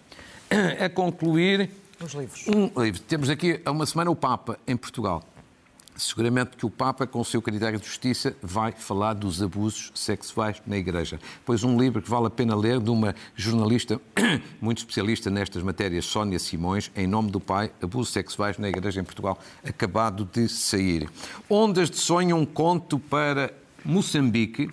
A 0.83 0.89
concluir. 0.89 1.69
Os 2.01 2.13
livros. 2.13 2.47
Um 2.47 2.81
livro. 2.81 3.01
Temos 3.01 3.29
aqui 3.29 3.59
há 3.65 3.71
uma 3.71 3.85
semana 3.85 4.09
o 4.09 4.15
Papa 4.15 4.57
em 4.65 4.77
Portugal 4.77 5.23
seguramente 5.99 6.57
que 6.57 6.65
o 6.65 6.69
Papa, 6.69 7.05
com 7.05 7.19
o 7.19 7.25
seu 7.25 7.41
critério 7.41 7.79
de 7.79 7.85
justiça, 7.85 8.35
vai 8.41 8.71
falar 8.71 9.13
dos 9.13 9.41
abusos 9.41 9.91
sexuais 9.93 10.61
na 10.65 10.77
Igreja. 10.77 11.19
Pois 11.45 11.63
um 11.63 11.77
livro 11.77 12.01
que 12.01 12.09
vale 12.09 12.27
a 12.27 12.29
pena 12.29 12.55
ler 12.55 12.79
de 12.79 12.89
uma 12.89 13.13
jornalista 13.35 13.99
muito 14.61 14.79
especialista 14.79 15.29
nestas 15.29 15.61
matérias, 15.61 16.05
Sónia 16.05 16.39
Simões, 16.39 16.89
Em 16.95 17.05
Nome 17.05 17.29
do 17.29 17.39
Pai, 17.39 17.71
Abusos 17.81 18.13
Sexuais 18.13 18.57
na 18.57 18.69
Igreja 18.69 19.01
em 19.01 19.03
Portugal, 19.03 19.37
acabado 19.63 20.27
de 20.31 20.47
sair. 20.47 21.09
Ondas 21.49 21.89
de 21.89 21.97
Sonho, 21.97 22.35
um 22.35 22.45
conto 22.45 22.97
para 22.97 23.53
Moçambique, 23.83 24.69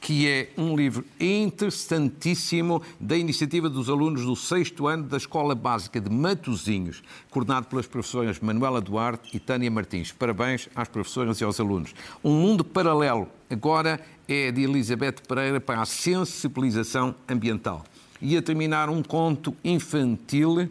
que 0.00 0.26
é 0.26 0.48
um 0.56 0.74
livro 0.74 1.04
interessantíssimo 1.20 2.82
da 2.98 3.16
iniciativa 3.16 3.68
dos 3.68 3.90
alunos 3.90 4.24
do 4.24 4.34
sexto 4.34 4.86
ano 4.86 5.04
da 5.04 5.18
Escola 5.18 5.54
Básica 5.54 6.00
de 6.00 6.08
Matozinhos, 6.08 7.02
coordenado 7.30 7.66
pelas 7.66 7.86
professoras 7.86 8.40
Manuela 8.40 8.80
Duarte 8.80 9.36
e 9.36 9.38
Tânia 9.38 9.70
Martins. 9.70 10.10
Parabéns 10.10 10.68
às 10.74 10.88
professoras 10.88 11.40
e 11.40 11.44
aos 11.44 11.60
alunos. 11.60 11.94
Um 12.24 12.32
mundo 12.32 12.64
paralelo, 12.64 13.28
agora 13.50 14.00
é 14.26 14.50
de 14.50 14.62
Elizabeth 14.62 15.16
Pereira 15.28 15.60
para 15.60 15.82
a 15.82 15.86
sensibilização 15.86 17.14
ambiental. 17.28 17.84
E 18.22 18.36
a 18.36 18.42
terminar 18.42 18.88
um 18.88 19.02
conto 19.02 19.54
infantil 19.62 20.68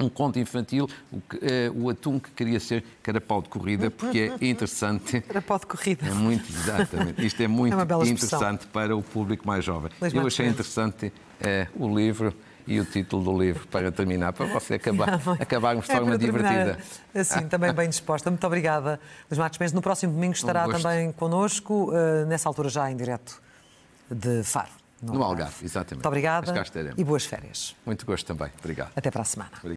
um 0.00 0.08
conto 0.08 0.38
infantil, 0.38 0.88
o, 1.10 1.20
que, 1.20 1.36
uh, 1.36 1.82
o, 1.82 1.90
atum 1.90 2.18
que 2.18 2.30
queria 2.30 2.58
ser 2.58 2.84
carapau 3.02 3.42
de 3.42 3.48
corrida, 3.48 3.90
porque 3.90 4.32
é 4.40 4.44
interessante. 4.48 5.20
carapau 5.20 5.58
de 5.58 5.66
corrida. 5.66 6.06
É 6.06 6.10
muito, 6.10 6.50
exatamente. 6.50 7.24
Isto 7.24 7.42
é 7.42 7.48
muito 7.48 7.76
é 7.76 8.08
interessante 8.08 8.66
para 8.66 8.96
o 8.96 9.02
público 9.02 9.46
mais 9.46 9.64
jovem. 9.64 9.90
Luís 10.00 10.14
Eu 10.14 10.26
achei 10.26 10.46
interessante 10.46 11.06
uh, 11.06 11.84
o 11.84 11.94
livro 11.94 12.34
e 12.66 12.78
o 12.80 12.84
título 12.84 13.24
do 13.24 13.38
livro 13.38 13.66
para 13.68 13.90
terminar, 13.90 14.32
para 14.32 14.46
você 14.46 14.74
acabar, 14.74 15.20
acabarmos 15.40 15.86
de 15.86 15.92
é 15.92 15.96
forma 15.96 16.16
divertida. 16.16 16.78
Assim, 17.14 17.46
também 17.48 17.72
bem 17.72 17.88
disposta. 17.88 18.30
Muito 18.30 18.46
obrigada, 18.46 19.00
Luís 19.30 19.38
Marcos 19.38 19.58
Mendes. 19.58 19.72
No 19.72 19.82
próximo 19.82 20.12
domingo 20.12 20.34
estará 20.34 20.66
um 20.66 20.72
também 20.72 21.12
connosco, 21.12 21.90
uh, 21.90 22.26
nessa 22.26 22.48
altura 22.48 22.68
já 22.68 22.90
em 22.90 22.96
direto 22.96 23.40
de 24.10 24.42
Faro. 24.42 24.82
No, 25.02 25.14
no 25.14 25.22
Algarve, 25.24 25.64
exatamente. 25.64 25.94
Muito 25.94 26.06
obrigada 26.06 26.64
e 26.96 27.02
boas 27.02 27.24
férias. 27.24 27.74
Muito 27.84 28.06
gosto 28.06 28.24
também. 28.24 28.52
Obrigado. 28.60 28.92
Até 28.94 29.10
para 29.10 29.22
a 29.22 29.24
semana. 29.24 29.50
Obrigado. 29.56 29.70